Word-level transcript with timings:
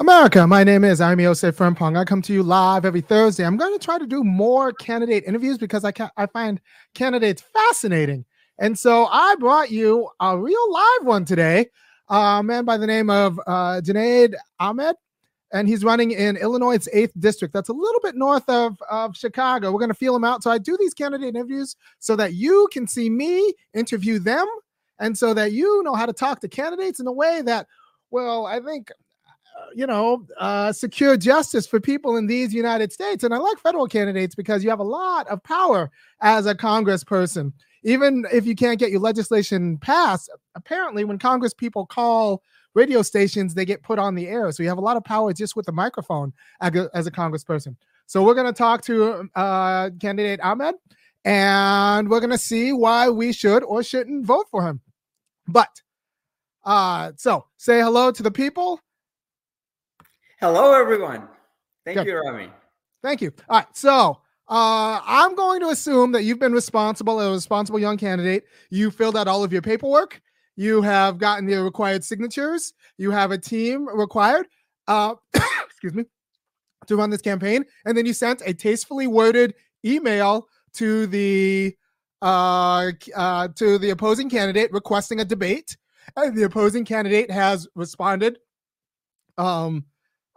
America, 0.00 0.46
my 0.46 0.64
name 0.64 0.82
is 0.82 1.02
Amy 1.02 1.24
Yosef 1.24 1.58
Frimpong. 1.58 1.94
I 1.94 2.06
come 2.06 2.22
to 2.22 2.32
you 2.32 2.42
live 2.42 2.86
every 2.86 3.02
Thursday. 3.02 3.44
I'm 3.44 3.58
going 3.58 3.78
to 3.78 3.84
try 3.84 3.98
to 3.98 4.06
do 4.06 4.24
more 4.24 4.72
candidate 4.72 5.24
interviews 5.26 5.58
because 5.58 5.84
I, 5.84 5.92
I 6.16 6.24
find 6.24 6.58
candidates 6.94 7.42
fascinating. 7.42 8.24
And 8.58 8.78
so 8.78 9.08
I 9.12 9.36
brought 9.38 9.70
you 9.70 10.08
a 10.18 10.38
real 10.38 10.72
live 10.72 11.04
one 11.06 11.26
today, 11.26 11.66
a 12.08 12.42
man 12.42 12.64
by 12.64 12.78
the 12.78 12.86
name 12.86 13.10
of 13.10 13.38
uh, 13.46 13.82
Ahmed, 14.58 14.96
and 15.52 15.68
he's 15.68 15.84
running 15.84 16.12
in 16.12 16.38
Illinois' 16.38 16.88
8th 16.94 17.12
district. 17.18 17.52
That's 17.52 17.68
a 17.68 17.74
little 17.74 18.00
bit 18.00 18.16
north 18.16 18.48
of, 18.48 18.80
of 18.90 19.14
Chicago. 19.14 19.70
We're 19.70 19.80
going 19.80 19.90
to 19.90 19.94
feel 19.94 20.16
him 20.16 20.24
out. 20.24 20.42
So 20.42 20.50
I 20.50 20.56
do 20.56 20.78
these 20.78 20.94
candidate 20.94 21.36
interviews 21.36 21.76
so 21.98 22.16
that 22.16 22.32
you 22.32 22.70
can 22.72 22.86
see 22.86 23.10
me 23.10 23.52
interview 23.74 24.18
them 24.18 24.46
and 24.98 25.18
so 25.18 25.34
that 25.34 25.52
you 25.52 25.82
know 25.82 25.94
how 25.94 26.06
to 26.06 26.14
talk 26.14 26.40
to 26.40 26.48
candidates 26.48 27.00
in 27.00 27.06
a 27.06 27.12
way 27.12 27.42
that 27.42 27.66
well, 28.10 28.46
I 28.46 28.60
think 28.60 28.90
you 29.74 29.86
know, 29.86 30.26
uh, 30.38 30.72
secure 30.72 31.16
justice 31.16 31.66
for 31.66 31.80
people 31.80 32.16
in 32.16 32.26
these 32.26 32.52
United 32.52 32.92
States. 32.92 33.24
And 33.24 33.32
I 33.34 33.38
like 33.38 33.58
federal 33.58 33.86
candidates 33.86 34.34
because 34.34 34.64
you 34.64 34.70
have 34.70 34.80
a 34.80 34.84
lot 34.84 35.26
of 35.28 35.42
power 35.42 35.90
as 36.20 36.46
a 36.46 36.54
congressperson. 36.54 37.52
Even 37.82 38.26
if 38.32 38.46
you 38.46 38.54
can't 38.54 38.78
get 38.78 38.90
your 38.90 39.00
legislation 39.00 39.78
passed, 39.78 40.30
apparently, 40.54 41.04
when 41.04 41.18
Congress 41.18 41.54
people 41.54 41.86
call 41.86 42.42
radio 42.74 43.02
stations, 43.02 43.54
they 43.54 43.64
get 43.64 43.82
put 43.82 43.98
on 43.98 44.14
the 44.14 44.28
air. 44.28 44.52
So 44.52 44.62
you 44.62 44.68
have 44.68 44.78
a 44.78 44.82
lot 44.82 44.96
of 44.96 45.04
power 45.04 45.32
just 45.32 45.56
with 45.56 45.66
the 45.66 45.72
microphone 45.72 46.32
as 46.60 47.06
a, 47.06 47.10
congressperson. 47.10 47.76
So 48.06 48.22
we're 48.22 48.34
going 48.34 48.46
to 48.46 48.52
talk 48.52 48.82
to 48.84 49.28
uh, 49.34 49.90
candidate 50.00 50.40
Ahmed 50.42 50.74
and 51.24 52.08
we're 52.08 52.20
going 52.20 52.30
to 52.30 52.38
see 52.38 52.72
why 52.72 53.08
we 53.08 53.32
should 53.32 53.62
or 53.62 53.82
shouldn't 53.82 54.24
vote 54.24 54.46
for 54.50 54.66
him. 54.66 54.80
But 55.48 55.80
uh, 56.64 57.12
so 57.16 57.46
say 57.56 57.80
hello 57.80 58.10
to 58.12 58.22
the 58.22 58.30
people 58.30 58.80
Hello, 60.40 60.72
everyone. 60.72 61.28
Thank 61.84 61.98
Good. 61.98 62.06
you, 62.06 62.18
Rami. 62.18 62.48
Thank 63.02 63.20
you. 63.20 63.30
All 63.46 63.58
right. 63.58 63.66
So 63.76 64.22
uh, 64.48 65.00
I'm 65.04 65.34
going 65.34 65.60
to 65.60 65.68
assume 65.68 66.12
that 66.12 66.22
you've 66.22 66.38
been 66.38 66.54
responsible, 66.54 67.20
a 67.20 67.30
responsible 67.30 67.78
young 67.78 67.98
candidate. 67.98 68.44
You 68.70 68.90
filled 68.90 69.18
out 69.18 69.28
all 69.28 69.44
of 69.44 69.52
your 69.52 69.60
paperwork. 69.60 70.18
You 70.56 70.80
have 70.80 71.18
gotten 71.18 71.44
the 71.44 71.62
required 71.62 72.04
signatures. 72.04 72.72
You 72.96 73.10
have 73.10 73.32
a 73.32 73.38
team 73.38 73.86
required. 73.86 74.46
Uh, 74.88 75.16
excuse 75.66 75.92
me, 75.92 76.04
to 76.86 76.96
run 76.96 77.10
this 77.10 77.20
campaign, 77.20 77.66
and 77.84 77.94
then 77.94 78.06
you 78.06 78.14
sent 78.14 78.40
a 78.46 78.54
tastefully 78.54 79.06
worded 79.06 79.52
email 79.84 80.48
to 80.72 81.06
the 81.06 81.76
uh, 82.22 82.92
uh, 83.14 83.48
to 83.56 83.76
the 83.76 83.90
opposing 83.90 84.30
candidate 84.30 84.72
requesting 84.72 85.20
a 85.20 85.24
debate, 85.24 85.76
and 86.16 86.34
the 86.34 86.44
opposing 86.44 86.86
candidate 86.86 87.30
has 87.30 87.68
responded 87.74 88.38
um, 89.36 89.84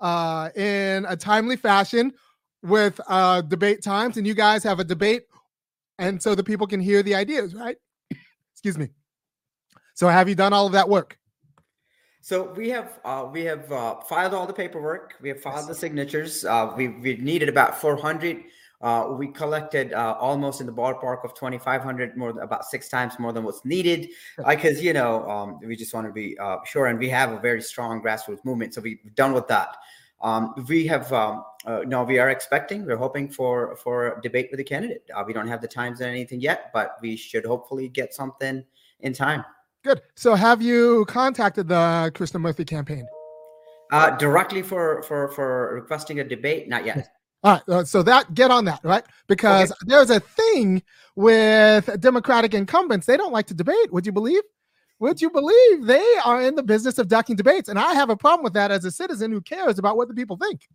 uh, 0.04 0.50
in 0.56 1.06
a 1.08 1.16
timely 1.16 1.56
fashion 1.56 2.14
with 2.62 3.02
uh, 3.08 3.42
debate 3.42 3.82
times, 3.82 4.18
and 4.18 4.28
you 4.28 4.36
guys 4.36 4.64
have 4.64 4.80
a 4.80 4.84
debate, 4.84 5.23
and 5.98 6.22
so 6.22 6.36
the 6.36 6.44
people 6.44 6.68
can 6.68 6.80
hear 6.80 7.02
the 7.02 7.16
ideas, 7.16 7.56
right? 7.56 7.78
Excuse 8.52 8.78
me. 8.78 8.90
So, 9.96 10.08
have 10.08 10.30
you 10.30 10.36
done 10.36 10.54
all 10.54 10.68
of 10.68 10.74
that 10.74 10.88
work? 10.88 11.18
So 12.24 12.54
we 12.56 12.70
have 12.70 13.00
uh, 13.04 13.28
we 13.30 13.44
have 13.44 13.70
uh, 13.70 14.00
filed 14.00 14.34
all 14.34 14.48
the 14.48 14.54
paperwork. 14.54 15.16
We 15.22 15.28
have 15.28 15.42
filed 15.42 15.68
the 15.68 15.76
signatures. 15.76 16.46
Uh, 16.46 16.74
we 16.76 16.88
we 16.88 17.18
needed 17.18 17.50
about 17.50 17.80
400. 17.81 18.44
Uh, 18.80 19.16
we 19.18 19.28
collected 19.28 19.92
uh, 19.94 20.16
almost 20.20 20.62
in 20.62 20.68
the 20.68 20.72
ballpark 20.72 21.24
of 21.24 21.34
2,500, 21.34 22.18
more 22.18 22.31
about 22.42 22.66
six 22.66 22.90
times 22.90 23.18
more 23.18 23.31
than 23.31 23.44
what's 23.44 23.64
needed. 23.66 24.09
Because 24.48 24.81
you 24.81 24.94
know 24.94 25.30
um, 25.30 25.59
we 25.66 25.76
just 25.76 25.94
want 25.94 26.08
to 26.08 26.14
be 26.14 26.38
uh, 26.40 26.58
sure, 26.66 26.88
and 26.88 26.98
we 26.98 27.09
have 27.09 27.34
a 27.34 27.40
very 27.40 27.62
strong 27.62 28.02
grassroots 28.02 28.46
movement, 28.46 28.74
so 28.74 28.80
we've 28.80 29.00
done 29.16 29.34
with 29.34 29.50
that. 29.50 29.76
Um, 30.23 30.66
we 30.69 30.88
have 30.88 31.11
um, 31.11 31.43
uh, 31.66 31.81
no, 31.85 32.03
we 32.03 32.17
are 32.17 32.29
expecting. 32.29 32.85
We're 32.85 32.97
hoping 32.97 33.29
for 33.29 33.75
for 33.75 34.17
a 34.17 34.21
debate 34.21 34.47
with 34.52 34.57
the 34.57 34.63
candidate. 34.63 35.03
Uh, 35.13 35.23
we 35.27 35.33
don't 35.33 35.47
have 35.47 35.61
the 35.61 35.67
times 35.67 35.99
and 35.99 36.09
anything 36.09 36.41
yet, 36.41 36.72
but 36.73 36.97
we 37.01 37.16
should 37.16 37.45
hopefully 37.45 37.89
get 37.89 38.13
something 38.13 38.63
in 39.01 39.13
time. 39.13 39.44
Good. 39.83 40.01
So, 40.16 40.33
have 40.35 40.62
you 40.62 41.06
contacted 41.07 41.67
the 41.67 42.12
Krishnamoorthi 42.16 42.66
campaign? 42.66 43.06
Uh, 43.91 44.12
directly 44.12 44.62
for 44.62 45.03
for 45.03 45.29
for 45.29 45.75
requesting 45.75 46.19
a 46.19 46.23
debate? 46.23 46.69
Not 46.69 46.85
yet. 46.85 47.09
All 47.44 47.53
right, 47.56 47.69
uh, 47.69 47.83
so 47.83 48.01
that 48.03 48.33
get 48.33 48.51
on 48.51 48.63
that, 48.66 48.79
right? 48.83 49.03
Because 49.28 49.72
okay. 49.72 49.79
there's 49.88 50.09
a 50.09 50.22
thing 50.22 50.81
with 51.17 52.00
Democratic 52.00 52.53
incumbents; 52.53 53.06
they 53.06 53.17
don't 53.17 53.33
like 53.33 53.47
to 53.47 53.53
debate. 53.53 53.91
Would 53.91 54.06
you 54.06 54.13
believe? 54.13 54.41
Would 55.00 55.22
you 55.22 55.30
believe 55.30 55.86
they 55.86 56.16
are 56.24 56.42
in 56.42 56.56
the 56.56 56.64
business 56.64 56.98
of 56.98 57.08
ducking 57.08 57.36
debates? 57.36 57.70
And 57.70 57.80
I 57.80 57.94
have 57.94 58.09
a 58.09 58.18
problem 58.18 58.44
with 58.44 58.54
that 58.54 58.72
as 58.72 58.86
a 58.86 58.92
citizen 58.92 59.31
who 59.31 59.42
cares 59.42 59.80
about 59.80 59.98
what 59.98 60.08
the 60.08 60.14
people 60.14 60.38
think. 60.38 60.68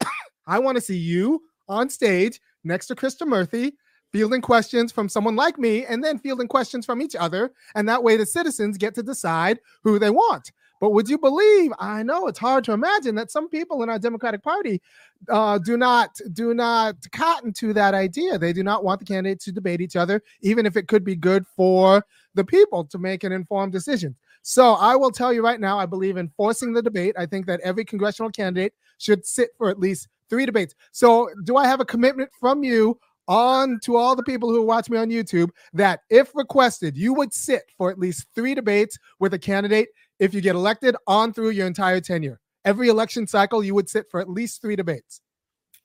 I 0.46 0.58
want 0.58 0.76
to 0.76 0.80
see 0.80 0.96
you 0.96 1.42
on 1.68 1.90
stage 1.90 2.40
next 2.64 2.86
to 2.86 2.94
Krishnamoorthi 2.94 3.72
fielding 4.12 4.42
questions 4.42 4.92
from 4.92 5.08
someone 5.08 5.36
like 5.36 5.58
me 5.58 5.86
and 5.86 6.04
then 6.04 6.18
fielding 6.18 6.48
questions 6.48 6.84
from 6.84 7.00
each 7.00 7.16
other. 7.16 7.52
And 7.74 7.88
that 7.88 8.02
way 8.02 8.16
the 8.16 8.26
citizens 8.26 8.76
get 8.76 8.94
to 8.96 9.02
decide 9.02 9.58
who 9.82 9.98
they 9.98 10.10
want. 10.10 10.52
But 10.82 10.94
would 10.94 11.08
you 11.08 11.16
believe? 11.16 11.72
I 11.78 12.02
know 12.02 12.26
it's 12.26 12.40
hard 12.40 12.64
to 12.64 12.72
imagine 12.72 13.14
that 13.14 13.30
some 13.30 13.48
people 13.48 13.84
in 13.84 13.88
our 13.88 14.00
Democratic 14.00 14.42
Party 14.42 14.82
uh, 15.28 15.58
do 15.58 15.76
not 15.76 16.18
do 16.32 16.54
not 16.54 16.96
cotton 17.12 17.52
to 17.52 17.72
that 17.74 17.94
idea. 17.94 18.36
They 18.36 18.52
do 18.52 18.64
not 18.64 18.82
want 18.82 18.98
the 18.98 19.06
candidates 19.06 19.44
to 19.44 19.52
debate 19.52 19.80
each 19.80 19.94
other, 19.94 20.24
even 20.40 20.66
if 20.66 20.76
it 20.76 20.88
could 20.88 21.04
be 21.04 21.14
good 21.14 21.46
for 21.46 22.04
the 22.34 22.42
people 22.42 22.84
to 22.86 22.98
make 22.98 23.22
an 23.22 23.30
informed 23.30 23.70
decision. 23.70 24.16
So 24.42 24.72
I 24.72 24.96
will 24.96 25.12
tell 25.12 25.32
you 25.32 25.44
right 25.44 25.60
now, 25.60 25.78
I 25.78 25.86
believe 25.86 26.16
in 26.16 26.32
forcing 26.36 26.72
the 26.72 26.82
debate. 26.82 27.14
I 27.16 27.26
think 27.26 27.46
that 27.46 27.60
every 27.60 27.84
congressional 27.84 28.32
candidate 28.32 28.74
should 28.98 29.24
sit 29.24 29.50
for 29.56 29.70
at 29.70 29.78
least 29.78 30.08
three 30.28 30.46
debates. 30.46 30.74
So 30.90 31.30
do 31.44 31.56
I 31.56 31.68
have 31.68 31.78
a 31.78 31.84
commitment 31.84 32.30
from 32.40 32.64
you 32.64 32.98
on 33.28 33.78
to 33.84 33.96
all 33.96 34.16
the 34.16 34.22
people 34.22 34.50
who 34.50 34.62
watch 34.62 34.90
me 34.90 34.98
on 34.98 35.10
YouTube 35.10 35.50
that 35.72 36.00
if 36.10 36.34
requested, 36.34 36.96
you 36.96 37.14
would 37.14 37.32
sit 37.32 37.62
for 37.78 37.88
at 37.88 38.00
least 38.00 38.26
three 38.34 38.54
debates 38.54 38.98
with 39.20 39.32
a 39.32 39.38
candidate 39.38 39.88
if 40.22 40.32
you 40.32 40.40
get 40.40 40.54
elected 40.54 40.94
on 41.08 41.32
through 41.32 41.50
your 41.50 41.66
entire 41.66 42.00
tenure. 42.00 42.38
Every 42.64 42.88
election 42.88 43.26
cycle, 43.26 43.64
you 43.64 43.74
would 43.74 43.88
sit 43.88 44.08
for 44.08 44.20
at 44.20 44.30
least 44.30 44.62
three 44.62 44.76
debates. 44.76 45.20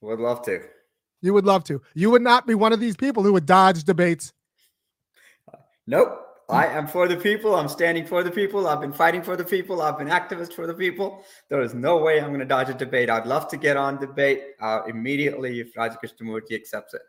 Would 0.01 0.19
love 0.19 0.43
to. 0.43 0.61
You 1.23 1.33
would 1.33 1.45
love 1.45 1.63
to. 1.63 1.81
You 1.95 2.11
would 2.11 2.21
not 2.21 2.45
be 2.45 2.53
one 2.53 2.71
of 2.71 2.79
these 2.79 2.95
people 2.95 3.23
who 3.23 3.33
would 3.33 3.47
dodge 3.47 3.83
debates. 3.83 4.31
Nope. 5.87 6.23
I 6.49 6.67
am 6.67 6.85
for 6.85 7.07
the 7.07 7.17
people. 7.17 7.55
I'm 7.55 7.67
standing 7.67 8.05
for 8.05 8.23
the 8.23 8.29
people. 8.29 8.67
I've 8.67 8.79
been 8.79 8.93
fighting 8.93 9.23
for 9.23 9.35
the 9.35 9.43
people. 9.43 9.81
I've 9.81 9.97
been 9.97 10.07
activist 10.07 10.53
for 10.53 10.67
the 10.67 10.73
people. 10.73 11.23
There 11.49 11.61
is 11.61 11.73
no 11.73 11.97
way 11.97 12.21
I'm 12.21 12.27
going 12.27 12.39
to 12.39 12.45
dodge 12.45 12.69
a 12.69 12.75
debate. 12.75 13.09
I'd 13.09 13.25
love 13.25 13.47
to 13.49 13.57
get 13.57 13.75
on 13.75 13.99
debate 13.99 14.43
uh, 14.61 14.81
immediately 14.87 15.61
if 15.61 15.75
Raja 15.75 15.97
Krishnamoorthi 16.01 16.53
accepts 16.53 16.93
it. 16.93 17.01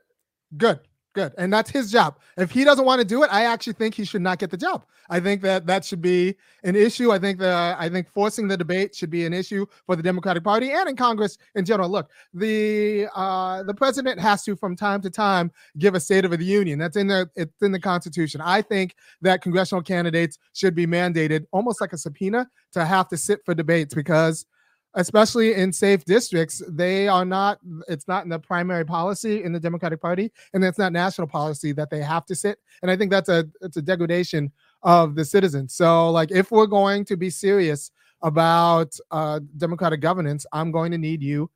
Good. 0.57 0.81
Good. 1.19 1.35
And 1.37 1.53
that's 1.53 1.69
his 1.69 1.91
job. 1.91 2.17
If 2.37 2.53
he 2.53 2.63
doesn't 2.63 2.85
want 2.85 3.01
to 3.01 3.05
do 3.05 3.25
it, 3.25 3.31
I 3.33 3.47
actually 3.47 3.73
think 3.73 3.93
he 3.93 4.05
should 4.05 4.23
not 4.23 4.39
get 4.39 4.53
the 4.53 4.57
job. 4.57 4.85
I 5.11 5.19
think 5.19 5.43
that 5.43 5.67
that 5.67 5.85
should 5.85 6.01
be 6.01 6.37
an 6.63 6.77
issue. 6.77 7.11
I 7.11 7.19
think 7.19 7.41
that 7.41 7.77
I 7.77 7.89
think 7.89 8.09
forcing 8.09 8.47
the 8.47 8.57
debate 8.57 8.95
should 8.95 9.11
be 9.11 9.27
an 9.27 9.33
issue 9.33 9.67
for 9.85 9.97
the 9.97 10.03
Democratic 10.05 10.45
Party 10.45 10.71
and 10.71 10.89
in 10.89 10.95
Congress 10.95 11.37
in 11.57 11.65
general. 11.65 11.89
Look, 11.89 12.09
the 12.33 13.09
uh, 13.17 13.65
the 13.65 13.75
president 13.75 14.21
has 14.21 14.45
to 14.45 14.55
from 14.55 14.77
time 14.77 15.01
to 15.01 15.11
time 15.11 15.51
give 15.77 15.97
a 15.97 16.01
state 16.01 16.25
of 16.25 16.31
the 16.31 16.45
union. 16.45 16.79
That's 16.79 16.97
in 16.97 17.09
the 17.09 17.29
it's 17.35 17.63
in 17.63 17.73
the 17.73 17.81
Constitution. 17.81 18.41
I 18.41 18.63
think 18.63 18.95
that 19.21 19.43
congressional 19.43 19.83
candidates 19.83 20.39
should 20.53 20.77
be 20.77 20.87
mandated 20.87 21.47
almost 21.51 21.81
like 21.81 21.93
a 21.93 21.99
subpoena 21.99 22.49
to 22.75 22.85
have 22.85 23.09
to 23.09 23.17
sit 23.17 23.41
for 23.45 23.55
debates 23.55 23.93
because 23.93 24.47
especially 24.95 25.55
in 25.55 25.73
safe 25.73 26.05
districts, 26.05 26.63
they 26.69 27.09
are 27.09 27.25
not, 27.25 27.59
it's 27.89 28.09
not 28.09 28.25
in 28.25 28.31
the 28.31 28.39
primary 28.39 28.85
policy 28.85 29.45
in 29.45 29.53
the 29.53 29.61
Democratic 29.61 30.01
Party, 30.01 30.33
and 30.55 30.65
it's 30.65 30.79
not 30.79 30.93
national 30.93 31.27
policy 31.27 31.73
that 31.73 31.91
they 31.91 32.01
have 32.01 32.25
to 32.27 32.35
sit. 32.35 32.59
And 32.83 32.91
I 32.91 32.97
think 32.97 33.11
that's 33.11 33.29
a 33.29 33.47
it's 33.61 33.77
a 33.77 33.83
degradation 33.83 34.51
of 34.83 35.15
the 35.15 35.25
citizens. 35.25 35.75
So, 35.75 36.11
like, 36.11 36.31
if 36.31 36.51
we're 36.51 36.67
going 36.67 37.05
to 37.07 37.17
be 37.17 37.31
serious 37.31 37.91
about 38.23 38.97
uh, 39.11 39.41
democratic 39.57 40.01
governance, 40.01 40.47
I'm 40.53 40.73
going 40.73 40.91
to 40.93 40.99
need 40.99 41.23
you 41.23 41.51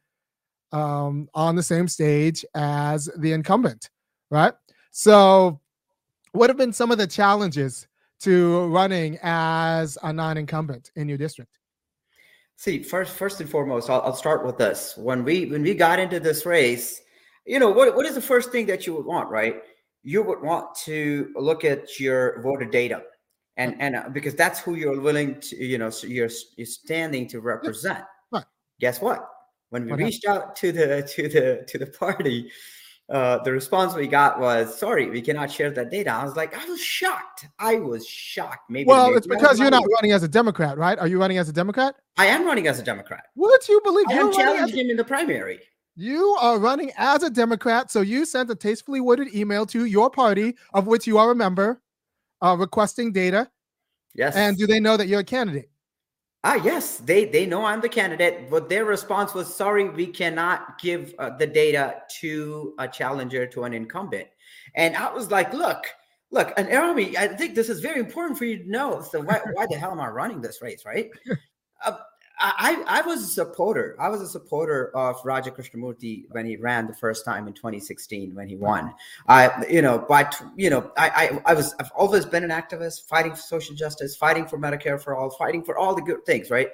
um, 0.72 1.28
on 1.34 1.56
the 1.56 1.62
same 1.62 1.88
stage 1.88 2.44
as 2.54 3.08
the 3.16 3.32
incumbent, 3.32 3.90
right? 4.30 4.54
So, 4.90 5.60
what 6.32 6.50
have 6.50 6.56
been 6.56 6.72
some 6.72 6.90
of 6.90 6.98
the 6.98 7.06
challenges 7.06 7.86
to 8.20 8.66
running 8.66 9.18
as 9.22 9.98
a 10.02 10.12
non-incumbent 10.12 10.92
in 10.96 11.08
your 11.08 11.18
district? 11.18 11.58
See, 12.62 12.80
first, 12.80 13.16
first 13.16 13.40
and 13.40 13.50
foremost, 13.50 13.90
I'll, 13.90 14.02
I'll 14.02 14.14
start 14.14 14.46
with 14.46 14.56
this. 14.56 14.96
When 14.96 15.24
we 15.24 15.46
when 15.46 15.62
we 15.64 15.74
got 15.74 15.98
into 15.98 16.20
this 16.20 16.46
race, 16.46 17.00
you 17.44 17.58
know 17.58 17.68
what 17.68 17.96
what 17.96 18.06
is 18.06 18.14
the 18.14 18.20
first 18.20 18.52
thing 18.52 18.66
that 18.66 18.86
you 18.86 18.94
would 18.94 19.04
want, 19.04 19.28
right? 19.30 19.56
You 20.04 20.22
would 20.22 20.40
want 20.40 20.72
to 20.84 21.32
look 21.34 21.64
at 21.64 21.98
your 21.98 22.40
voter 22.40 22.66
data, 22.66 23.02
and 23.56 23.74
and 23.80 23.96
uh, 23.96 24.10
because 24.10 24.36
that's 24.36 24.60
who 24.60 24.76
you're 24.76 25.00
willing 25.00 25.40
to, 25.40 25.56
you 25.56 25.76
know, 25.76 25.90
so 25.90 26.06
you're 26.06 26.30
you're 26.56 26.66
standing 26.66 27.26
to 27.30 27.40
represent. 27.40 28.04
Guess 28.78 29.00
what? 29.00 29.28
When 29.70 29.86
we 29.86 29.90
what 29.90 29.98
reached 29.98 30.24
happened? 30.24 30.50
out 30.50 30.54
to 30.54 30.70
the 30.70 31.02
to 31.16 31.28
the 31.28 31.64
to 31.66 31.78
the 31.78 31.86
party, 31.86 32.48
uh, 33.12 33.42
the 33.42 33.52
response 33.52 33.94
we 33.94 34.06
got 34.06 34.40
was, 34.40 34.76
"Sorry, 34.76 35.10
we 35.10 35.20
cannot 35.20 35.50
share 35.50 35.70
that 35.70 35.90
data." 35.90 36.10
I 36.10 36.24
was 36.24 36.34
like, 36.34 36.56
I 36.56 36.64
was 36.64 36.80
shocked. 36.80 37.46
I 37.58 37.76
was 37.76 38.06
shocked. 38.06 38.70
Maybe. 38.70 38.86
Well, 38.88 39.08
maybe 39.08 39.18
it's 39.18 39.26
because 39.26 39.60
you're 39.60 39.70
not 39.70 39.84
running 39.96 40.12
as 40.12 40.22
a 40.22 40.28
Democrat, 40.28 40.78
right? 40.78 40.98
Are 40.98 41.06
you 41.06 41.20
running 41.20 41.36
as 41.36 41.48
a 41.48 41.52
Democrat? 41.52 41.94
I 42.16 42.26
am 42.26 42.46
running 42.46 42.68
as 42.68 42.80
a 42.80 42.82
Democrat. 42.82 43.24
What 43.34 43.62
do 43.66 43.72
you 43.72 43.80
believe? 43.84 44.06
I 44.08 44.14
am 44.14 44.32
challenging 44.32 44.86
him 44.86 44.90
in 44.90 44.96
the 44.96 45.04
primary. 45.04 45.60
You 45.94 46.36
are 46.40 46.58
running 46.58 46.90
as 46.96 47.22
a 47.22 47.28
Democrat, 47.28 47.90
so 47.90 48.00
you 48.00 48.24
sent 48.24 48.48
a 48.50 48.54
tastefully 48.54 49.00
worded 49.00 49.34
email 49.34 49.66
to 49.66 49.84
your 49.84 50.08
party, 50.08 50.56
of 50.72 50.86
which 50.86 51.06
you 51.06 51.18
are 51.18 51.32
a 51.32 51.34
member, 51.34 51.82
uh, 52.40 52.56
requesting 52.58 53.12
data. 53.12 53.50
Yes. 54.14 54.36
And 54.36 54.56
do 54.56 54.66
they 54.66 54.80
know 54.80 54.96
that 54.96 55.08
you're 55.08 55.20
a 55.20 55.24
candidate? 55.24 55.70
Ah, 56.44 56.56
yes, 56.56 56.98
they 56.98 57.24
they 57.26 57.46
know 57.46 57.64
I'm 57.64 57.80
the 57.80 57.88
candidate, 57.88 58.50
but 58.50 58.68
their 58.68 58.84
response 58.84 59.32
was, 59.32 59.54
"Sorry, 59.54 59.88
we 59.88 60.06
cannot 60.08 60.80
give 60.80 61.14
uh, 61.18 61.36
the 61.36 61.46
data 61.46 62.02
to 62.20 62.74
a 62.78 62.88
challenger 62.88 63.46
to 63.46 63.62
an 63.64 63.72
incumbent." 63.72 64.26
And 64.74 64.96
I 64.96 65.12
was 65.12 65.30
like, 65.30 65.52
"Look, 65.52 65.84
look, 66.32 66.52
an 66.56 66.74
army. 66.74 67.16
I 67.16 67.28
think 67.28 67.54
this 67.54 67.68
is 67.68 67.78
very 67.80 68.00
important 68.00 68.38
for 68.38 68.44
you 68.44 68.58
to 68.58 68.68
know. 68.70 69.02
So 69.02 69.20
why, 69.20 69.40
why 69.52 69.66
the 69.70 69.78
hell 69.78 69.92
am 69.92 70.00
I 70.00 70.08
running 70.08 70.40
this 70.40 70.60
race, 70.62 70.84
right?" 70.84 71.10
Uh, 71.84 71.96
I, 72.42 72.84
I 72.88 73.02
was 73.02 73.22
a 73.22 73.26
supporter. 73.26 73.94
I 74.00 74.08
was 74.08 74.20
a 74.20 74.26
supporter 74.26 74.90
of 74.96 75.16
Raja 75.24 75.52
Krishnamoorthi 75.52 76.24
when 76.30 76.44
he 76.44 76.56
ran 76.56 76.88
the 76.88 76.94
first 76.94 77.24
time 77.24 77.46
in 77.46 77.52
2016 77.52 78.34
when 78.34 78.48
he 78.48 78.56
won. 78.56 78.92
I, 79.28 79.64
you 79.70 79.80
know, 79.80 80.04
but 80.08 80.42
you 80.56 80.68
know, 80.68 80.90
I, 80.96 81.08
I, 81.46 81.52
I 81.52 81.54
was 81.54 81.74
I've 81.78 81.92
always 81.94 82.24
been 82.24 82.42
an 82.42 82.50
activist, 82.50 83.06
fighting 83.06 83.32
for 83.32 83.40
social 83.40 83.76
justice, 83.76 84.16
fighting 84.16 84.46
for 84.46 84.58
Medicare 84.58 85.00
for 85.00 85.14
all, 85.14 85.30
fighting 85.30 85.62
for 85.62 85.78
all 85.78 85.94
the 85.94 86.02
good 86.02 86.26
things, 86.26 86.50
right? 86.50 86.68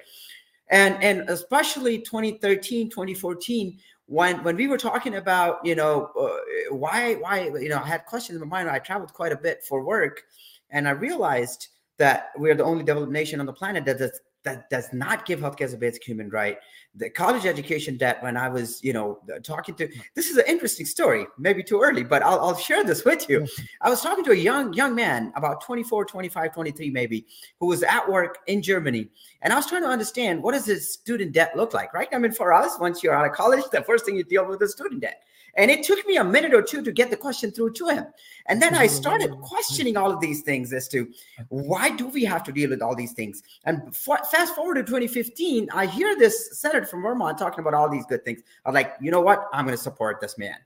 And 0.69 1.01
and 1.03 1.29
especially 1.29 1.99
2013, 1.99 2.89
2014, 2.89 3.77
when 4.07 4.43
when 4.43 4.55
we 4.55 4.67
were 4.67 4.77
talking 4.77 5.15
about, 5.15 5.63
you 5.63 5.75
know, 5.75 6.09
uh, 6.19 6.73
why 6.73 7.13
why 7.15 7.51
you 7.59 7.69
know, 7.69 7.77
I 7.77 7.87
had 7.87 8.05
questions 8.07 8.41
in 8.41 8.47
my 8.47 8.57
mind. 8.57 8.69
I 8.69 8.79
traveled 8.79 9.13
quite 9.13 9.31
a 9.31 9.37
bit 9.37 9.63
for 9.63 9.83
work, 9.83 10.23
and 10.71 10.87
I 10.87 10.91
realized 10.91 11.67
that 11.97 12.31
we're 12.37 12.55
the 12.55 12.63
only 12.63 12.83
developed 12.83 13.11
nation 13.11 13.39
on 13.39 13.45
the 13.45 13.53
planet 13.53 13.85
that 13.85 13.99
does 13.99 14.19
that 14.49 14.69
does 14.69 14.91
not 14.91 15.25
give 15.25 15.39
healthcare 15.39 15.61
as 15.61 15.73
a 15.73 15.77
basic 15.77 16.03
human 16.03 16.29
right. 16.29 16.57
The 16.95 17.09
college 17.09 17.45
education 17.45 17.97
debt, 17.97 18.21
when 18.23 18.35
I 18.35 18.49
was, 18.49 18.83
you 18.83 18.93
know, 18.93 19.19
talking 19.43 19.75
to 19.75 19.87
this 20.15 20.29
is 20.29 20.37
an 20.37 20.45
interesting 20.47 20.85
story, 20.85 21.27
maybe 21.37 21.63
too 21.63 21.79
early, 21.81 22.03
but 22.03 22.23
I'll, 22.23 22.39
I'll 22.39 22.57
share 22.57 22.83
this 22.83 23.05
with 23.05 23.29
you. 23.29 23.47
I 23.81 23.89
was 23.89 24.01
talking 24.01 24.23
to 24.25 24.31
a 24.31 24.35
young, 24.35 24.73
young 24.73 24.95
man, 24.95 25.31
about 25.35 25.61
24, 25.61 26.05
25, 26.05 26.53
23, 26.53 26.89
maybe, 26.89 27.27
who 27.59 27.67
was 27.67 27.83
at 27.83 28.09
work 28.09 28.39
in 28.47 28.61
Germany. 28.61 29.09
And 29.41 29.53
I 29.53 29.55
was 29.55 29.67
trying 29.67 29.83
to 29.83 29.89
understand 29.89 30.41
what 30.41 30.53
does 30.53 30.65
his 30.65 30.91
student 30.91 31.31
debt 31.31 31.55
look 31.55 31.73
like, 31.73 31.93
right? 31.93 32.07
I 32.11 32.17
mean, 32.17 32.31
for 32.31 32.51
us, 32.51 32.79
once 32.79 33.03
you're 33.03 33.13
out 33.13 33.27
of 33.27 33.33
college, 33.33 33.63
the 33.71 33.83
first 33.83 34.05
thing 34.05 34.15
you 34.15 34.23
deal 34.23 34.47
with 34.47 34.61
is 34.61 34.71
student 34.71 35.01
debt. 35.01 35.21
And 35.55 35.69
it 35.71 35.83
took 35.83 36.05
me 36.07 36.17
a 36.17 36.23
minute 36.23 36.53
or 36.53 36.61
two 36.61 36.83
to 36.83 36.91
get 36.91 37.09
the 37.09 37.17
question 37.17 37.51
through 37.51 37.73
to 37.73 37.87
him. 37.87 38.05
And 38.47 38.61
then 38.61 38.75
I 38.75 38.87
started 39.01 39.31
questioning 39.41 39.97
all 39.97 40.11
of 40.11 40.19
these 40.19 40.41
things 40.41 40.73
as 40.73 40.87
to 40.89 41.11
why 41.49 41.89
do 41.89 42.07
we 42.07 42.23
have 42.25 42.43
to 42.45 42.51
deal 42.51 42.69
with 42.69 42.81
all 42.81 42.95
these 42.95 43.13
things? 43.13 43.43
And 43.65 43.95
fast 43.95 44.55
forward 44.55 44.75
to 44.75 44.83
2015, 44.83 45.69
I 45.73 45.85
hear 45.85 46.15
this 46.17 46.59
senator 46.59 46.85
from 46.85 47.01
Vermont 47.01 47.37
talking 47.37 47.59
about 47.59 47.73
all 47.73 47.89
these 47.89 48.05
good 48.05 48.23
things. 48.25 48.41
I'm 48.65 48.73
like, 48.73 48.95
you 49.01 49.11
know 49.11 49.21
what? 49.21 49.47
I'm 49.53 49.65
going 49.65 49.77
to 49.77 49.81
support 49.81 50.21
this 50.21 50.37
man. 50.37 50.57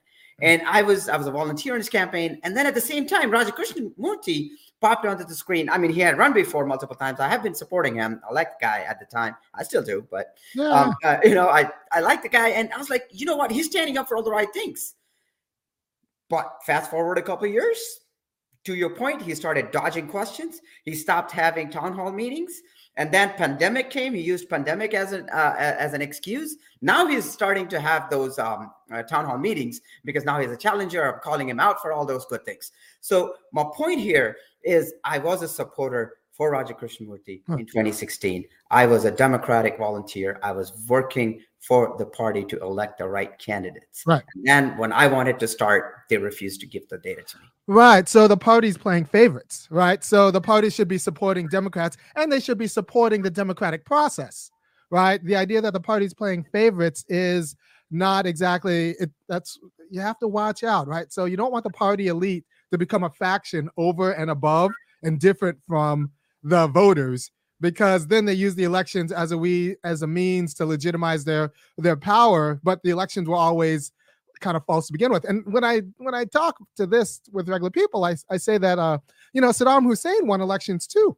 And 0.41 0.62
I 0.63 0.81
was 0.81 1.09
I 1.09 1.18
was 1.18 1.27
a 1.27 1.31
volunteer 1.31 1.74
in 1.75 1.80
his 1.80 1.89
campaign. 1.89 2.39
And 2.44 2.57
then 2.57 2.65
at 2.65 2.74
the 2.74 2.81
same 2.81 3.07
time, 3.07 3.30
Raja 3.30 3.51
Krishnamoorthi 3.51 4.50
popped 4.81 5.06
onto 5.06 5.24
the 5.24 5.35
screen. 5.35 5.69
I 5.69 5.77
mean, 5.77 5.91
he 5.91 6.01
had 6.01 6.18
run 6.18 6.33
before 6.33 6.65
multiple 6.65 6.95
times. 6.95 7.19
I 7.19 7.30
have 7.30 7.44
been 7.44 7.56
supporting 7.56 7.95
him. 7.95 8.19
I 8.30 8.33
like 8.33 8.59
the 8.59 8.65
guy 8.65 8.80
at 8.81 9.00
the 9.00 9.06
time. 9.06 9.35
I 9.53 9.63
still 9.63 9.83
do, 9.83 10.06
but 10.09 10.38
yeah. 10.56 10.69
um, 10.69 10.95
uh, 11.03 11.18
you 11.24 11.35
know, 11.35 11.50
I 11.50 11.69
I 11.91 12.01
like 12.01 12.24
the 12.24 12.30
guy, 12.30 12.50
and 12.50 12.71
I 12.74 12.77
was 12.77 12.89
like, 12.89 13.07
you 13.12 13.25
know 13.25 13.35
what? 13.35 13.51
He's 13.51 13.68
standing 13.68 13.97
up 13.97 14.07
for 14.07 14.18
all 14.18 14.24
the 14.24 14.31
right 14.31 14.51
things. 14.53 14.95
But 16.30 16.51
fast 16.65 16.89
forward 16.89 17.18
a 17.18 17.21
couple 17.21 17.47
years, 17.47 18.00
to 18.65 18.75
your 18.75 18.89
point, 18.89 19.21
he 19.21 19.35
started 19.35 19.71
dodging 19.71 20.07
questions. 20.07 20.62
He 20.83 20.95
stopped 20.95 21.31
having 21.31 21.69
town 21.69 21.94
hall 21.94 22.12
meetings. 22.12 22.62
And 22.95 23.12
then 23.12 23.34
pandemic 23.38 23.90
came. 23.90 24.13
He 24.13 24.22
used 24.22 24.50
pandemic 24.50 24.94
as 24.94 25.13
an 25.13 25.28
uh, 25.30 25.56
as 25.57 25.94
an 25.94 26.01
excuse. 26.01 26.57
Now 26.81 27.07
he's 27.07 27.30
starting 27.30 27.68
to 27.69 27.80
have 27.80 28.10
those 28.10 28.38
um, 28.38 28.72
uh, 28.92 29.01
town 29.04 29.25
hall 29.25 29.38
meetings 29.38 29.81
because 30.06 30.25
now 30.25 30.40
he's 30.40 30.51
a 30.51 30.57
challenger. 30.57 31.12
I'm 31.12 31.19
calling 31.19 31.50
him 31.50 31.60
out 31.60 31.81
for 31.81 31.92
all 31.92 32.06
those 32.06 32.25
good 32.25 32.45
things. 32.45 32.72
So 33.01 33.36
my 33.51 33.66
point 33.75 34.00
here 34.00 34.38
is, 34.63 34.94
I 35.04 35.18
was 35.18 35.42
a 35.42 35.48
supporter 35.48 36.18
for 36.31 36.51
Raja 36.51 36.74
Krishnamoorthi 36.74 37.42
huh. 37.48 37.57
in 37.57 37.66
2016. 37.66 38.45
I 38.69 38.86
was 38.86 39.06
a 39.06 39.12
Democratic 39.12 39.78
volunteer. 39.78 40.40
I 40.44 40.51
was 40.51 40.74
working 40.88 41.42
for 41.63 41.95
the 41.98 42.06
party 42.06 42.44
to 42.44 42.60
elect 42.60 42.98
the 42.98 43.07
right 43.07 43.39
candidates. 43.39 44.04
Right. 44.06 44.24
And 44.36 44.45
then 44.45 44.77
when 44.77 44.92
I 44.92 45.07
wanted 45.07 45.39
to 45.39 45.48
start, 45.48 46.01
they 46.10 46.18
refused 46.18 46.60
to 46.62 46.68
give 46.68 46.88
the 46.89 46.98
data 46.98 47.21
to 47.21 47.38
me. 47.38 47.45
Right. 47.68 48.07
So 48.10 48.27
the 48.27 48.36
party's 48.36 48.77
playing 48.77 49.06
favorites, 49.06 49.68
right? 49.71 50.04
So 50.04 50.30
the 50.30 50.42
party 50.42 50.69
should 50.69 50.89
be 50.89 50.98
supporting 50.98 51.48
Democrats 51.48 51.95
and 52.18 52.31
they 52.31 52.42
should 52.42 52.57
be 52.57 52.68
supporting 52.68 53.21
the 53.21 53.30
democratic 53.30 53.86
process, 53.86 54.51
right? 54.92 55.24
The 55.24 55.38
idea 55.38 55.62
that 55.62 55.71
the 55.71 55.80
party's 55.80 56.13
playing 56.13 56.44
favorites 56.44 57.06
is 57.07 57.56
not 57.89 58.25
exactly 58.25 58.95
it 59.00 59.12
that's 59.30 59.59
you 59.89 60.01
have 60.01 60.18
to 60.19 60.27
watch 60.27 60.63
out, 60.63 60.88
right? 60.88 61.13
So 61.13 61.25
you 61.25 61.38
don't 61.38 61.51
want 61.51 61.63
the 61.63 61.69
party 61.69 62.07
elite 62.07 62.44
to 62.71 62.77
become 62.77 63.04
a 63.04 63.09
faction 63.09 63.69
over 63.77 64.12
and 64.12 64.30
above 64.31 64.71
and 65.04 65.19
different 65.19 65.59
from 65.68 66.12
the 66.42 66.68
voters 66.68 67.31
because 67.63 68.06
then 68.07 68.25
they 68.25 68.33
use 68.33 68.56
the 68.56 68.65
elections 68.65 69.12
as 69.13 69.31
a 69.31 69.38
we 69.38 69.77
as 69.86 70.01
a 70.01 70.07
means 70.07 70.54
to 70.54 70.65
legitimize 70.65 71.24
their 71.24 71.51
their 71.77 71.95
power 71.95 72.60
but 72.62 72.83
the 72.83 72.89
elections 72.89 73.27
were 73.27 73.38
always 73.38 73.92
kind 74.42 74.57
of 74.57 74.65
false 74.65 74.88
to 74.88 74.94
begin 74.94 75.12
with 75.12 75.24
and 75.24 75.42
when 75.51 75.63
i 75.63 75.81
when 75.98 76.13
i 76.13 76.25
talk 76.25 76.57
to 76.75 76.86
this 76.86 77.21
with 77.31 77.48
regular 77.48 77.71
people 77.71 78.04
i, 78.04 78.15
I 78.30 78.36
say 78.38 78.57
that 78.57 78.77
uh 78.77 78.98
you 79.31 79.39
know 79.42 79.50
saddam 79.50 79.86
hussein 79.86 80.27
won 80.27 80.42
elections 80.42 80.86
too 80.86 81.18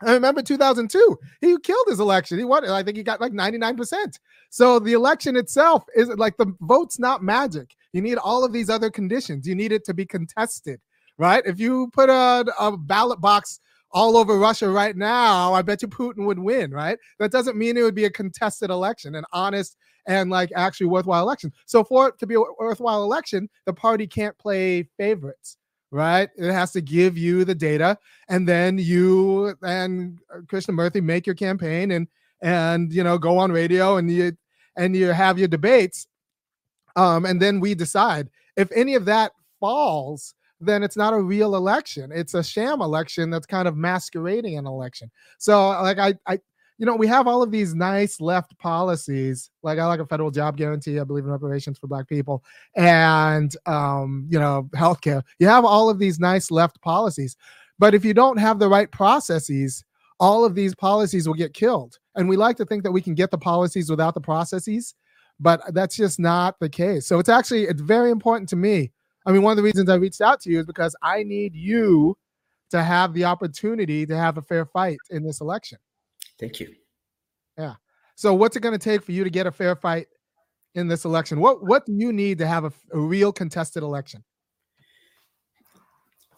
I 0.00 0.12
remember 0.12 0.42
2002. 0.42 1.18
He 1.40 1.58
killed 1.58 1.86
his 1.88 1.98
election. 1.98 2.38
He 2.38 2.44
won. 2.44 2.64
I 2.64 2.84
think 2.84 2.96
he 2.96 3.02
got 3.02 3.20
like 3.20 3.32
99%. 3.32 4.20
So 4.48 4.78
the 4.78 4.92
election 4.92 5.34
itself 5.34 5.82
is 5.96 6.06
like 6.10 6.36
the 6.36 6.54
vote's 6.60 7.00
not 7.00 7.24
magic. 7.24 7.74
You 7.92 8.00
need 8.02 8.16
all 8.16 8.44
of 8.44 8.52
these 8.52 8.70
other 8.70 8.90
conditions. 8.90 9.44
You 9.44 9.56
need 9.56 9.72
it 9.72 9.84
to 9.86 9.94
be 9.94 10.06
contested, 10.06 10.80
right? 11.16 11.42
If 11.44 11.58
you 11.58 11.90
put 11.92 12.10
a, 12.10 12.44
a 12.60 12.76
ballot 12.76 13.20
box 13.20 13.58
all 13.92 14.16
over 14.16 14.38
Russia 14.38 14.68
right 14.68 14.96
now, 14.96 15.54
I 15.54 15.62
bet 15.62 15.82
you 15.82 15.88
Putin 15.88 16.26
would 16.26 16.38
win, 16.38 16.70
right? 16.70 16.98
That 17.18 17.32
doesn't 17.32 17.56
mean 17.56 17.76
it 17.76 17.82
would 17.82 17.94
be 17.94 18.04
a 18.04 18.10
contested 18.10 18.70
election, 18.70 19.14
an 19.14 19.24
honest 19.32 19.76
and 20.06 20.30
like 20.30 20.50
actually 20.56 20.86
worthwhile 20.86 21.22
election. 21.22 21.52
So 21.66 21.84
for 21.84 22.08
it 22.08 22.18
to 22.18 22.26
be 22.26 22.34
a 22.34 22.40
worthwhile 22.58 23.02
election, 23.02 23.48
the 23.66 23.72
party 23.72 24.06
can't 24.06 24.36
play 24.38 24.88
favorites, 24.96 25.58
right? 25.90 26.28
It 26.36 26.52
has 26.52 26.72
to 26.72 26.80
give 26.80 27.16
you 27.16 27.44
the 27.44 27.54
data, 27.54 27.98
and 28.28 28.48
then 28.48 28.78
you 28.78 29.54
and 29.62 30.18
Krishnamoorthi 30.46 31.02
make 31.02 31.26
your 31.26 31.36
campaign 31.36 31.92
and 31.92 32.08
and 32.40 32.92
you 32.92 33.04
know 33.04 33.18
go 33.18 33.38
on 33.38 33.52
radio 33.52 33.96
and 33.96 34.10
you 34.10 34.36
and 34.76 34.96
you 34.96 35.08
have 35.08 35.38
your 35.38 35.48
debates, 35.48 36.06
um, 36.96 37.24
and 37.24 37.40
then 37.40 37.60
we 37.60 37.74
decide 37.74 38.28
if 38.56 38.70
any 38.74 38.94
of 38.94 39.04
that 39.06 39.32
falls 39.60 40.34
then 40.60 40.82
it's 40.82 40.96
not 40.96 41.14
a 41.14 41.20
real 41.20 41.56
election. 41.56 42.10
It's 42.12 42.34
a 42.34 42.42
sham 42.42 42.80
election 42.80 43.30
that's 43.30 43.46
kind 43.46 43.68
of 43.68 43.76
masquerading 43.76 44.58
an 44.58 44.66
election. 44.66 45.10
So, 45.38 45.68
like, 45.68 45.98
I, 45.98 46.14
I, 46.26 46.38
you 46.78 46.86
know, 46.86 46.94
we 46.94 47.08
have 47.08 47.26
all 47.26 47.42
of 47.42 47.50
these 47.50 47.74
nice 47.74 48.20
left 48.20 48.56
policies, 48.58 49.50
like 49.62 49.78
I 49.78 49.86
like 49.86 50.00
a 50.00 50.06
federal 50.06 50.30
job 50.30 50.56
guarantee. 50.56 51.00
I 51.00 51.04
believe 51.04 51.24
in 51.24 51.30
reparations 51.30 51.78
for 51.78 51.88
Black 51.88 52.08
people, 52.08 52.44
and 52.76 53.54
um, 53.66 54.26
you 54.30 54.38
know, 54.38 54.68
healthcare. 54.74 55.22
You 55.40 55.48
have 55.48 55.64
all 55.64 55.90
of 55.90 55.98
these 55.98 56.20
nice 56.20 56.52
left 56.52 56.80
policies, 56.80 57.36
but 57.80 57.94
if 57.94 58.04
you 58.04 58.14
don't 58.14 58.38
have 58.38 58.60
the 58.60 58.68
right 58.68 58.90
processes, 58.90 59.84
all 60.20 60.44
of 60.44 60.54
these 60.54 60.74
policies 60.74 61.26
will 61.26 61.34
get 61.34 61.52
killed. 61.52 61.98
And 62.14 62.28
we 62.28 62.36
like 62.36 62.56
to 62.58 62.64
think 62.64 62.84
that 62.84 62.92
we 62.92 63.02
can 63.02 63.14
get 63.14 63.32
the 63.32 63.38
policies 63.38 63.90
without 63.90 64.14
the 64.14 64.20
processes, 64.20 64.94
but 65.40 65.60
that's 65.74 65.96
just 65.96 66.20
not 66.20 66.58
the 66.60 66.68
case. 66.68 67.06
So 67.06 67.18
it's 67.18 67.28
actually 67.28 67.64
it's 67.64 67.80
very 67.80 68.10
important 68.10 68.48
to 68.50 68.56
me 68.56 68.92
I 69.26 69.32
mean, 69.32 69.42
one 69.42 69.52
of 69.52 69.56
the 69.56 69.62
reasons 69.62 69.88
I 69.88 69.96
reached 69.96 70.20
out 70.20 70.40
to 70.42 70.50
you 70.50 70.60
is 70.60 70.66
because 70.66 70.96
I 71.02 71.22
need 71.22 71.54
you 71.54 72.16
to 72.70 72.82
have 72.82 73.14
the 73.14 73.24
opportunity 73.24 74.06
to 74.06 74.16
have 74.16 74.38
a 74.38 74.42
fair 74.42 74.66
fight 74.66 74.98
in 75.10 75.22
this 75.22 75.40
election. 75.40 75.78
Thank 76.38 76.60
you. 76.60 76.74
Yeah. 77.56 77.74
So, 78.14 78.34
what's 78.34 78.56
it 78.56 78.60
going 78.60 78.78
to 78.78 78.82
take 78.82 79.02
for 79.02 79.12
you 79.12 79.24
to 79.24 79.30
get 79.30 79.46
a 79.46 79.52
fair 79.52 79.76
fight 79.76 80.06
in 80.74 80.88
this 80.88 81.04
election? 81.04 81.40
What 81.40 81.64
What 81.64 81.86
do 81.86 81.92
you 81.92 82.12
need 82.12 82.38
to 82.38 82.46
have 82.46 82.64
a, 82.64 82.72
a 82.92 82.98
real 82.98 83.32
contested 83.32 83.82
election? 83.82 84.24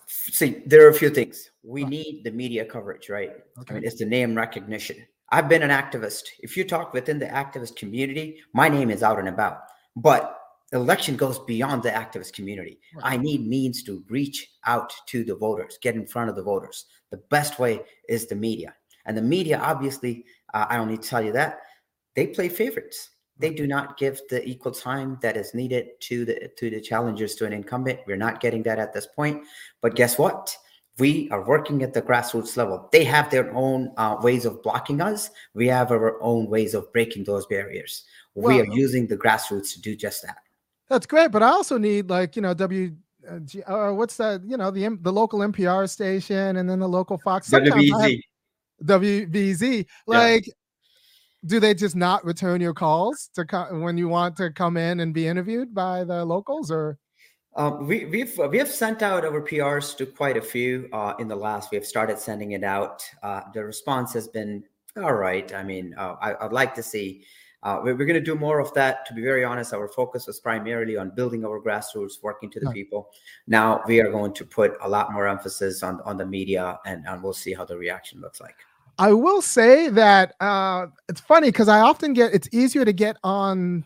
See, 0.06 0.62
there 0.66 0.86
are 0.86 0.90
a 0.90 0.94
few 0.94 1.10
things. 1.10 1.50
We 1.62 1.84
need 1.84 2.22
the 2.24 2.30
media 2.30 2.64
coverage, 2.64 3.08
right? 3.08 3.30
Okay. 3.60 3.74
I 3.74 3.74
mean, 3.74 3.84
it's 3.84 3.98
the 3.98 4.06
name 4.06 4.34
recognition. 4.34 4.96
I've 5.30 5.48
been 5.48 5.62
an 5.62 5.70
activist. 5.70 6.24
If 6.40 6.56
you 6.56 6.64
talk 6.64 6.92
within 6.92 7.18
the 7.18 7.26
activist 7.26 7.76
community, 7.76 8.40
my 8.52 8.68
name 8.68 8.90
is 8.90 9.02
out 9.02 9.18
and 9.18 9.28
about. 9.28 9.60
But 9.94 10.39
election 10.72 11.16
goes 11.16 11.38
beyond 11.40 11.82
the 11.82 11.90
activist 11.90 12.32
community. 12.32 12.78
Right. 12.94 13.14
I 13.14 13.16
need 13.16 13.46
means 13.46 13.82
to 13.84 14.04
reach 14.08 14.50
out 14.66 14.92
to 15.06 15.24
the 15.24 15.34
voters, 15.34 15.78
get 15.82 15.96
in 15.96 16.06
front 16.06 16.30
of 16.30 16.36
the 16.36 16.42
voters. 16.42 16.86
The 17.10 17.16
best 17.30 17.58
way 17.58 17.80
is 18.08 18.26
the 18.26 18.36
media. 18.36 18.74
And 19.06 19.16
the 19.16 19.22
media, 19.22 19.58
obviously, 19.58 20.24
uh, 20.54 20.66
I 20.68 20.76
don't 20.76 20.88
need 20.88 21.02
to 21.02 21.08
tell 21.08 21.24
you 21.24 21.32
that, 21.32 21.60
they 22.14 22.28
play 22.28 22.48
favorites. 22.48 23.10
they 23.40 23.50
do 23.50 23.66
not 23.66 23.96
give 23.96 24.20
the 24.28 24.46
equal 24.46 24.70
time 24.70 25.18
that 25.22 25.36
is 25.36 25.54
needed 25.54 25.88
to 25.98 26.24
the 26.24 26.50
to 26.58 26.70
the 26.70 26.80
challengers 26.80 27.34
to 27.36 27.46
an 27.46 27.52
incumbent. 27.52 28.00
We're 28.06 28.16
not 28.16 28.40
getting 28.40 28.62
that 28.64 28.78
at 28.78 28.92
this 28.92 29.06
point. 29.06 29.42
But 29.80 29.96
guess 29.96 30.18
what? 30.18 30.56
We 30.98 31.30
are 31.30 31.42
working 31.46 31.82
at 31.82 31.94
the 31.94 32.02
grassroots 32.02 32.58
level. 32.58 32.88
They 32.92 33.04
have 33.04 33.30
their 33.30 33.50
own 33.54 33.92
uh, 33.96 34.16
ways 34.20 34.44
of 34.44 34.62
blocking 34.62 35.00
us. 35.00 35.30
We 35.54 35.66
have 35.68 35.90
our 35.90 36.22
own 36.22 36.48
ways 36.48 36.74
of 36.74 36.92
breaking 36.92 37.24
those 37.24 37.46
barriers. 37.46 38.04
Well, 38.34 38.54
we 38.54 38.60
are 38.60 38.66
using 38.66 39.06
the 39.06 39.16
grassroots 39.16 39.72
to 39.72 39.80
do 39.80 39.96
just 39.96 40.22
that. 40.22 40.38
That's 40.90 41.06
great, 41.06 41.30
but 41.30 41.42
I 41.42 41.48
also 41.48 41.78
need 41.78 42.10
like 42.10 42.36
you 42.36 42.42
know 42.42 42.52
W. 42.52 42.94
Uh, 43.26 43.72
uh, 43.72 43.92
what's 43.92 44.16
that? 44.18 44.42
You 44.44 44.58
know 44.58 44.70
the 44.70 44.98
the 45.00 45.12
local 45.12 45.38
NPR 45.38 45.88
station 45.88 46.56
and 46.56 46.68
then 46.68 46.80
the 46.80 46.88
local 46.88 47.16
Fox. 47.16 47.48
WBZ. 47.48 48.20
WBZ. 48.84 49.86
Like 50.06 50.46
yeah 50.46 50.52
do 51.46 51.60
they 51.60 51.74
just 51.74 51.96
not 51.96 52.24
return 52.24 52.60
your 52.60 52.74
calls 52.74 53.30
to 53.34 53.44
come 53.44 53.80
when 53.80 53.96
you 53.96 54.08
want 54.08 54.36
to 54.36 54.50
come 54.50 54.76
in 54.76 55.00
and 55.00 55.14
be 55.14 55.26
interviewed 55.26 55.74
by 55.74 56.04
the 56.04 56.24
locals 56.24 56.70
or 56.70 56.98
um, 57.56 57.86
we, 57.88 58.04
we've 58.04 58.38
we 58.48 58.58
have 58.58 58.70
sent 58.70 59.02
out 59.02 59.24
our 59.24 59.40
PRs 59.40 59.96
to 59.96 60.06
quite 60.06 60.36
a 60.36 60.40
few 60.40 60.88
uh, 60.92 61.14
in 61.18 61.26
the 61.26 61.34
last. 61.34 61.72
We 61.72 61.76
have 61.78 61.86
started 61.86 62.16
sending 62.16 62.52
it 62.52 62.62
out. 62.62 63.02
Uh, 63.24 63.40
the 63.52 63.64
response 63.64 64.12
has 64.12 64.28
been 64.28 64.62
all 64.96 65.14
right. 65.14 65.52
I 65.52 65.64
mean, 65.64 65.92
uh, 65.98 66.14
I, 66.20 66.44
would 66.44 66.52
like 66.52 66.76
to 66.76 66.82
see. 66.82 67.24
Uh, 67.62 67.80
we're, 67.82 67.94
we're 67.94 68.06
going 68.06 68.14
to 68.14 68.20
do 68.20 68.34
more 68.34 68.58
of 68.58 68.72
that. 68.74 69.04
To 69.06 69.14
be 69.14 69.22
very 69.22 69.44
honest, 69.44 69.74
our 69.74 69.88
focus 69.88 70.26
was 70.26 70.40
primarily 70.40 70.96
on 70.96 71.10
building 71.10 71.44
our 71.44 71.60
grassroots, 71.60 72.22
working 72.22 72.50
to 72.50 72.60
the 72.60 72.66
right. 72.66 72.74
people. 72.74 73.10
Now 73.46 73.82
we 73.86 74.00
are 74.00 74.10
going 74.10 74.32
to 74.34 74.44
put 74.44 74.72
a 74.82 74.88
lot 74.88 75.12
more 75.12 75.28
emphasis 75.28 75.82
on 75.82 76.00
on 76.02 76.16
the 76.16 76.26
media, 76.26 76.78
and, 76.86 77.06
and 77.06 77.22
we'll 77.22 77.32
see 77.32 77.52
how 77.52 77.64
the 77.64 77.76
reaction 77.76 78.20
looks 78.20 78.40
like. 78.40 78.56
I 78.98 79.12
will 79.12 79.40
say 79.40 79.88
that 79.88 80.34
uh, 80.40 80.86
it's 81.08 81.20
funny 81.20 81.48
because 81.48 81.68
I 81.68 81.80
often 81.80 82.12
get 82.12 82.34
it's 82.34 82.48
easier 82.52 82.84
to 82.84 82.92
get 82.92 83.16
on 83.24 83.84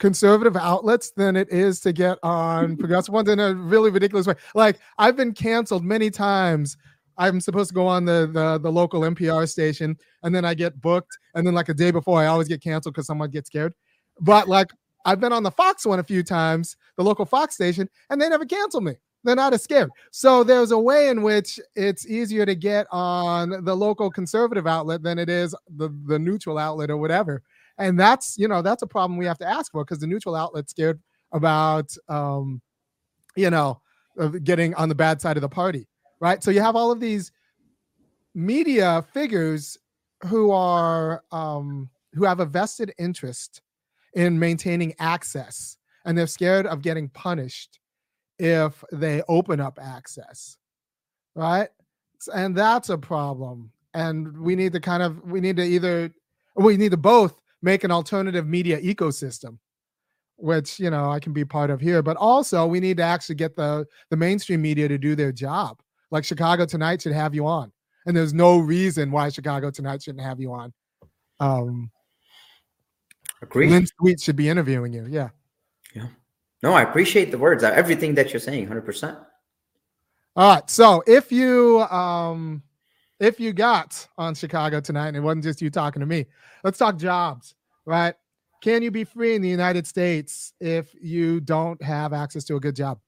conservative 0.00 0.56
outlets 0.56 1.10
than 1.12 1.36
it 1.36 1.48
is 1.50 1.78
to 1.80 1.92
get 1.92 2.18
on 2.22 2.76
progressive 2.78 3.14
ones 3.14 3.28
in 3.28 3.38
a 3.38 3.54
really 3.54 3.90
ridiculous 3.90 4.26
way. 4.26 4.34
Like 4.54 4.80
I've 4.98 5.16
been 5.16 5.32
canceled 5.32 5.84
many 5.84 6.10
times. 6.10 6.76
I'm 7.20 7.40
supposed 7.40 7.68
to 7.68 7.74
go 7.74 7.86
on 7.86 8.04
the, 8.04 8.28
the 8.32 8.58
the 8.58 8.72
local 8.72 9.02
NPR 9.02 9.48
station, 9.48 9.96
and 10.22 10.34
then 10.34 10.44
I 10.44 10.54
get 10.54 10.80
booked, 10.80 11.16
and 11.34 11.46
then 11.46 11.54
like 11.54 11.68
a 11.68 11.74
day 11.74 11.92
before, 11.92 12.20
I 12.20 12.26
always 12.26 12.48
get 12.48 12.62
canceled 12.62 12.94
because 12.94 13.06
someone 13.06 13.30
gets 13.30 13.46
scared. 13.48 13.74
But 14.20 14.48
like 14.48 14.70
I've 15.04 15.20
been 15.20 15.32
on 15.32 15.42
the 15.42 15.50
Fox 15.50 15.86
one 15.86 16.00
a 16.00 16.04
few 16.04 16.22
times, 16.22 16.76
the 16.96 17.04
local 17.04 17.24
Fox 17.24 17.54
station, 17.54 17.88
and 18.10 18.20
they 18.20 18.28
never 18.28 18.44
cancel 18.44 18.80
me 18.80 18.94
they're 19.24 19.36
not 19.36 19.52
as 19.52 19.62
scared. 19.62 19.90
So 20.10 20.44
there's 20.44 20.70
a 20.70 20.78
way 20.78 21.08
in 21.08 21.22
which 21.22 21.60
it's 21.74 22.06
easier 22.06 22.46
to 22.46 22.54
get 22.54 22.86
on 22.90 23.64
the 23.64 23.76
local 23.76 24.10
conservative 24.10 24.66
outlet 24.66 25.02
than 25.02 25.18
it 25.18 25.28
is 25.28 25.54
the, 25.76 25.90
the 26.06 26.18
neutral 26.18 26.58
outlet 26.58 26.90
or 26.90 26.96
whatever. 26.96 27.42
And 27.78 27.98
that's, 27.98 28.36
you 28.38 28.48
know, 28.48 28.62
that's 28.62 28.82
a 28.82 28.86
problem 28.86 29.18
we 29.18 29.26
have 29.26 29.38
to 29.38 29.48
ask 29.48 29.72
for 29.72 29.84
because 29.84 29.98
the 29.98 30.06
neutral 30.06 30.34
outlet's 30.34 30.70
scared 30.70 31.00
about, 31.32 31.94
um, 32.08 32.60
you 33.36 33.50
know, 33.50 33.80
getting 34.42 34.74
on 34.74 34.88
the 34.88 34.94
bad 34.94 35.20
side 35.20 35.36
of 35.36 35.40
the 35.40 35.48
party, 35.48 35.86
right? 36.20 36.42
So 36.42 36.50
you 36.50 36.60
have 36.60 36.76
all 36.76 36.92
of 36.92 37.00
these 37.00 37.32
media 38.34 39.04
figures 39.12 39.78
who 40.26 40.50
are, 40.50 41.24
um, 41.32 41.88
who 42.14 42.24
have 42.24 42.40
a 42.40 42.46
vested 42.46 42.92
interest 42.98 43.62
in 44.14 44.38
maintaining 44.38 44.94
access 44.98 45.76
and 46.04 46.16
they're 46.16 46.26
scared 46.26 46.66
of 46.66 46.82
getting 46.82 47.08
punished 47.08 47.78
if 48.38 48.82
they 48.92 49.22
open 49.28 49.60
up 49.60 49.78
access, 49.80 50.56
right? 51.34 51.68
And 52.34 52.56
that's 52.56 52.88
a 52.88 52.98
problem. 52.98 53.70
And 53.94 54.38
we 54.38 54.56
need 54.56 54.72
to 54.72 54.80
kind 54.80 55.02
of 55.02 55.22
we 55.24 55.40
need 55.40 55.56
to 55.56 55.64
either 55.64 56.12
we 56.56 56.76
need 56.76 56.92
to 56.92 56.96
both 56.96 57.40
make 57.62 57.84
an 57.84 57.90
alternative 57.90 58.46
media 58.46 58.80
ecosystem, 58.80 59.58
which 60.36 60.78
you 60.78 60.90
know 60.90 61.10
I 61.10 61.18
can 61.18 61.32
be 61.32 61.44
part 61.44 61.70
of 61.70 61.80
here, 61.80 62.02
but 62.02 62.16
also 62.16 62.66
we 62.66 62.80
need 62.80 62.98
to 62.98 63.02
actually 63.02 63.34
get 63.34 63.56
the 63.56 63.86
the 64.10 64.16
mainstream 64.16 64.62
media 64.62 64.88
to 64.88 64.98
do 64.98 65.14
their 65.14 65.32
job. 65.32 65.80
Like 66.10 66.24
Chicago 66.24 66.66
Tonight 66.66 67.02
should 67.02 67.12
have 67.12 67.34
you 67.34 67.46
on, 67.46 67.72
and 68.06 68.16
there's 68.16 68.34
no 68.34 68.58
reason 68.58 69.10
why 69.10 69.28
Chicago 69.28 69.70
Tonight 69.70 70.02
shouldn't 70.02 70.24
have 70.24 70.40
you 70.40 70.52
on. 70.52 70.72
Um, 71.38 71.90
Agree. 73.42 73.68
Lynn 73.68 73.86
Sweet 73.86 74.20
should 74.20 74.36
be 74.36 74.48
interviewing 74.48 74.92
you. 74.92 75.06
Yeah. 75.08 75.30
Yeah. 75.94 76.08
No, 76.62 76.72
I 76.72 76.82
appreciate 76.82 77.30
the 77.30 77.38
words. 77.38 77.64
Uh, 77.64 77.72
everything 77.74 78.14
that 78.16 78.32
you're 78.32 78.40
saying, 78.40 78.66
hundred 78.66 78.84
percent. 78.84 79.18
All 80.36 80.54
right. 80.54 80.70
So 80.70 81.02
if 81.06 81.32
you 81.32 81.80
um 81.90 82.62
if 83.18 83.40
you 83.40 83.52
got 83.52 84.06
on 84.18 84.34
Chicago 84.34 84.80
tonight 84.80 85.08
and 85.08 85.16
it 85.16 85.20
wasn't 85.20 85.44
just 85.44 85.62
you 85.62 85.70
talking 85.70 86.00
to 86.00 86.06
me, 86.06 86.26
let's 86.64 86.78
talk 86.78 86.96
jobs, 86.96 87.54
right? 87.84 88.14
Can 88.62 88.82
you 88.82 88.90
be 88.90 89.04
free 89.04 89.34
in 89.34 89.42
the 89.42 89.48
United 89.48 89.86
States 89.86 90.52
if 90.60 90.94
you 91.00 91.40
don't 91.40 91.82
have 91.82 92.12
access 92.12 92.44
to 92.44 92.56
a 92.56 92.60
good 92.60 92.76
job? 92.76 92.98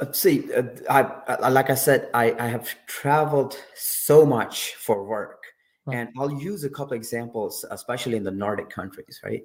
Let's 0.00 0.18
see. 0.18 0.52
Uh, 0.52 0.62
I, 0.88 1.02
I, 1.28 1.48
like 1.48 1.70
I 1.70 1.74
said, 1.74 2.10
I, 2.14 2.32
I 2.38 2.48
have 2.48 2.68
traveled 2.86 3.56
so 3.74 4.24
much 4.26 4.74
for 4.76 5.04
work, 5.04 5.42
right. 5.86 5.96
and 5.98 6.08
I'll 6.18 6.32
use 6.32 6.64
a 6.64 6.70
couple 6.70 6.94
examples, 6.94 7.64
especially 7.70 8.16
in 8.16 8.24
the 8.24 8.30
Nordic 8.30 8.70
countries, 8.70 9.20
right? 9.24 9.42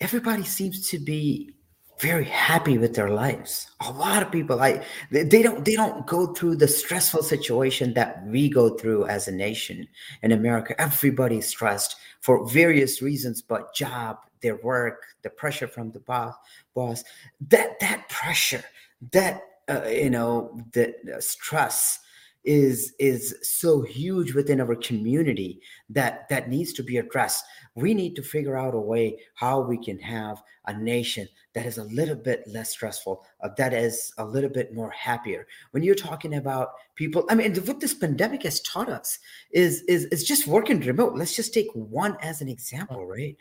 everybody 0.00 0.44
seems 0.44 0.88
to 0.90 0.98
be 0.98 1.54
very 2.00 2.24
happy 2.24 2.76
with 2.76 2.94
their 2.94 3.10
lives 3.10 3.68
a 3.82 3.92
lot 3.92 4.20
of 4.20 4.32
people 4.32 4.60
i 4.60 4.84
they 5.12 5.42
don't 5.42 5.64
they 5.64 5.76
don't 5.76 6.04
go 6.06 6.26
through 6.34 6.56
the 6.56 6.66
stressful 6.66 7.22
situation 7.22 7.94
that 7.94 8.26
we 8.26 8.48
go 8.48 8.76
through 8.76 9.06
as 9.06 9.28
a 9.28 9.32
nation 9.32 9.86
in 10.22 10.32
america 10.32 10.78
everybody's 10.80 11.46
stressed 11.46 11.96
for 12.20 12.44
various 12.48 13.00
reasons 13.00 13.40
but 13.40 13.72
job 13.72 14.18
their 14.42 14.56
work 14.56 15.04
the 15.22 15.30
pressure 15.30 15.68
from 15.68 15.92
the 15.92 16.00
boss 16.00 16.34
boss 16.74 17.04
that 17.40 17.78
that 17.78 18.08
pressure 18.08 18.64
that 19.12 19.40
uh, 19.68 19.86
you 19.88 20.10
know 20.10 20.58
the 20.72 20.94
stress 21.20 22.00
is 22.44 22.94
is 22.98 23.36
so 23.42 23.80
huge 23.80 24.34
within 24.34 24.60
our 24.60 24.74
community 24.76 25.60
that 25.88 26.28
that 26.28 26.50
needs 26.50 26.72
to 26.74 26.82
be 26.82 26.98
addressed. 26.98 27.44
We 27.74 27.94
need 27.94 28.14
to 28.16 28.22
figure 28.22 28.56
out 28.56 28.74
a 28.74 28.80
way 28.80 29.18
how 29.34 29.60
we 29.60 29.82
can 29.82 29.98
have 30.00 30.42
a 30.66 30.78
nation 30.78 31.26
that 31.54 31.66
is 31.66 31.78
a 31.78 31.84
little 31.84 32.16
bit 32.16 32.44
less 32.46 32.70
stressful 32.70 33.24
uh, 33.42 33.48
that 33.56 33.72
is 33.72 34.12
a 34.18 34.24
little 34.24 34.50
bit 34.50 34.74
more 34.74 34.90
happier. 34.90 35.46
When 35.70 35.82
you're 35.82 35.94
talking 35.94 36.34
about 36.34 36.72
people 36.96 37.24
i 37.30 37.34
mean 37.34 37.56
what 37.56 37.80
this 37.80 37.94
pandemic 37.94 38.42
has 38.44 38.60
taught 38.60 38.88
us 38.88 39.18
is 39.50 39.82
is 39.82 40.04
is 40.06 40.24
just 40.24 40.46
working 40.46 40.80
remote. 40.80 41.14
Let's 41.16 41.34
just 41.34 41.54
take 41.54 41.68
one 41.72 42.16
as 42.20 42.42
an 42.42 42.48
example 42.48 43.06
right? 43.06 43.36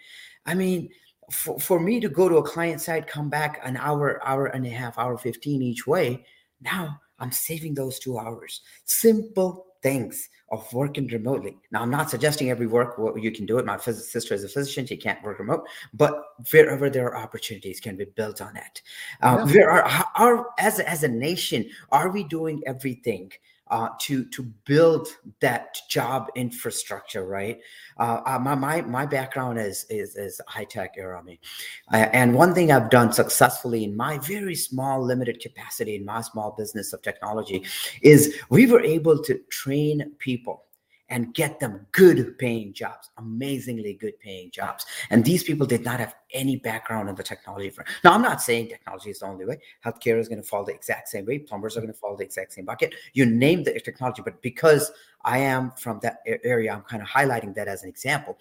I 0.46 0.54
mean 0.56 0.90
for, 1.32 1.60
for 1.60 1.80
me 1.80 2.00
to 2.00 2.10
go 2.10 2.30
to 2.30 2.38
a 2.38 2.44
client 2.44 2.82
side 2.82 3.08
come 3.08 3.30
back 3.30 3.60
an 3.64 3.78
hour 3.78 4.20
hour 4.26 4.48
and 4.48 4.66
a 4.66 4.70
half 4.70 4.98
hour 4.98 5.18
15 5.18 5.62
each 5.62 5.88
way 5.88 6.26
now 6.62 7.00
I'm 7.24 7.32
saving 7.32 7.74
those 7.74 8.00
two 8.00 8.18
hours. 8.18 8.62
Simple 8.84 9.66
things 9.82 10.30
of 10.52 10.72
working 10.74 11.08
remotely. 11.08 11.58
Now, 11.72 11.82
I'm 11.82 11.90
not 11.90 12.10
suggesting 12.10 12.50
every 12.50 12.68
work 12.68 12.96
you 13.18 13.32
can 13.32 13.46
do 13.46 13.58
it. 13.60 13.66
My 13.66 13.78
sister 13.78 14.34
is 14.34 14.44
a 14.44 14.50
physician; 14.50 14.86
she 14.86 14.98
can't 14.98 15.24
work 15.24 15.40
remote. 15.40 15.66
But 15.94 16.22
wherever 16.52 16.90
there 16.90 17.08
are 17.08 17.18
opportunities, 17.18 17.80
can 17.80 17.96
be 17.96 18.06
built 18.06 18.42
on 18.42 18.58
it. 18.58 18.82
Uh, 19.22 19.46
yeah. 19.46 19.54
There 19.54 19.72
are, 19.72 20.06
are 20.16 20.50
as 20.60 20.80
as 20.82 21.04
a 21.04 21.08
nation, 21.08 21.70
are 21.92 22.10
we 22.10 22.24
doing 22.24 22.62
everything 22.66 23.32
uh, 23.68 23.90
to 24.00 24.26
to 24.26 24.44
build 24.66 25.08
that 25.40 25.78
job 25.90 26.28
infrastructure, 26.36 27.26
right? 27.26 27.60
Uh, 27.98 28.22
uh, 28.26 28.40
my 28.40 28.56
my 28.56 28.82
my 28.82 29.06
background 29.06 29.60
is 29.60 29.86
is 29.90 30.16
is 30.16 30.40
high 30.48 30.66
tech 30.66 30.94
era, 30.98 31.24
me, 31.24 31.40
and 31.92 32.34
one 32.34 32.54
thing 32.54 32.72
I've 32.72 32.90
done 32.90 33.14
successfully 33.14 33.84
in 33.84 33.96
my 33.96 34.18
very 34.20 34.56
small 34.56 35.04
limited 35.04 35.40
capacity 35.40 35.96
in 35.96 36.06
my 36.06 36.22
small 36.22 36.52
business 36.58 36.94
of 36.94 37.02
technology 37.02 37.64
is 38.02 38.36
we 38.50 38.66
were 38.66 38.82
able 38.82 39.22
to 39.24 39.40
train 39.50 40.12
people 40.20 40.66
and 41.14 41.32
get 41.36 41.60
them 41.60 41.86
good 41.92 42.40
paying 42.40 42.74
jobs, 42.74 43.12
amazingly 43.20 43.94
good 43.94 44.20
paying 44.20 44.50
jobs. 44.50 44.84
And 45.12 45.24
these 45.24 45.44
people 45.44 45.68
did 45.68 45.86
not 45.86 46.00
have 46.00 46.16
any 46.34 46.56
background 46.56 47.08
in 47.08 47.14
the 47.14 47.22
technology. 47.22 47.70
Front. 47.70 47.88
now, 48.04 48.14
I'm 48.14 48.24
not 48.24 48.42
saying 48.42 48.70
technology 48.70 49.12
is 49.12 49.20
the 49.20 49.28
only 49.28 49.46
way. 49.46 49.60
Healthcare 49.86 50.20
is 50.20 50.28
going 50.28 50.42
to 50.42 50.48
fall 50.48 50.66
the 50.66 50.74
exact 50.74 51.10
same 51.10 51.28
way. 51.28 51.38
Plumbers 51.38 51.78
are 51.78 51.82
going 51.82 51.94
to 51.94 52.00
fall 52.00 52.18
the 52.18 52.24
exact 52.24 52.54
same 52.54 52.66
bucket. 52.66 52.96
You 53.14 53.28
name 53.28 53.64
the 53.64 53.80
technology, 53.80 54.24
but 54.26 54.42
because 54.42 54.92
I 55.24 55.38
am 55.38 55.70
from 55.78 56.00
that 56.02 56.18
area, 56.44 56.74
I'm 56.74 56.82
kind 56.82 57.04
of 57.04 57.08
highlighting 57.08 57.54
that 57.56 57.68
as 57.68 57.84
an 57.84 57.90
example. 57.90 58.40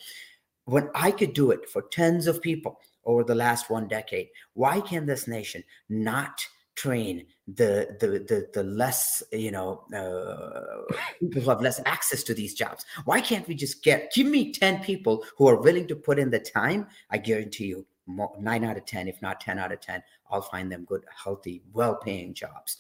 When 0.65 0.89
I 0.95 1.11
could 1.11 1.35
do 1.35 1.51
it 1.51 1.69
for 1.69 1.83
tens 1.83 2.27
of 2.27 2.41
people 2.41 2.81
over 3.05 3.23
the 3.23 3.35
last 3.35 3.69
one 3.69 3.87
decade, 3.87 4.29
why 4.55 4.81
can 4.81 5.05
this 5.05 5.29
nation 5.29 5.63
not 5.91 6.41
train 6.75 7.27
the 7.57 7.97
the 8.01 8.07
the, 8.07 8.49
the 8.55 8.63
less 8.63 9.23
you 9.33 9.51
know 9.51 9.85
uh, 9.95 10.95
people 11.21 11.43
who 11.43 11.51
have 11.51 11.61
less 11.61 11.81
access 11.87 12.23
to 12.23 12.35
these 12.35 12.55
jobs 12.55 12.85
why 13.05 13.21
can't 13.21 13.47
we 13.49 13.55
just 13.55 13.83
get 13.83 14.13
give 14.13 14.27
me 14.27 14.53
10 14.53 14.83
people 14.83 15.25
who 15.37 15.49
are 15.49 15.61
willing 15.61 15.87
to 15.87 15.97
put 15.97 16.19
in 16.19 16.31
the 16.31 16.39
time 16.39 16.87
i 17.11 17.19
guarantee 17.19 17.67
you 17.67 17.87
more, 18.07 18.33
9 18.41 18.65
out 18.65 18.77
of 18.77 18.85
10 18.85 19.09
if 19.09 19.21
not 19.23 19.41
10 19.41 19.59
out 19.59 19.73
of 19.73 19.81
10 19.81 20.03
i'll 20.31 20.43
find 20.43 20.71
them 20.71 20.85
good 20.85 21.05
healthy 21.25 21.63
well-paying 21.73 22.33
jobs 22.35 22.77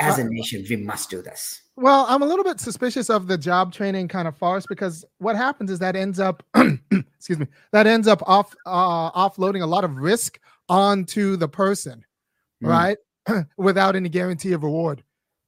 as 0.00 0.18
a 0.18 0.24
nation, 0.24 0.64
we 0.68 0.76
must 0.76 1.10
do 1.10 1.22
this. 1.22 1.62
Well, 1.76 2.06
I'm 2.08 2.22
a 2.22 2.26
little 2.26 2.44
bit 2.44 2.60
suspicious 2.60 3.10
of 3.10 3.26
the 3.26 3.38
job 3.38 3.72
training 3.72 4.08
kind 4.08 4.26
of 4.26 4.36
farce 4.36 4.64
because 4.66 5.04
what 5.18 5.36
happens 5.36 5.70
is 5.70 5.78
that 5.80 5.96
ends 5.96 6.18
up, 6.18 6.42
excuse 6.54 7.38
me, 7.38 7.46
that 7.72 7.86
ends 7.86 8.08
up 8.08 8.22
off 8.26 8.54
uh, 8.66 9.10
offloading 9.12 9.62
a 9.62 9.66
lot 9.66 9.84
of 9.84 9.96
risk 9.96 10.40
onto 10.68 11.36
the 11.36 11.48
person, 11.48 12.04
mm. 12.62 12.68
right? 12.68 12.98
Without 13.56 13.96
any 13.96 14.08
guarantee 14.08 14.52
of 14.52 14.62
reward. 14.62 15.02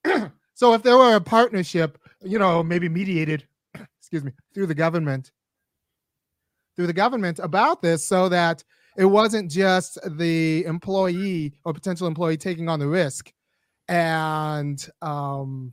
so 0.54 0.74
if 0.74 0.82
there 0.82 0.96
were 0.96 1.16
a 1.16 1.20
partnership, 1.20 1.98
you 2.22 2.38
know, 2.38 2.62
maybe 2.62 2.88
mediated, 2.88 3.46
excuse 3.98 4.24
me, 4.24 4.32
through 4.54 4.66
the 4.66 4.74
government, 4.74 5.32
through 6.76 6.86
the 6.86 6.92
government 6.92 7.38
about 7.38 7.82
this, 7.82 8.04
so 8.04 8.28
that 8.28 8.62
it 8.96 9.06
wasn't 9.06 9.50
just 9.50 9.98
the 10.18 10.64
employee 10.64 11.54
or 11.64 11.72
potential 11.72 12.06
employee 12.06 12.36
taking 12.36 12.68
on 12.68 12.78
the 12.78 12.86
risk 12.86 13.32
and 13.88 14.88
um, 15.00 15.72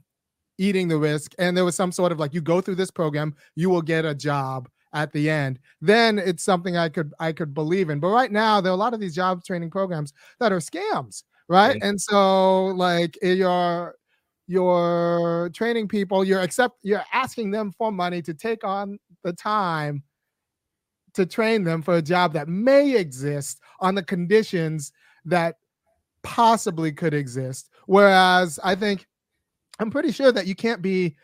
eating 0.57 0.87
the 0.87 0.97
risk. 0.97 1.33
And 1.37 1.55
there 1.55 1.65
was 1.65 1.75
some 1.75 1.91
sort 1.91 2.11
of 2.11 2.19
like, 2.19 2.33
you 2.33 2.41
go 2.41 2.61
through 2.61 2.75
this 2.75 2.91
program, 2.91 3.35
you 3.55 3.69
will 3.69 3.81
get 3.81 4.05
a 4.05 4.15
job 4.15 4.69
at 4.93 5.11
the 5.13 5.29
end. 5.29 5.59
Then 5.81 6.17
it's 6.17 6.43
something 6.43 6.77
I 6.77 6.89
could 6.89 7.13
I 7.19 7.31
could 7.31 7.53
believe 7.53 7.89
in. 7.89 7.99
But 7.99 8.09
right 8.09 8.31
now, 8.31 8.61
there 8.61 8.71
are 8.71 8.75
a 8.75 8.77
lot 8.77 8.93
of 8.93 8.99
these 8.99 9.15
job 9.15 9.43
training 9.43 9.69
programs 9.69 10.13
that 10.39 10.51
are 10.51 10.59
scams, 10.59 11.23
right? 11.49 11.77
And 11.81 11.99
so 11.99 12.67
like 12.67 13.17
eh, 13.21 13.33
you're 13.33 13.95
you're 14.47 15.49
training 15.53 15.87
people, 15.87 16.23
you're 16.23 16.41
accept 16.41 16.77
you're 16.83 17.03
asking 17.11 17.51
them 17.51 17.71
for 17.77 17.91
money 17.91 18.21
to 18.21 18.33
take 18.33 18.63
on 18.63 18.97
the 19.23 19.33
time 19.33 20.03
to 21.13 21.25
train 21.25 21.63
them 21.63 21.81
for 21.81 21.95
a 21.95 22.01
job 22.01 22.33
that 22.33 22.47
may 22.47 22.95
exist 22.95 23.59
on 23.79 23.95
the 23.95 24.03
conditions 24.03 24.93
that 25.25 25.55
possibly 26.23 26.91
could 26.91 27.13
exist. 27.13 27.69
Whereas 27.87 28.59
I 28.63 28.75
think 28.75 29.07
I'm 29.79 29.89
pretty 29.89 30.11
sure 30.11 30.31
that 30.31 30.45
you 30.45 30.55
can't 30.55 30.81
be 30.81 31.15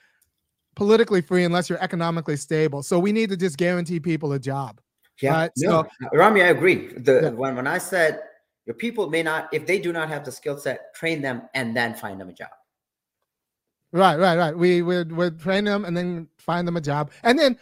politically 0.75 1.21
free 1.21 1.43
unless 1.43 1.69
you're 1.69 1.81
economically 1.81 2.35
stable. 2.35 2.83
So 2.83 2.99
we 2.99 3.11
need 3.11 3.29
to 3.29 3.37
just 3.37 3.57
guarantee 3.57 3.99
people 3.99 4.33
a 4.33 4.39
job. 4.39 4.81
Yeah, 5.21 5.33
right? 5.33 5.51
so, 5.55 5.87
Rami, 6.11 6.41
I 6.41 6.47
agree. 6.47 6.87
The 6.97 7.21
yeah. 7.23 7.29
when 7.29 7.55
when 7.55 7.67
I 7.67 7.77
said 7.77 8.21
your 8.65 8.75
people 8.75 9.09
may 9.09 9.23
not, 9.23 9.49
if 9.53 9.65
they 9.65 9.79
do 9.79 9.93
not 9.93 10.09
have 10.09 10.25
the 10.25 10.31
skill 10.31 10.57
set, 10.57 10.93
train 10.93 11.21
them 11.21 11.43
and 11.53 11.75
then 11.75 11.93
find 11.93 12.19
them 12.19 12.29
a 12.29 12.33
job. 12.33 12.49
Right, 13.91 14.19
right, 14.19 14.37
right. 14.37 14.57
We 14.57 14.81
would 14.81 15.13
would 15.13 15.39
train 15.39 15.63
them 15.63 15.85
and 15.85 15.95
then 15.95 16.27
find 16.37 16.67
them 16.67 16.75
a 16.75 16.81
job. 16.81 17.11
And 17.23 17.39
then 17.39 17.57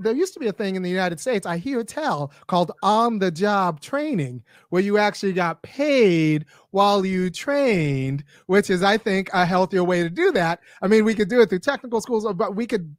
there 0.00 0.14
used 0.14 0.34
to 0.34 0.40
be 0.40 0.48
a 0.48 0.52
thing 0.52 0.74
in 0.74 0.82
the 0.82 0.90
United 0.90 1.20
States, 1.20 1.46
I 1.46 1.58
hear 1.58 1.84
tell, 1.84 2.32
called 2.48 2.72
on 2.82 3.20
the 3.20 3.30
job 3.30 3.78
training, 3.80 4.42
where 4.70 4.82
you 4.82 4.98
actually 4.98 5.32
got 5.32 5.62
paid 5.62 6.46
while 6.70 7.06
you 7.06 7.30
trained, 7.30 8.24
which 8.46 8.68
is, 8.68 8.82
I 8.82 8.98
think, 8.98 9.30
a 9.32 9.46
healthier 9.46 9.84
way 9.84 10.02
to 10.02 10.10
do 10.10 10.32
that. 10.32 10.58
I 10.82 10.88
mean, 10.88 11.04
we 11.04 11.14
could 11.14 11.28
do 11.28 11.40
it 11.40 11.50
through 11.50 11.60
technical 11.60 12.00
schools, 12.00 12.26
uh, 12.26 12.32
but 12.32 12.56
we 12.56 12.66
could. 12.66 12.96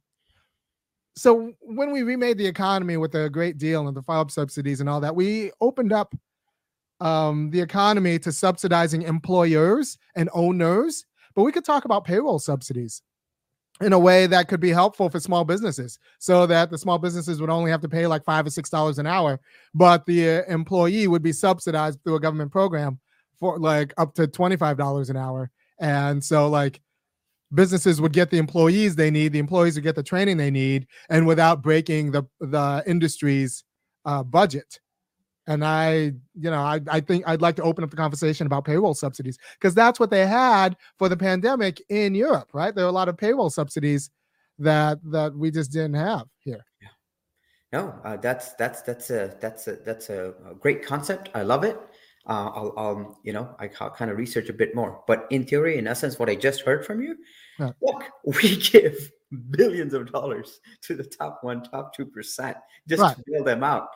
So 1.14 1.52
when 1.60 1.92
we 1.92 2.04
remade 2.04 2.38
the 2.38 2.46
economy 2.46 2.96
with 2.96 3.12
the 3.12 3.28
great 3.28 3.58
deal 3.58 3.86
and 3.86 3.94
the 3.94 4.02
FARB 4.02 4.30
subsidies 4.30 4.80
and 4.80 4.88
all 4.88 5.00
that, 5.00 5.14
we 5.14 5.50
opened 5.60 5.92
up 5.92 6.14
um, 7.00 7.50
the 7.50 7.60
economy 7.60 8.18
to 8.18 8.32
subsidizing 8.32 9.02
employers 9.02 9.98
and 10.16 10.28
owners 10.32 11.04
but 11.34 11.44
we 11.44 11.52
could 11.52 11.64
talk 11.64 11.84
about 11.84 12.04
payroll 12.04 12.38
subsidies 12.38 13.02
in 13.80 13.92
a 13.92 13.98
way 13.98 14.26
that 14.26 14.48
could 14.48 14.58
be 14.58 14.70
helpful 14.70 15.08
for 15.08 15.20
small 15.20 15.44
businesses 15.44 16.00
so 16.18 16.46
that 16.46 16.68
the 16.68 16.78
small 16.78 16.98
businesses 16.98 17.40
would 17.40 17.50
only 17.50 17.70
have 17.70 17.80
to 17.80 17.88
pay 17.88 18.06
like 18.08 18.24
five 18.24 18.44
or 18.44 18.50
six 18.50 18.68
dollars 18.68 18.98
an 18.98 19.06
hour 19.06 19.38
but 19.74 20.04
the 20.06 20.28
uh, 20.28 20.42
employee 20.48 21.06
would 21.06 21.22
be 21.22 21.32
subsidized 21.32 22.02
through 22.02 22.16
a 22.16 22.20
government 22.20 22.50
program 22.50 22.98
for 23.38 23.58
like 23.58 23.94
up 23.96 24.14
to 24.14 24.26
$25 24.26 25.10
an 25.10 25.16
hour. 25.16 25.50
And 25.78 26.22
so 26.22 26.48
like 26.48 26.80
businesses 27.54 28.00
would 28.00 28.12
get 28.12 28.30
the 28.30 28.38
employees 28.38 28.94
they 28.94 29.10
need 29.10 29.32
the 29.32 29.38
employees 29.38 29.74
would 29.74 29.84
get 29.84 29.94
the 29.94 30.02
training 30.02 30.36
they 30.36 30.50
need 30.50 30.86
and 31.08 31.26
without 31.26 31.62
breaking 31.62 32.10
the 32.10 32.22
the 32.40 32.82
industry's 32.86 33.64
uh, 34.04 34.22
budget 34.22 34.80
and 35.48 35.64
I, 35.64 36.12
you 36.38 36.50
know, 36.50 36.60
I, 36.60 36.78
I 36.88 37.00
think 37.00 37.24
I'd 37.26 37.40
like 37.40 37.56
to 37.56 37.62
open 37.62 37.82
up 37.82 37.90
the 37.90 37.96
conversation 37.96 38.46
about 38.46 38.66
payroll 38.66 38.94
subsidies 38.94 39.38
because 39.54 39.74
that's 39.74 39.98
what 39.98 40.10
they 40.10 40.26
had 40.26 40.76
for 40.98 41.08
the 41.08 41.16
pandemic 41.16 41.82
in 41.88 42.14
Europe, 42.14 42.50
right? 42.52 42.74
There 42.74 42.84
are 42.84 42.88
a 42.88 42.92
lot 42.92 43.08
of 43.08 43.16
payroll 43.16 43.48
subsidies 43.48 44.10
that 44.58 44.98
that 45.10 45.34
we 45.34 45.50
just 45.50 45.72
didn't 45.72 45.94
have 45.94 46.26
here. 46.40 46.64
Yeah. 46.82 46.88
No, 47.72 47.94
uh, 48.04 48.18
that's 48.18 48.52
that's 48.54 48.82
that's 48.82 49.08
a 49.08 49.36
that's 49.40 49.68
a 49.68 49.76
that's 49.86 50.10
a, 50.10 50.34
great 50.60 50.84
concept. 50.84 51.30
I 51.34 51.42
love 51.42 51.64
it. 51.64 51.78
Uh, 52.26 52.50
I'll, 52.54 52.74
I'll, 52.76 53.20
you 53.24 53.32
know, 53.32 53.56
I, 53.58 53.68
kind 53.68 54.10
of 54.10 54.18
research 54.18 54.50
a 54.50 54.52
bit 54.52 54.74
more. 54.74 55.02
But 55.06 55.26
in 55.30 55.46
theory, 55.46 55.78
in 55.78 55.86
essence, 55.86 56.18
what 56.18 56.28
I 56.28 56.34
just 56.34 56.60
heard 56.60 56.84
from 56.84 57.00
you, 57.00 57.16
yeah. 57.58 57.70
look, 57.80 58.04
we 58.42 58.56
give 58.56 59.12
billions 59.50 59.94
of 59.94 60.12
dollars 60.12 60.60
to 60.82 60.94
the 60.94 61.04
top 61.04 61.38
one, 61.40 61.62
top 61.62 61.96
two 61.96 62.04
percent 62.04 62.58
just 62.86 63.00
right. 63.00 63.16
to 63.16 63.24
bail 63.26 63.44
them 63.44 63.64
out 63.64 63.88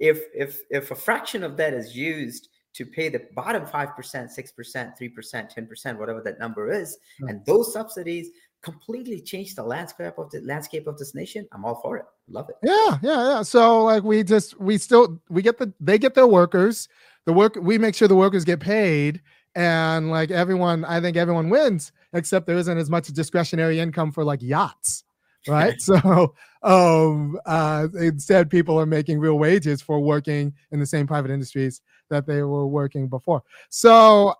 if 0.00 0.24
if 0.34 0.60
if 0.70 0.90
a 0.90 0.94
fraction 0.94 1.44
of 1.44 1.56
that 1.58 1.72
is 1.72 1.96
used 1.96 2.48
to 2.72 2.86
pay 2.86 3.08
the 3.08 3.22
bottom 3.34 3.66
5%, 3.66 3.96
6%, 3.96 4.92
3%, 4.96 5.54
10%, 5.58 5.98
whatever 5.98 6.22
that 6.22 6.38
number 6.38 6.70
is, 6.70 6.96
right. 7.20 7.34
and 7.34 7.44
those 7.44 7.72
subsidies 7.72 8.28
completely 8.62 9.20
change 9.20 9.56
the 9.56 9.62
landscape 9.62 10.14
of 10.18 10.30
the 10.30 10.40
landscape 10.42 10.86
of 10.86 10.96
this 10.96 11.14
nation, 11.14 11.48
I'm 11.52 11.64
all 11.64 11.80
for 11.80 11.96
it. 11.96 12.04
Love 12.28 12.48
it. 12.48 12.56
Yeah, 12.62 12.98
yeah, 13.02 13.28
yeah. 13.28 13.42
So 13.42 13.84
like 13.84 14.02
we 14.04 14.22
just 14.22 14.60
we 14.60 14.78
still 14.78 15.20
we 15.28 15.42
get 15.42 15.58
the 15.58 15.72
they 15.80 15.98
get 15.98 16.14
their 16.14 16.26
workers, 16.26 16.88
the 17.26 17.32
work 17.32 17.56
we 17.60 17.78
make 17.78 17.94
sure 17.94 18.08
the 18.08 18.16
workers 18.16 18.44
get 18.44 18.60
paid 18.60 19.20
and 19.54 20.10
like 20.10 20.30
everyone 20.30 20.84
I 20.84 21.00
think 21.00 21.16
everyone 21.16 21.50
wins 21.50 21.92
except 22.12 22.46
there 22.46 22.56
isn't 22.56 22.78
as 22.78 22.88
much 22.88 23.08
discretionary 23.08 23.80
income 23.80 24.12
for 24.12 24.24
like 24.24 24.42
yachts 24.42 25.04
right? 25.48 25.80
so 25.80 26.34
um, 26.62 27.38
uh, 27.46 27.88
instead, 27.98 28.50
people 28.50 28.78
are 28.78 28.86
making 28.86 29.18
real 29.18 29.38
wages 29.38 29.80
for 29.80 30.00
working 30.00 30.52
in 30.70 30.80
the 30.80 30.86
same 30.86 31.06
private 31.06 31.30
industries 31.30 31.80
that 32.10 32.26
they 32.26 32.42
were 32.42 32.66
working 32.66 33.08
before. 33.08 33.42
So, 33.70 34.34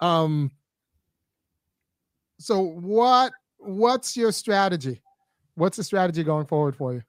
um, 0.00 0.50
so 2.38 2.60
what 2.60 3.32
what's 3.58 4.16
your 4.16 4.32
strategy? 4.32 5.02
What's 5.54 5.76
the 5.76 5.84
strategy 5.84 6.22
going 6.22 6.46
forward 6.46 6.76
for 6.76 6.92
you? 6.92 7.02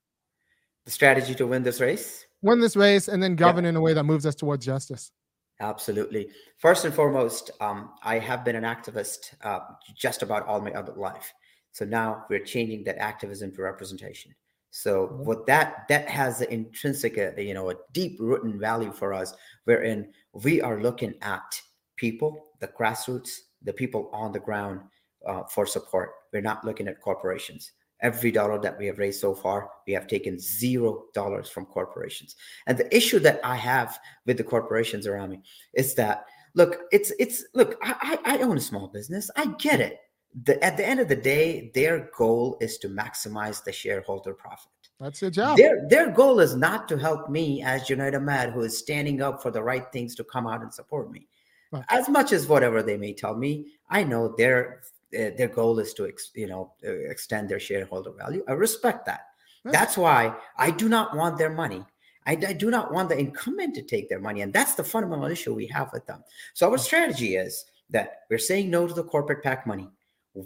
The 0.86 0.91
strategy 0.91 1.36
to 1.36 1.47
win 1.47 1.63
this 1.63 1.82
race? 1.82 2.25
Win 2.41 2.62
this 2.62 2.75
race 2.75 3.08
and 3.10 3.21
then 3.21 3.36
govern 3.36 3.65
yeah. 3.65 3.71
in 3.71 3.75
a 3.75 3.82
way 3.82 3.93
that 3.93 4.03
moves 4.03 4.25
us 4.25 4.36
towards 4.36 4.65
justice. 4.65 5.12
Absolutely. 5.60 6.30
First 6.58 6.86
and 6.86 6.93
foremost, 6.93 7.51
um, 7.60 7.89
I 8.03 8.19
have 8.19 8.45
been 8.45 8.56
an 8.56 8.63
activist 8.63 9.34
uh, 9.43 9.60
just 9.95 10.21
about 10.21 10.45
all 10.45 10.62
my 10.62 10.69
adult 10.69 10.97
life. 10.97 11.34
So 11.71 11.86
now 11.86 12.25
we're 12.30 12.43
changing 12.43 12.84
that 12.86 12.97
activism 12.97 13.51
to 13.53 13.62
representation. 13.62 14.34
So 14.71 15.08
mm-hmm. 15.08 15.25
what 15.25 15.47
that 15.47 15.88
that 15.89 16.08
has 16.10 16.39
the 16.39 16.51
intrinsic, 16.53 17.17
uh, 17.17 17.39
you 17.39 17.53
know, 17.53 17.69
a 17.69 17.75
deep 17.93 18.19
rooted 18.19 18.60
value 18.60 18.91
for 18.91 19.13
us, 19.13 19.34
wherein 19.65 20.12
we 20.34 20.62
are 20.62 20.82
looking 20.82 21.15
at 21.21 21.60
people, 21.95 22.45
the 22.60 22.67
grassroots, 22.67 23.32
the 23.63 23.73
people 23.73 24.10
on 24.13 24.32
the 24.32 24.39
ground 24.39 24.82
uh, 25.25 25.43
for 25.43 25.65
support. 25.65 26.12
We're 26.32 26.41
not 26.41 26.65
looking 26.65 26.88
at 26.88 27.01
corporations. 27.01 27.71
Every 28.01 28.32
dollar 28.32 28.60
that 28.62 28.77
we 28.77 28.86
have 28.86 28.99
raised 28.99 29.19
so 29.19 29.34
far, 29.34 29.71
we 29.88 29.93
have 29.93 30.06
taken 30.06 30.39
zero 30.39 31.06
dollars 31.15 31.49
from 31.49 31.65
corporations. 31.65 32.36
And 32.67 32.77
the 32.77 32.95
issue 32.95 33.17
that 33.19 33.39
I 33.43 33.56
have 33.56 33.97
with 34.27 34.38
the 34.38 34.43
corporations 34.43 35.08
around 35.08 35.32
me 35.32 35.41
is 35.73 35.95
that 35.95 36.25
look, 36.53 36.82
it's 36.91 37.12
it's 37.17 37.45
look, 37.56 37.77
I 37.82 38.19
I, 38.25 38.36
I 38.36 38.41
own 38.43 38.58
a 38.58 38.62
small 38.62 38.88
business. 38.89 39.32
I 39.36 39.47
get 39.58 39.80
it 39.80 39.97
the, 40.43 40.63
at 40.63 40.78
the 40.78 40.86
end 40.86 41.00
of 41.00 41.08
the 41.08 41.15
day, 41.15 41.71
their 41.73 42.10
goal 42.15 42.58
is 42.62 42.78
to 42.80 42.89
maximize 42.89 43.63
the 43.63 43.71
shareholder 43.71 44.34
profit. 44.34 44.71
That's 45.00 45.21
your 45.21 45.32
job. 45.32 45.58
Their 45.58 45.88
their 45.88 46.12
goal 46.12 46.39
is 46.39 46.56
not 46.56 46.88
to 46.89 46.97
help 46.97 47.30
me 47.30 47.62
as 47.62 47.84
Junaid 47.84 48.15
Ahmed, 48.15 48.52
who 48.52 48.62
is 48.62 48.78
standing 48.78 49.21
up 49.21 49.41
for 49.41 49.52
the 49.52 49.62
right 49.62 49.91
things 49.91 50.15
to 50.15 50.23
come 50.23 50.47
out 50.47 50.62
and 50.62 50.73
support 50.73 51.12
me. 51.12 51.28
Right. 51.71 51.84
As 51.89 52.10
much 52.10 52.32
as 52.32 52.47
whatever 52.47 52.82
they 52.82 52.97
may 52.97 53.13
tell 53.13 53.36
me, 53.36 53.67
I 53.89 54.04
know 54.04 54.34
their 54.38 54.82
uh, 55.13 55.32
their 55.38 55.50
goal 55.50 55.78
is 55.80 55.93
to 55.95 56.08
ex, 56.08 56.32
you 56.34 56.47
know 56.47 56.73
uh, 56.84 56.91
extend 56.91 57.50
their 57.50 57.60
shareholder 57.60 58.12
value. 58.12 58.43
I 58.47 58.54
respect 58.54 59.06
that. 59.06 59.21
Right. 59.63 59.71
That's 59.71 59.97
why 59.97 60.36
I 60.58 60.71
do 60.71 60.89
not 60.89 61.15
want 61.15 61.38
their 61.38 61.54
money. 61.54 61.86
I, 62.26 62.32
I, 62.32 62.54
do 62.54 62.69
not 62.69 62.91
want 62.91 63.08
the 63.08 63.17
incumbent 63.17 63.73
to 63.76 63.82
take 63.82 64.10
their 64.10 64.19
money, 64.19 64.41
and 64.41 64.52
that's 64.52 64.76
the 64.76 64.84
fundamental 64.84 65.28
issue 65.28 65.54
we 65.54 65.67
have 65.67 65.89
with 65.93 66.06
them. 66.08 66.23
So 66.56 66.69
our 66.69 66.78
strategy 66.78 67.38
is 67.38 67.63
that 67.89 68.23
we're 68.30 68.38
saying 68.38 68.69
no 68.69 68.86
to 68.86 68.93
the 68.93 69.04
corporate 69.04 69.43
PAC 69.43 69.65
money 69.65 69.88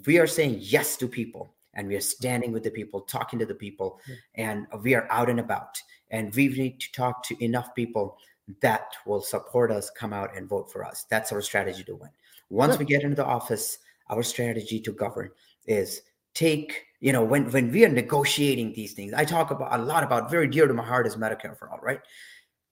we 0.06 0.18
are 0.18 0.26
saying 0.26 0.58
yes 0.60 0.96
to 0.98 1.08
people 1.08 1.54
and 1.74 1.88
we 1.88 1.94
are 1.94 1.98
mm-hmm. 1.98 2.04
standing 2.04 2.52
with 2.52 2.62
the 2.62 2.70
people 2.70 3.00
talking 3.00 3.38
to 3.38 3.46
the 3.46 3.54
people 3.54 4.00
and 4.34 4.66
we 4.82 4.94
are 4.94 5.06
out 5.10 5.30
and 5.30 5.40
about. 5.40 5.80
And 6.10 6.34
we 6.34 6.48
need 6.48 6.80
to 6.80 6.92
talk 6.92 7.22
to 7.24 7.44
enough 7.44 7.74
people 7.74 8.18
that 8.60 8.94
will 9.06 9.22
support 9.22 9.70
us 9.70 9.90
come 9.90 10.12
out 10.12 10.36
and 10.36 10.48
vote 10.48 10.70
for 10.70 10.84
us. 10.84 11.06
That's 11.08 11.32
our 11.32 11.40
strategy 11.40 11.84
to 11.84 11.96
win. 11.96 12.10
Once 12.50 12.78
we 12.78 12.84
get 12.84 13.02
into 13.02 13.16
the 13.16 13.24
office 13.24 13.78
our 14.12 14.22
strategy 14.22 14.78
to 14.80 14.92
govern 14.92 15.30
is 15.66 16.02
take 16.34 16.84
you 17.00 17.12
know 17.12 17.24
when 17.24 17.50
when 17.50 17.70
we 17.70 17.84
are 17.84 17.88
negotiating 17.88 18.72
these 18.72 18.92
things 18.92 19.12
i 19.14 19.24
talk 19.24 19.50
about 19.50 19.78
a 19.78 19.82
lot 19.82 20.02
about 20.02 20.30
very 20.30 20.46
dear 20.46 20.66
to 20.66 20.74
my 20.74 20.84
heart 20.84 21.06
is 21.06 21.16
medicare 21.16 21.56
for 21.56 21.70
all 21.70 21.80
right? 21.82 22.00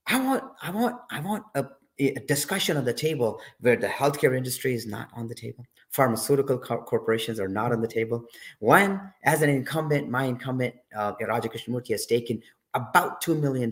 I 0.07 0.19
want 0.19 0.43
i 0.61 0.71
want 0.71 0.95
i 1.09 1.19
want 1.19 1.43
a 1.55 1.65
discussion 2.27 2.77
on 2.77 2.85
the 2.85 2.93
table 2.93 3.39
where 3.59 3.75
the 3.75 3.87
healthcare 3.87 4.35
industry 4.35 4.73
is 4.73 4.85
not 4.85 5.09
on 5.13 5.27
the 5.27 5.35
table. 5.35 5.65
Pharmaceutical 5.89 6.57
co- 6.57 6.81
corporations 6.81 7.39
are 7.39 7.47
not 7.47 7.71
on 7.71 7.81
the 7.81 7.87
table. 7.87 8.25
When 8.59 8.99
as 9.23 9.41
an 9.41 9.49
incumbent 9.49 10.09
my 10.09 10.23
incumbent 10.25 10.75
uh, 10.95 11.13
raja 11.27 11.49
krishnamoorthi 11.49 11.89
has 11.89 12.05
taken 12.05 12.41
about 12.73 13.21
$2 13.21 13.39
million 13.39 13.69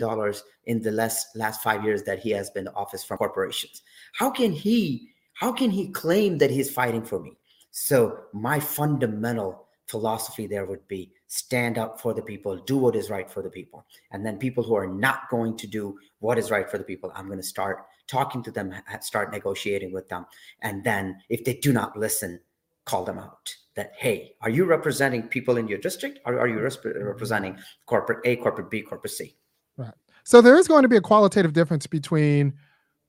in 0.65 0.81
the 0.81 0.91
last 0.91 1.35
last 1.35 1.63
five 1.63 1.83
years 1.83 2.03
that 2.03 2.19
he 2.19 2.31
has 2.31 2.49
been 2.49 2.67
in 2.67 2.73
office 2.73 3.03
from 3.03 3.17
corporations. 3.17 3.81
How 4.13 4.29
can 4.29 4.51
he 4.51 5.09
how 5.33 5.53
can 5.53 5.71
he 5.71 5.87
claim 5.87 6.37
that 6.39 6.51
he's 6.51 6.69
fighting 6.69 7.03
for 7.03 7.19
me? 7.19 7.37
So 7.71 8.19
my 8.33 8.59
fundamental 8.59 9.67
philosophy 9.87 10.45
there 10.47 10.65
would 10.65 10.87
be 10.87 11.11
stand 11.27 11.77
up 11.77 11.99
for 12.01 12.13
the 12.13 12.21
people, 12.21 12.57
do 12.57 12.77
what 12.77 12.95
is 12.95 13.09
right 13.09 13.29
for 13.29 13.41
the 13.41 13.49
people. 13.49 13.85
And 14.11 14.25
then 14.25 14.37
people 14.37 14.63
who 14.63 14.75
are 14.75 14.87
not 14.87 15.29
going 15.29 15.55
to 15.57 15.67
do 15.67 15.97
what 16.19 16.37
is 16.37 16.51
right 16.51 16.69
for 16.69 16.77
the 16.77 16.83
people, 16.83 17.11
I'm 17.15 17.27
going 17.27 17.39
to 17.39 17.43
start 17.43 17.85
talking 18.09 18.43
to 18.43 18.51
them, 18.51 18.73
start 19.01 19.31
negotiating 19.31 19.93
with 19.93 20.09
them. 20.09 20.25
And 20.61 20.83
then 20.83 21.17
if 21.29 21.43
they 21.45 21.53
do 21.53 21.71
not 21.71 21.97
listen, 21.97 22.39
call 22.85 23.05
them 23.05 23.19
out 23.19 23.53
that, 23.75 23.93
hey, 23.97 24.33
are 24.41 24.49
you 24.49 24.65
representing 24.65 25.23
people 25.23 25.57
in 25.57 25.67
your 25.67 25.77
district 25.77 26.19
or 26.25 26.39
are 26.39 26.47
you 26.47 26.59
representing 26.59 27.57
corporate 27.85 28.19
A, 28.25 28.35
corporate 28.37 28.69
B, 28.69 28.81
corporate 28.81 29.13
C? 29.13 29.35
Right. 29.77 29.93
So 30.23 30.41
there 30.41 30.57
is 30.57 30.67
going 30.67 30.81
to 30.81 30.89
be 30.89 30.97
a 30.97 31.01
qualitative 31.01 31.53
difference 31.53 31.87
between 31.87 32.53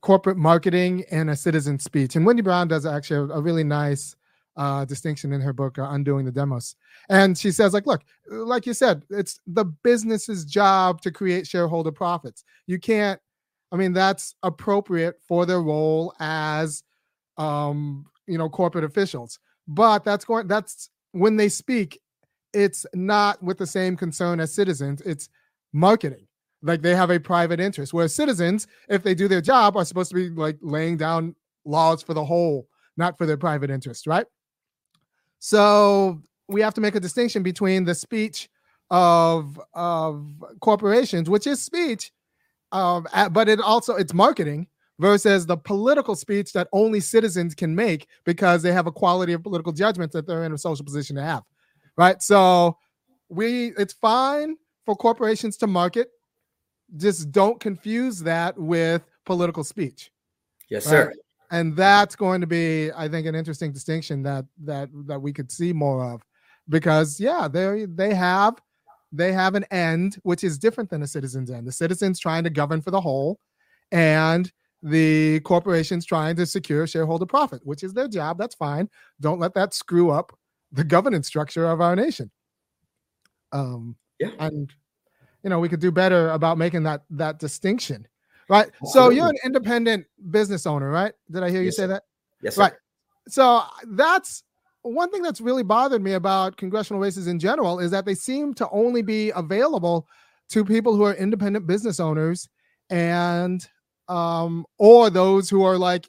corporate 0.03 0.37
marketing 0.37 1.05
and 1.11 1.31
a 1.31 1.37
citizen 1.37 1.79
speech. 1.79 2.15
And 2.17 2.25
Wendy 2.25 2.43
Brown 2.43 2.69
does 2.69 2.87
actually 2.87 3.33
a 3.33 3.41
really 3.41 3.65
nice 3.65 4.17
uh, 4.57 4.85
distinction 4.85 5.33
in 5.33 5.41
her 5.41 5.53
book, 5.53 5.79
uh, 5.79 5.89
Undoing 5.91 6.25
the 6.25 6.33
Demos. 6.33 6.77
And 7.09 7.37
she 7.37 7.51
says, 7.51 7.73
like, 7.73 7.87
look, 7.87 8.03
like 8.29 8.67
you 8.67 8.75
said, 8.75 9.03
it's 9.11 9.41
the 9.47 9.65
business's 9.65 10.45
job 10.45 11.01
to 11.03 11.11
create 11.11 11.47
shareholder 11.47 11.93
profits. 11.93 12.45
You 12.67 12.79
can't, 12.79 13.21
I 13.73 13.77
mean, 13.77 13.93
that's 13.93 14.35
appropriate 14.43 15.21
for 15.27 15.47
their 15.47 15.61
role 15.63 16.13
as, 16.19 16.83
um, 17.39 18.07
you 18.27 18.39
know, 18.39 18.49
corporate 18.49 18.85
officials. 18.85 19.39
But 19.69 20.05
that's 20.05 20.25
going, 20.25 20.49
that's 20.49 20.91
when 21.13 21.37
they 21.37 21.49
speak, 21.49 22.01
it's 22.53 22.85
not 22.95 23.43
with 23.43 23.59
the 23.59 23.67
same 23.67 23.97
concern 23.97 24.41
as 24.41 24.53
citizens, 24.53 25.01
it's 25.03 25.29
marketing. 25.73 26.27
Like 26.63 26.83
they 26.83 26.95
have 26.95 27.11
a 27.11 27.19
private 27.21 27.61
interest. 27.61 27.95
Whereas 27.95 28.15
citizens, 28.15 28.67
if 28.89 29.03
they 29.03 29.15
do 29.15 29.29
their 29.29 29.41
job, 29.41 29.77
are 29.77 29.85
supposed 29.85 30.11
to 30.11 30.17
be 30.17 30.29
like 30.29 30.59
laying 30.61 30.97
down 30.97 31.35
laws 31.65 32.03
for 32.03 32.13
the 32.13 32.25
whole, 32.25 32.69
not 32.97 33.17
for 33.17 33.25
their 33.25 33.39
private 33.39 33.71
interest, 33.71 34.07
right? 34.07 34.27
So 35.39 36.21
we 36.49 36.61
have 36.61 36.75
to 36.75 36.81
make 36.81 36.97
a 36.97 37.01
distinction 37.01 37.43
between 37.43 37.85
the 37.85 37.95
speech 37.95 38.49
of 38.91 39.61
of 39.73 40.27
corporations, 40.61 41.31
which 41.31 41.47
is 41.47 41.63
speech, 41.63 42.13
um, 42.73 43.07
but 43.33 43.49
it 43.49 43.61
also 43.61 43.97
it's 43.97 44.15
marketing 44.15 44.67
versus 44.99 45.47
the 45.47 45.57
political 45.57 46.15
speech 46.15 46.53
that 46.53 46.69
only 46.73 47.01
citizens 47.01 47.55
can 47.55 47.75
make 47.75 48.07
because 48.25 48.63
they 48.63 48.73
have 48.73 48.87
a 48.87 48.93
quality 48.93 49.33
of 49.33 49.43
political 49.43 49.73
judgment 49.73 50.13
that 50.13 50.27
they're 50.27 50.45
in 50.45 50.53
a 50.53 50.59
social 50.59 50.85
position 50.85 51.17
to 51.17 51.23
have. 51.23 51.43
Right. 51.97 52.23
So 52.23 52.77
we 53.29 53.73
it's 53.79 53.95
fine 53.95 54.57
for 54.85 54.95
corporations 54.95 55.57
to 55.59 55.67
market. 55.67 56.09
Just 56.97 57.31
don't 57.31 57.61
confuse 57.61 58.21
that 58.21 58.59
with 58.59 59.03
political 59.25 59.65
speech. 59.65 60.11
Yes, 60.69 60.85
sir. 60.85 61.09
Right? 61.09 61.17
and 61.51 61.77
that's 61.77 62.17
going 62.17 62.41
to 62.41 62.47
be 62.47 62.91
i 62.97 63.09
think 63.09 63.27
an 63.27 63.35
interesting 63.35 63.73
distinction 63.73 64.23
that 64.23 64.45
that 64.59 64.89
that 65.07 65.21
we 65.21 65.33
could 65.33 65.51
see 65.51 65.73
more 65.73 66.05
of 66.05 66.23
because 66.69 67.21
yeah 67.21 67.49
they 67.49 67.87
they 67.87 68.15
have 68.15 68.55
they 69.13 69.33
have 69.33 69.55
an 69.55 69.65
end 69.71 70.19
which 70.23 70.45
is 70.45 70.59
different 70.59 70.91
than 70.91 71.03
a 71.03 71.07
citizen's 71.07 71.51
end 71.51 71.67
the 71.67 71.73
citizens 71.73 72.19
trying 72.19 72.45
to 72.45 72.51
govern 72.51 72.81
for 72.81 72.91
the 72.91 73.01
whole 73.01 73.39
and 73.93 74.53
the 74.83 75.41
corporations 75.41 76.07
trying 76.07 76.35
to 76.37 76.47
secure 76.47 76.87
shareholder 76.87 77.27
profit 77.27 77.61
which 77.65 77.83
is 77.83 77.93
their 77.93 78.09
job 78.09 78.39
that's 78.39 78.55
fine 78.55 78.89
don't 79.21 79.41
let 79.41 79.55
that 79.55 79.75
screw 79.75 80.11
up 80.11 80.33
the 80.73 80.85
governance 80.85 81.27
structure 81.27 81.67
of 81.67 81.81
our 81.81 81.97
nation 81.97 82.31
um 83.53 83.97
yeah 84.19 84.31
and 84.39 84.73
you 85.43 85.51
know 85.51 85.59
we 85.59 85.69
could 85.69 85.81
do 85.81 85.91
better 85.91 86.31
about 86.31 86.57
making 86.57 86.83
that 86.83 87.03
that 87.11 87.39
distinction 87.39 88.07
right? 88.51 88.69
So 88.85 89.09
you're 89.11 89.29
an 89.29 89.39
independent 89.45 90.07
business 90.31 90.67
owner, 90.67 90.91
right? 90.91 91.13
Did 91.31 91.43
I 91.43 91.51
hear 91.51 91.61
you 91.61 91.67
yes, 91.67 91.77
say 91.77 91.87
that? 91.87 92.03
Yes, 92.43 92.57
sir. 92.57 92.63
right. 92.63 92.73
So 93.29 93.63
that's 93.87 94.43
one 94.83 95.11
thing 95.11 95.23
that's 95.23 95.41
really 95.41 95.63
bothered 95.63 96.03
me 96.03 96.13
about 96.15 96.57
congressional 96.57 97.01
races 97.01 97.27
in 97.27 97.39
general 97.39 97.79
is 97.79 97.91
that 97.91 98.05
they 98.05 98.15
seem 98.15 98.55
to 98.55 98.69
only 98.71 99.03
be 99.03 99.31
available 99.31 100.07
to 100.51 100.65
people 100.65 100.97
who 100.97 101.05
are 101.05 101.15
independent 101.15 101.67
business 101.67 102.01
owners 102.01 102.49
and 102.89 103.69
um 104.09 104.67
or 104.79 105.11
those 105.11 105.49
who 105.49 105.63
are 105.63 105.79
like 105.79 106.09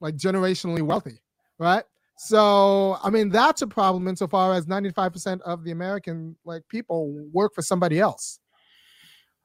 like 0.00 0.16
generationally 0.16 0.82
wealthy, 0.82 1.20
right? 1.58 1.84
So, 2.16 2.96
I 3.02 3.10
mean, 3.10 3.28
that's 3.28 3.62
a 3.62 3.66
problem 3.66 4.06
insofar 4.06 4.54
as 4.54 4.66
95% 4.66 5.40
of 5.40 5.64
the 5.64 5.72
American 5.72 6.36
like 6.44 6.62
people 6.68 7.12
work 7.32 7.54
for 7.54 7.62
somebody 7.62 7.98
else. 7.98 8.38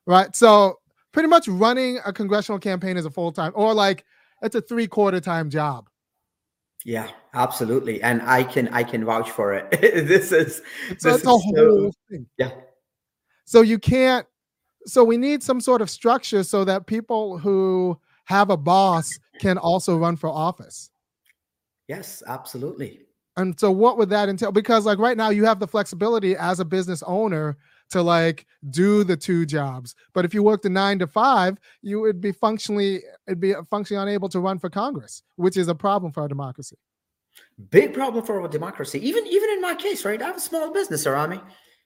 Right? 0.05 0.35
So, 0.35 0.75
pretty 1.11 1.29
much 1.29 1.47
running 1.47 1.99
a 2.05 2.13
congressional 2.13 2.59
campaign 2.59 2.97
is 2.97 3.05
a 3.05 3.09
full 3.09 3.31
time 3.31 3.51
or 3.55 3.73
like 3.73 4.05
it's 4.41 4.55
a 4.55 4.61
three 4.61 4.87
quarter 4.87 5.19
time 5.19 5.49
job. 5.49 5.89
Yeah, 6.85 7.09
absolutely, 7.33 8.01
and 8.01 8.21
I 8.21 8.43
can 8.43 8.67
I 8.69 8.83
can 8.83 9.05
vouch 9.05 9.31
for 9.31 9.53
it. 9.53 9.69
this 9.81 10.31
is 10.31 10.61
so 10.97 11.11
this 11.11 11.23
a 11.23 11.29
whole 11.29 11.41
so, 11.55 11.91
thing. 12.09 12.25
Yeah. 12.37 12.51
So 13.45 13.61
you 13.61 13.79
can't. 13.79 14.25
So 14.85 15.03
we 15.03 15.17
need 15.17 15.43
some 15.43 15.59
sort 15.59 15.81
of 15.81 15.89
structure 15.89 16.43
so 16.43 16.63
that 16.65 16.87
people 16.87 17.37
who 17.37 17.99
have 18.25 18.49
a 18.49 18.57
boss 18.57 19.09
can 19.39 19.57
also 19.57 19.97
run 19.97 20.15
for 20.15 20.29
office. 20.29 20.89
Yes, 21.87 22.21
absolutely. 22.27 23.01
And 23.37 23.59
so 23.59 23.71
what 23.71 23.97
would 23.97 24.09
that 24.09 24.29
entail? 24.29 24.51
Because 24.51 24.85
like 24.85 24.99
right 24.99 25.17
now 25.17 25.29
you 25.29 25.45
have 25.45 25.59
the 25.59 25.67
flexibility 25.67 26.35
as 26.35 26.59
a 26.59 26.65
business 26.65 27.01
owner 27.03 27.57
to 27.89 28.01
like 28.01 28.45
do 28.69 29.03
the 29.03 29.17
two 29.17 29.45
jobs. 29.45 29.95
But 30.13 30.25
if 30.25 30.33
you 30.33 30.43
worked 30.43 30.65
a 30.65 30.69
nine 30.69 30.99
to 30.99 31.07
five, 31.07 31.57
you 31.81 31.99
would 32.01 32.21
be 32.21 32.31
functionally 32.31 33.01
it'd 33.27 33.39
be 33.39 33.53
functionally 33.69 34.01
unable 34.03 34.29
to 34.29 34.39
run 34.39 34.59
for 34.59 34.69
Congress, 34.69 35.23
which 35.37 35.57
is 35.57 35.67
a 35.67 35.75
problem 35.75 36.11
for 36.11 36.21
our 36.21 36.27
democracy. 36.27 36.77
Big 37.71 37.93
problem 37.93 38.25
for 38.25 38.41
our 38.41 38.47
democracy. 38.47 39.05
Even 39.05 39.25
even 39.27 39.49
in 39.49 39.61
my 39.61 39.75
case, 39.75 40.05
right? 40.05 40.21
I 40.21 40.27
have 40.27 40.37
a 40.37 40.41
small 40.41 40.71
business 40.73 41.05
around 41.05 41.31
me. 41.31 41.39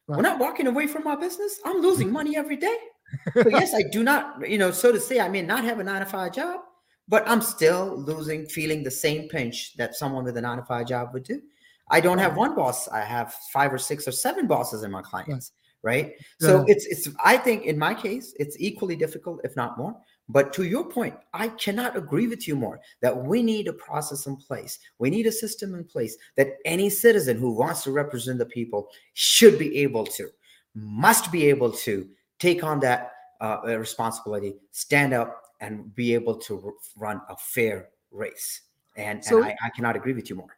When 0.06 0.26
I'm 0.26 0.40
walking 0.40 0.68
away 0.68 0.88
from 0.88 1.04
my 1.04 1.16
business, 1.16 1.60
I'm 1.66 1.82
losing 1.82 2.12
money 2.20 2.36
every 2.38 2.58
day. 2.58 2.78
so 3.34 3.50
yes, 3.50 3.74
I 3.74 3.84
do 3.92 4.04
not, 4.04 4.50
you 4.50 4.58
know, 4.58 4.72
so 4.72 4.92
to 4.92 5.00
say, 5.00 5.20
I 5.20 5.30
may 5.30 5.42
not 5.42 5.64
have 5.64 5.80
a 5.80 5.84
nine 5.84 6.00
to 6.00 6.06
five 6.06 6.34
job, 6.34 6.62
but 7.08 7.28
I'm 7.28 7.42
still 7.42 7.96
losing, 7.98 8.46
feeling 8.48 8.84
the 8.84 8.92
same 8.92 9.30
pinch 9.30 9.76
that 9.78 9.96
someone 9.96 10.24
with 10.24 10.36
a 10.38 10.42
nine 10.42 10.58
to 10.58 10.66
five 10.66 10.88
job 10.88 11.10
would 11.14 11.24
do. 11.24 11.42
I 11.90 12.00
don't 12.00 12.18
have 12.18 12.36
one 12.36 12.56
boss. 12.56 12.88
I 12.88 13.02
have 13.02 13.34
five 13.52 13.72
or 13.72 13.78
six 13.78 14.08
or 14.08 14.12
seven 14.12 14.48
bosses 14.48 14.84
in 14.84 14.92
my 14.92 15.02
clients 15.02 15.52
right 15.84 16.14
yeah. 16.40 16.48
so 16.48 16.66
it's 16.68 16.86
it's 16.86 17.10
i 17.24 17.38
think 17.38 17.66
in 17.66 17.78
my 17.78 17.94
case 17.94 18.34
it's 18.40 18.56
equally 18.60 18.96
difficult 18.96 19.40
if 19.44 19.56
not 19.56 19.78
more 19.78 19.94
but 20.30 20.54
to 20.54 20.64
your 20.64 20.86
point 20.86 21.16
i 21.34 21.48
cannot 21.50 21.98
agree 21.98 22.28
with 22.28 22.48
you 22.48 22.56
more 22.56 22.80
that 23.02 23.16
we 23.16 23.44
need 23.44 23.68
a 23.68 23.74
process 23.74 24.26
in 24.28 24.36
place. 24.36 24.80
We 25.00 25.10
need 25.10 25.28
a 25.28 25.32
system 25.32 25.76
in 25.76 25.84
place 25.84 26.18
that 26.36 26.58
any 26.66 26.90
citizen 26.90 27.38
who 27.38 27.52
wants 27.52 27.84
to 27.84 27.92
represent 27.92 28.40
the 28.40 28.46
people 28.46 28.90
should 29.14 29.60
be 29.60 29.78
able 29.80 30.06
to 30.06 30.30
must 30.76 31.32
be 31.32 31.48
able 31.50 31.72
to 31.72 32.08
take 32.40 32.64
on 32.64 32.80
that 32.80 33.12
uh, 33.42 33.60
responsibility 33.78 34.56
stand 34.72 35.14
up 35.14 35.42
and 35.62 35.94
be 35.96 36.14
able 36.14 36.36
to 36.36 36.74
run 36.98 37.22
a 37.30 37.36
fair 37.38 37.90
race. 38.12 38.62
And, 38.96 39.24
so, 39.24 39.38
and 39.38 39.46
I, 39.46 39.56
I 39.66 39.70
cannot 39.70 39.96
agree 39.96 40.14
with 40.14 40.30
you 40.30 40.36
more. 40.36 40.58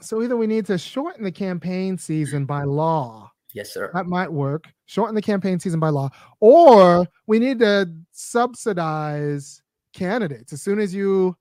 So 0.00 0.22
either 0.22 0.36
we 0.36 0.46
need 0.46 0.66
to 0.66 0.78
shorten 0.78 1.24
the 1.24 1.32
campaign 1.32 1.96
season 1.96 2.44
by 2.44 2.64
law 2.64 3.32
Yes, 3.54 3.72
sir. 3.72 3.90
That 3.94 4.06
might 4.06 4.30
work. 4.30 4.68
Shorten 4.86 5.14
the 5.14 5.22
campaign 5.22 5.60
season 5.60 5.78
by 5.80 5.88
law. 5.88 6.10
Or 6.40 7.06
we 7.26 7.38
need 7.38 7.60
to 7.60 7.90
subsidize 8.10 9.62
candidates. 9.94 10.52
As 10.52 10.60
soon 10.60 10.80
as 10.80 10.92
you 10.92 11.36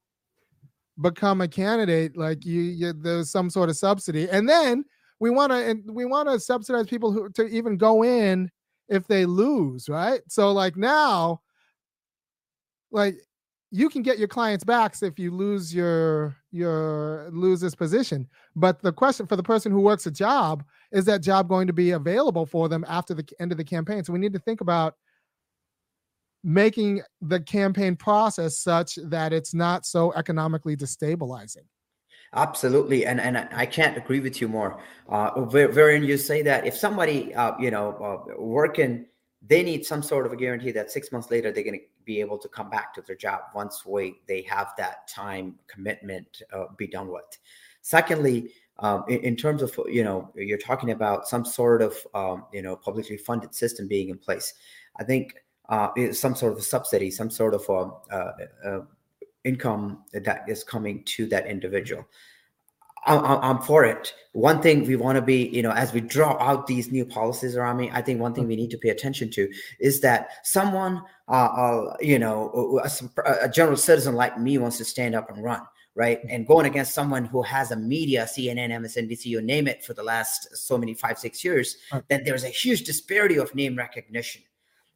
become 1.01 1.41
a 1.41 1.47
candidate, 1.47 2.15
like 2.15 2.45
you, 2.45 2.61
you 2.61 2.93
there's 2.93 3.31
some 3.31 3.49
sort 3.49 3.69
of 3.69 3.77
subsidy. 3.77 4.29
And 4.29 4.47
then 4.47 4.85
we 5.19 5.31
want 5.31 5.51
to 5.51 5.57
and 5.57 5.83
we 5.91 6.05
want 6.05 6.29
to 6.29 6.39
subsidize 6.39 6.85
people 6.85 7.11
who 7.11 7.29
to 7.31 7.47
even 7.47 7.77
go 7.77 8.03
in 8.03 8.51
if 8.89 9.07
they 9.07 9.25
lose, 9.25 9.89
right? 9.89 10.21
So 10.27 10.51
like 10.51 10.77
now, 10.77 11.41
like 12.91 13.15
you 13.73 13.89
can 13.89 14.03
get 14.03 14.19
your 14.19 14.27
clients 14.27 14.63
back 14.63 14.95
if 15.01 15.17
you 15.17 15.31
lose 15.31 15.73
your 15.73 16.37
your 16.51 17.27
lose 17.31 17.59
this 17.59 17.73
position 17.73 18.29
but 18.55 18.79
the 18.83 18.93
question 18.93 19.25
for 19.25 19.35
the 19.35 19.41
person 19.41 19.71
who 19.71 19.79
works 19.79 20.05
a 20.05 20.11
job 20.11 20.63
is 20.93 21.05
that 21.05 21.21
job 21.21 21.49
going 21.49 21.67
to 21.67 21.73
be 21.73 21.91
available 21.91 22.45
for 22.45 22.69
them 22.69 22.85
after 22.87 23.13
the 23.13 23.27
end 23.39 23.51
of 23.51 23.57
the 23.57 23.63
campaign? 23.63 24.03
So 24.03 24.13
we 24.13 24.19
need 24.19 24.33
to 24.33 24.39
think 24.39 24.61
about 24.61 24.95
making 26.43 27.01
the 27.21 27.39
campaign 27.39 27.95
process 27.95 28.59
such 28.59 28.97
that 29.03 29.33
it's 29.33 29.53
not 29.53 29.85
so 29.85 30.13
economically 30.13 30.77
destabilizing. 30.77 31.65
Absolutely 32.35 33.05
and 33.05 33.21
and 33.21 33.37
i 33.37 33.65
can't 33.65 33.95
agree 33.95 34.19
with 34.19 34.41
you 34.41 34.47
more. 34.47 34.79
Uh 35.07 35.45
you 35.53 36.17
say 36.17 36.41
that 36.41 36.65
if 36.65 36.75
somebody 36.75 37.33
uh 37.35 37.53
you 37.59 37.69
know 37.69 38.25
uh, 38.29 38.41
working 38.41 39.05
they 39.45 39.61
need 39.61 39.85
some 39.85 40.01
sort 40.01 40.25
of 40.25 40.31
a 40.31 40.35
guarantee 40.35 40.71
that 40.71 40.89
six 40.89 41.11
months 41.11 41.29
later 41.29 41.51
they're 41.51 41.63
going 41.63 41.79
to 41.79 41.85
be 42.05 42.19
able 42.19 42.37
to 42.37 42.47
come 42.47 42.69
back 42.69 42.93
to 42.93 43.01
their 43.01 43.15
job 43.15 43.41
once 43.53 43.85
we, 43.85 44.21
they 44.27 44.41
have 44.43 44.73
that 44.77 45.07
time 45.07 45.55
commitment 45.67 46.41
uh, 46.51 46.65
be 46.77 46.87
done 46.87 47.07
with. 47.07 47.37
Secondly, 47.81 48.51
um, 48.83 49.05
in, 49.07 49.19
in, 49.21 49.35
terms 49.35 49.61
of 49.61 49.79
you 49.87 50.03
know 50.03 50.29
you're 50.35 50.57
talking 50.57 50.91
about 50.91 51.27
some 51.27 51.45
sort 51.45 51.81
of 51.81 51.95
um, 52.13 52.45
you 52.51 52.61
know 52.61 52.75
publicly 52.75 53.17
funded 53.17 53.55
system 53.55 53.87
being 53.87 54.09
in 54.09 54.17
place. 54.17 54.53
I 54.97 55.03
think 55.03 55.33
uh, 55.69 55.89
some 56.11 56.35
sort 56.35 56.53
of 56.53 56.59
a 56.59 56.61
subsidy, 56.61 57.09
some 57.09 57.31
sort 57.31 57.53
of 57.55 57.65
a, 57.69 58.13
uh, 58.13 58.31
uh, 58.65 58.81
income 59.45 60.03
that 60.13 60.43
is 60.47 60.63
coming 60.63 61.03
to 61.05 61.25
that 61.27 61.47
individual. 61.47 62.05
I'm 63.05 63.59
for 63.59 63.83
it. 63.83 64.13
One 64.31 64.61
thing 64.61 64.85
we 64.87 64.95
want 64.95 65.17
to 65.17 65.21
be, 65.21 65.49
you 65.49 65.61
know, 65.61 65.71
as 65.71 65.91
we 65.91 65.99
draw 65.99 66.41
out 66.41 66.67
these 66.67 66.89
new 66.89 67.05
policies 67.05 67.57
around 67.57 67.75
me, 67.75 67.91
I 67.91 68.01
think 68.01 68.21
one 68.21 68.33
thing 68.33 68.47
we 68.47 68.55
need 68.55 68.71
to 68.71 68.77
pay 68.77 68.89
attention 68.89 69.29
to 69.31 69.51
is 69.81 69.99
that 70.01 70.29
someone, 70.43 71.01
uh, 71.27 71.31
uh, 71.31 71.97
you 71.99 72.17
know, 72.17 72.79
a, 72.81 73.33
a, 73.41 73.49
general 73.49 73.75
citizen 73.75 74.15
like 74.15 74.39
me 74.39 74.57
wants 74.57 74.77
to 74.77 74.85
stand 74.85 75.15
up 75.15 75.29
and 75.29 75.43
run, 75.43 75.63
right? 75.95 76.19
And 76.29 76.47
going 76.47 76.65
against 76.65 76.93
someone 76.93 77.25
who 77.25 77.41
has 77.43 77.71
a 77.71 77.75
media, 77.75 78.25
CNN, 78.25 78.69
MSNBC, 78.69 79.25
you 79.25 79.41
name 79.41 79.67
it, 79.67 79.83
for 79.83 79.93
the 79.93 80.03
last 80.03 80.55
so 80.55 80.77
many 80.77 80.93
five, 80.93 81.19
six 81.19 81.43
years, 81.43 81.77
right. 81.91 82.03
then 82.09 82.23
there's 82.23 82.43
a 82.43 82.49
huge 82.49 82.83
disparity 82.83 83.37
of 83.37 83.53
name 83.53 83.75
recognition. 83.75 84.41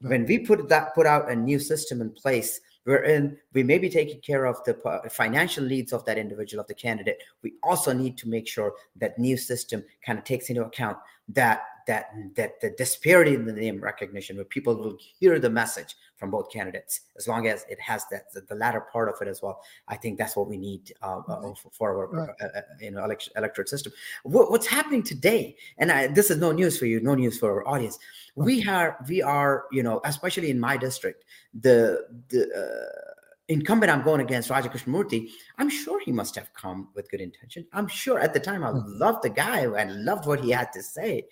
Right. 0.01 0.11
When 0.11 0.25
we 0.25 0.39
put 0.39 0.67
that, 0.69 0.95
put 0.95 1.05
out 1.05 1.29
a 1.29 1.35
new 1.35 1.59
system 1.59 2.01
in 2.01 2.11
place 2.11 2.59
wherein 2.87 3.37
we 3.51 3.63
may 3.63 3.77
be 3.77 3.89
taking 3.89 4.21
care 4.21 4.45
of 4.45 4.63
the 4.63 4.73
financial 5.11 5.65
needs 5.65 5.91
of 5.91 6.05
that 6.05 6.17
individual 6.17 6.61
of 6.61 6.67
the 6.67 6.73
candidate 6.73 7.21
we 7.43 7.53
also 7.61 7.91
need 7.91 8.17
to 8.17 8.29
make 8.29 8.47
sure 8.47 8.71
that 8.95 9.19
new 9.19 9.35
system 9.35 9.83
kind 10.05 10.17
of 10.17 10.23
takes 10.23 10.49
into 10.49 10.63
account 10.63 10.97
that 11.27 11.63
that 11.87 12.11
that 12.35 12.59
the 12.61 12.69
disparity 12.71 13.33
in 13.33 13.45
the 13.45 13.53
name 13.53 13.79
recognition 13.81 14.35
where 14.35 14.45
people 14.45 14.75
will 14.75 14.97
hear 15.19 15.39
the 15.39 15.49
message 15.49 15.95
from 16.17 16.29
both 16.29 16.51
candidates 16.51 17.01
as 17.17 17.27
long 17.27 17.47
as 17.47 17.65
it 17.69 17.79
has 17.79 18.05
that 18.11 18.31
the, 18.33 18.41
the 18.41 18.55
latter 18.55 18.81
part 18.81 19.09
of 19.09 19.15
it 19.21 19.27
as 19.27 19.41
well 19.41 19.61
i 19.87 19.95
think 19.95 20.17
that's 20.17 20.35
what 20.35 20.47
we 20.47 20.57
need 20.57 20.93
uh, 21.01 21.19
uh, 21.27 21.53
for 21.71 21.91
our 21.91 22.07
right. 22.07 22.29
uh, 22.41 22.57
uh 22.57 22.61
you 22.79 22.91
know 22.91 23.03
elect- 23.03 23.29
electorate 23.35 23.69
system 23.69 23.91
what, 24.23 24.51
what's 24.51 24.67
happening 24.67 25.01
today 25.01 25.55
and 25.77 25.91
I, 25.91 26.07
this 26.07 26.29
is 26.29 26.37
no 26.37 26.51
news 26.51 26.77
for 26.77 26.85
you 26.85 26.99
no 26.99 27.15
news 27.15 27.39
for 27.39 27.51
our 27.51 27.67
audience 27.67 27.97
right. 28.35 28.45
we 28.45 28.67
are 28.67 28.97
we 29.07 29.21
are 29.21 29.65
you 29.71 29.83
know 29.83 30.01
especially 30.03 30.51
in 30.51 30.59
my 30.59 30.77
district 30.77 31.23
the 31.53 32.05
the 32.29 32.43
uh, 32.53 33.13
incumbent 33.49 33.91
I'm 33.91 34.03
going 34.03 34.21
against, 34.21 34.49
Raja 34.49 34.69
Krishnamoorthi, 34.69 35.29
I'm 35.57 35.69
sure 35.69 35.99
he 35.99 36.11
must 36.11 36.35
have 36.35 36.53
come 36.53 36.89
with 36.95 37.09
good 37.09 37.21
intention. 37.21 37.65
I'm 37.73 37.87
sure 37.87 38.19
at 38.19 38.33
the 38.33 38.39
time 38.39 38.63
I 38.63 38.71
hmm. 38.71 38.81
loved 38.99 39.23
the 39.23 39.29
guy 39.29 39.61
and 39.61 40.03
loved 40.05 40.25
what 40.25 40.41
he 40.41 40.51
had 40.51 40.73
to 40.73 40.83
say. 40.83 41.27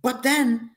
But 0.00 0.22
then 0.22 0.70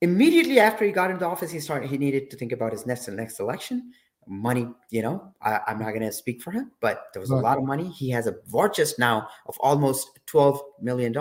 immediately 0.00 0.58
after 0.60 0.84
he 0.84 0.92
got 0.92 1.10
into 1.10 1.26
office, 1.26 1.50
he 1.50 1.60
started 1.60 1.90
he 1.90 1.98
needed 1.98 2.30
to 2.30 2.36
think 2.36 2.52
about 2.52 2.72
his 2.72 2.86
next 2.86 3.08
next 3.08 3.40
election. 3.40 3.92
Money, 4.26 4.66
you 4.90 5.02
know, 5.02 5.34
I, 5.42 5.60
am 5.66 5.78
not 5.78 5.92
gonna 5.92 6.10
speak 6.10 6.40
for 6.40 6.50
him, 6.50 6.70
but 6.80 7.08
there 7.12 7.20
was 7.20 7.28
a 7.28 7.36
lot 7.36 7.58
of 7.58 7.64
money. 7.64 7.90
He 7.90 8.08
has 8.08 8.26
a 8.26 8.36
war 8.50 8.70
chest 8.70 8.98
now 8.98 9.28
of 9.44 9.54
almost 9.60 10.18
$12 10.28 10.60
million. 10.80 11.14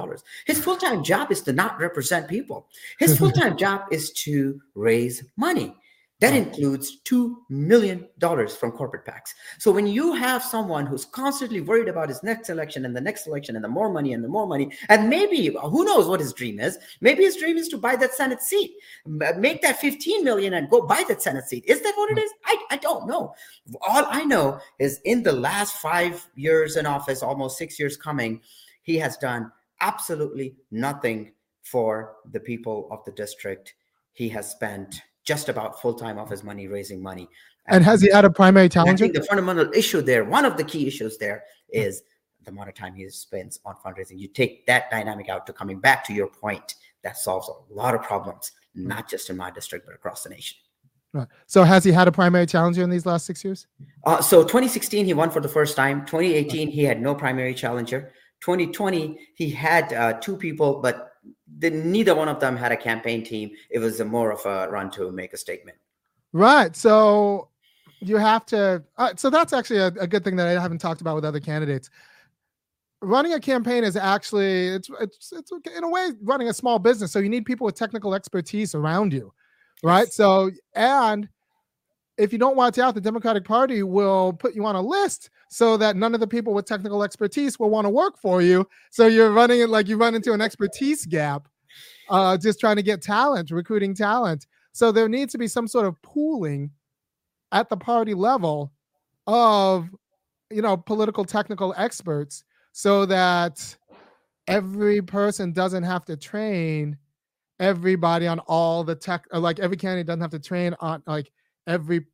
His 0.45 0.63
full-time 0.63 1.03
job 1.03 1.29
is 1.29 1.41
to 1.41 1.51
not 1.51 1.77
represent 1.81 2.29
people. 2.29 2.69
His 2.99 3.17
full-time 3.19 3.57
job 3.57 3.81
is 3.91 4.13
to 4.13 4.61
raise 4.73 5.21
money. 5.35 5.75
That 6.19 6.33
includes 6.33 7.01
$2 7.03 7.35
million 7.49 8.07
from 8.21 8.71
corporate 8.71 9.05
PACs. 9.05 9.33
So 9.57 9.71
when 9.71 9.87
you 9.87 10.13
have 10.13 10.41
someone 10.41 10.85
who's 10.85 11.03
constantly 11.03 11.59
worried 11.59 11.89
about 11.89 12.07
his 12.07 12.23
next 12.23 12.49
election 12.49 12.85
and 12.85 12.95
the 12.95 13.01
next 13.01 13.27
election 13.27 13.55
and 13.57 13.63
the 13.63 13.69
more 13.69 13.91
money 13.91 14.13
and 14.13 14.23
the 14.23 14.29
more 14.29 14.47
money, 14.47 14.71
and 14.87 15.09
maybe 15.09 15.53
who 15.61 15.83
knows 15.83 16.07
what 16.07 16.21
his 16.21 16.31
dream 16.31 16.61
is? 16.61 16.77
Maybe 17.01 17.23
his 17.23 17.35
dream 17.35 17.57
is 17.57 17.67
to 17.69 17.77
buy 17.77 17.97
that 17.97 18.13
Senate 18.13 18.41
seat, 18.41 18.71
uh, 19.05 19.33
make 19.37 19.61
that 19.63 19.81
15 19.81 20.23
million 20.23 20.53
and 20.53 20.69
go 20.69 20.83
buy 20.83 21.03
that 21.09 21.21
Senate 21.21 21.45
seat. 21.45 21.65
Is 21.67 21.81
that 21.81 21.93
what 21.97 22.11
it 22.11 22.17
hmm. 22.17 22.23
is? 22.23 22.31
I, 22.45 22.57
I 22.71 22.77
don't 22.77 23.05
know. 23.05 23.33
All 23.81 24.05
I 24.07 24.23
know 24.23 24.59
is 24.79 25.01
in 25.03 25.23
the 25.23 25.33
last 25.33 25.75
five 25.77 26.25
years 26.35 26.77
in 26.77 26.85
office, 26.85 27.21
almost 27.21 27.57
six 27.57 27.77
years 27.77 27.97
coming, 27.97 28.39
he 28.83 28.97
has 28.97 29.17
done 29.17 29.51
absolutely 29.81 30.55
nothing 30.71 31.33
for 31.63 32.15
the 32.31 32.39
people 32.39 32.87
of 32.91 33.03
the 33.03 33.11
district. 33.11 33.73
He 34.13 34.29
has 34.29 34.49
spent 34.49 35.01
just 35.23 35.49
about 35.49 35.81
full 35.81 35.93
time 35.93 36.17
of 36.17 36.29
his 36.29 36.43
money 36.43 36.67
raising 36.67 37.01
money. 37.01 37.29
And, 37.67 37.77
and 37.77 37.85
has 37.85 38.01
he 38.01 38.11
had 38.11 38.25
a 38.25 38.29
primary 38.29 38.69
challenger? 38.69 39.05
I 39.05 39.07
think 39.07 39.13
the 39.13 39.23
fundamental 39.23 39.71
issue 39.73 40.01
there, 40.01 40.25
one 40.25 40.45
of 40.45 40.57
the 40.57 40.63
key 40.63 40.87
issues 40.87 41.17
there, 41.17 41.43
is 41.69 42.03
the 42.43 42.51
amount 42.51 42.69
of 42.69 42.75
time 42.75 42.93
he 42.93 43.07
spends 43.09 43.59
on 43.65 43.75
fundraising. 43.75 44.19
You 44.19 44.27
take 44.27 44.65
that 44.67 44.91
dynamic 44.91 45.29
out 45.29 45.45
to 45.47 45.53
coming 45.53 45.79
back 45.79 46.03
to 46.05 46.13
your 46.13 46.27
point, 46.27 46.75
that 47.03 47.17
solves 47.17 47.49
a 47.49 47.73
lot 47.73 47.93
of 47.93 48.01
problems, 48.01 48.51
not 48.73 49.09
just 49.09 49.29
in 49.29 49.37
my 49.37 49.51
district 49.51 49.85
but 49.85 49.93
across 49.93 50.23
the 50.23 50.29
nation. 50.29 50.57
Right. 51.13 51.27
So 51.45 51.63
has 51.63 51.83
he 51.83 51.91
had 51.91 52.07
a 52.07 52.11
primary 52.11 52.47
challenger 52.47 52.81
in 52.81 52.89
these 52.89 53.05
last 53.05 53.25
six 53.25 53.45
years? 53.45 53.67
Uh, 54.03 54.19
so 54.19 54.41
2016 54.41 55.05
he 55.05 55.13
won 55.13 55.29
for 55.29 55.41
the 55.41 55.49
first 55.49 55.75
time. 55.75 56.05
2018 56.05 56.69
he 56.69 56.83
had 56.83 56.99
no 57.01 57.13
primary 57.13 57.53
challenger. 57.53 58.11
2020 58.41 59.19
he 59.35 59.49
had 59.49 59.93
uh, 59.93 60.13
two 60.13 60.35
people, 60.35 60.81
but 60.81 61.12
the, 61.59 61.69
neither 61.69 62.15
one 62.15 62.27
of 62.27 62.39
them 62.39 62.55
had 62.55 62.71
a 62.71 62.77
campaign 62.77 63.23
team. 63.23 63.51
It 63.69 63.79
was 63.79 63.99
a 63.99 64.05
more 64.05 64.31
of 64.31 64.45
a 64.45 64.69
run 64.69 64.91
to 64.91 65.11
make 65.11 65.33
a 65.33 65.37
statement. 65.37 65.77
Right. 66.31 66.75
So 66.75 67.49
you 67.99 68.17
have 68.17 68.45
to. 68.47 68.83
Uh, 68.97 69.13
so 69.15 69.29
that's 69.29 69.53
actually 69.53 69.79
a, 69.79 69.87
a, 69.87 70.07
good 70.07 70.23
thing 70.23 70.35
that 70.35 70.47
I 70.47 70.59
haven't 70.61 70.79
talked 70.79 71.01
about 71.01 71.15
with 71.15 71.25
other 71.25 71.39
candidates. 71.39 71.89
Running 73.01 73.33
a 73.33 73.39
campaign 73.39 73.83
is 73.83 73.95
actually 73.95 74.69
it's 74.69 74.89
it's 74.99 75.33
it's 75.33 75.51
in 75.75 75.83
a 75.83 75.89
way 75.89 76.11
running 76.21 76.49
a 76.49 76.53
small 76.53 76.79
business. 76.79 77.11
So 77.11 77.19
you 77.19 77.29
need 77.29 77.45
people 77.45 77.65
with 77.65 77.75
technical 77.75 78.13
expertise 78.13 78.75
around 78.75 79.13
you, 79.13 79.33
right? 79.83 80.11
So 80.11 80.51
and 80.73 81.27
if 82.17 82.31
you 82.31 82.39
don't 82.39 82.55
watch 82.55 82.77
out, 82.77 82.93
the 82.93 83.01
Democratic 83.01 83.43
Party 83.43 83.83
will 83.83 84.33
put 84.33 84.53
you 84.53 84.65
on 84.65 84.75
a 84.75 84.81
list 84.81 85.29
so 85.49 85.77
that 85.77 85.95
none 85.95 86.13
of 86.13 86.19
the 86.19 86.27
people 86.27 86.53
with 86.53 86.65
technical 86.65 87.03
expertise 87.03 87.57
will 87.57 87.69
want 87.69 87.85
to 87.85 87.89
work 87.89 88.17
for 88.17 88.41
you. 88.41 88.67
So 88.91 89.07
you're 89.07 89.31
running 89.31 89.61
it 89.61 89.69
like 89.69 89.87
you 89.87 89.97
run 89.97 90.15
into 90.15 90.33
an 90.33 90.41
expertise 90.41 91.05
gap, 91.05 91.47
uh, 92.09 92.37
just 92.37 92.59
trying 92.59 92.75
to 92.75 92.83
get 92.83 93.01
talent, 93.01 93.51
recruiting 93.51 93.95
talent. 93.95 94.47
So 94.73 94.91
there 94.91 95.09
needs 95.09 95.31
to 95.33 95.37
be 95.37 95.47
some 95.47 95.67
sort 95.67 95.85
of 95.85 95.99
pooling 96.01 96.71
at 97.51 97.69
the 97.69 97.77
party 97.77 98.13
level 98.13 98.71
of, 99.27 99.89
you 100.51 100.61
know, 100.61 100.77
political 100.77 101.25
technical 101.25 101.73
experts 101.77 102.43
so 102.71 103.05
that 103.05 103.75
every 104.47 105.01
person 105.01 105.51
doesn't 105.51 105.83
have 105.83 106.05
to 106.05 106.17
train 106.17 106.97
everybody 107.59 108.27
on 108.27 108.39
all 108.39 108.83
the 108.83 108.95
tech, 108.95 109.25
like 109.31 109.59
every 109.59 109.77
candidate 109.77 110.07
doesn't 110.07 110.21
have 110.21 110.31
to 110.31 110.39
train 110.39 110.75
on 110.79 111.01
like 111.05 111.31
every 111.67 112.05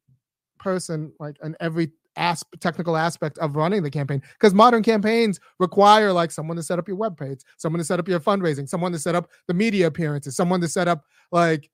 person 0.59 1.12
like 1.19 1.38
and 1.41 1.55
every 1.59 1.91
asp- 2.17 2.53
technical 2.59 2.97
aspect 2.97 3.38
of 3.39 3.55
running 3.55 3.81
the 3.81 3.89
campaign 3.89 4.21
because 4.33 4.53
modern 4.53 4.83
campaigns 4.83 5.39
require 5.59 6.12
like 6.12 6.31
someone 6.31 6.57
to 6.57 6.63
set 6.63 6.77
up 6.77 6.88
your 6.88 6.97
web 6.97 7.17
page 7.17 7.39
someone 7.57 7.79
to 7.79 7.85
set 7.85 7.99
up 7.99 8.07
your 8.07 8.19
fundraising 8.19 8.67
someone 8.67 8.91
to 8.91 8.99
set 8.99 9.15
up 9.15 9.29
the 9.47 9.53
media 9.53 9.88
appearances 9.88 10.35
someone 10.35 10.59
to 10.59 10.67
set 10.67 10.88
up 10.88 11.03
like 11.31 11.69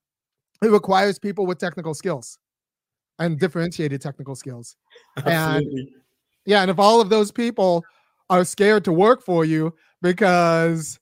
it 0.62 0.72
requires 0.72 1.20
people 1.20 1.46
with 1.46 1.58
technical 1.58 1.94
skills 1.94 2.38
and 3.20 3.40
differentiated 3.40 4.02
technical 4.02 4.36
skills 4.36 4.76
Absolutely. 5.18 5.80
and 5.82 5.90
yeah 6.46 6.62
and 6.62 6.70
if 6.70 6.80
all 6.80 7.02
of 7.02 7.10
those 7.10 7.32
people 7.32 7.84
are 8.30 8.46
scared 8.46 8.86
to 8.86 8.92
work 8.92 9.24
for 9.24 9.46
you 9.46 9.74
because 10.02 11.00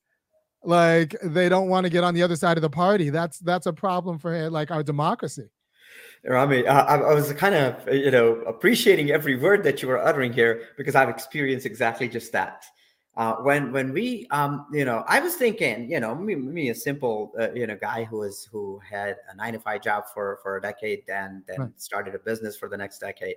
like 0.63 1.15
they 1.23 1.49
don't 1.49 1.67
want 1.67 1.83
to 1.83 1.89
get 1.89 2.03
on 2.03 2.13
the 2.13 2.23
other 2.23 2.37
side 2.37 2.57
of 2.57 2.61
the 2.61 2.69
party 2.69 3.09
that's 3.09 3.39
that's 3.39 3.65
a 3.65 3.73
problem 3.73 4.17
for 4.17 4.49
like 4.49 4.71
our 4.71 4.83
democracy 4.83 5.49
Rami, 6.25 6.65
I, 6.65 6.97
I, 6.97 7.13
was 7.13 7.33
kind 7.33 7.53
of, 7.53 7.93
you 7.93 8.09
know, 8.09 8.35
appreciating 8.47 9.11
every 9.11 9.35
word 9.35 9.63
that 9.63 9.81
you 9.81 9.89
were 9.89 9.99
uttering 9.99 10.31
here 10.31 10.69
because 10.77 10.95
I've 10.95 11.09
experienced 11.09 11.65
exactly 11.65 12.07
just 12.07 12.31
that. 12.31 12.65
Uh, 13.15 13.35
when 13.35 13.71
when 13.71 13.93
we, 13.93 14.25
um, 14.31 14.65
you 14.71 14.85
know, 14.85 15.03
I 15.07 15.19
was 15.19 15.35
thinking, 15.35 15.91
you 15.91 15.99
know, 15.99 16.15
me, 16.15 16.33
me 16.33 16.69
a 16.69 16.75
simple, 16.75 17.31
uh, 17.39 17.51
you 17.53 17.67
know, 17.67 17.75
guy 17.75 18.05
who 18.05 18.19
was 18.19 18.47
who 18.51 18.79
had 18.89 19.17
a 19.29 19.35
nine 19.35 19.53
to 19.53 19.59
five 19.59 19.81
job 19.81 20.05
for 20.13 20.39
for 20.41 20.57
a 20.57 20.61
decade 20.61 21.03
and 21.07 21.43
then 21.45 21.59
right. 21.59 21.69
started 21.81 22.15
a 22.15 22.19
business 22.19 22.55
for 22.55 22.69
the 22.69 22.77
next 22.77 22.99
decade. 22.99 23.35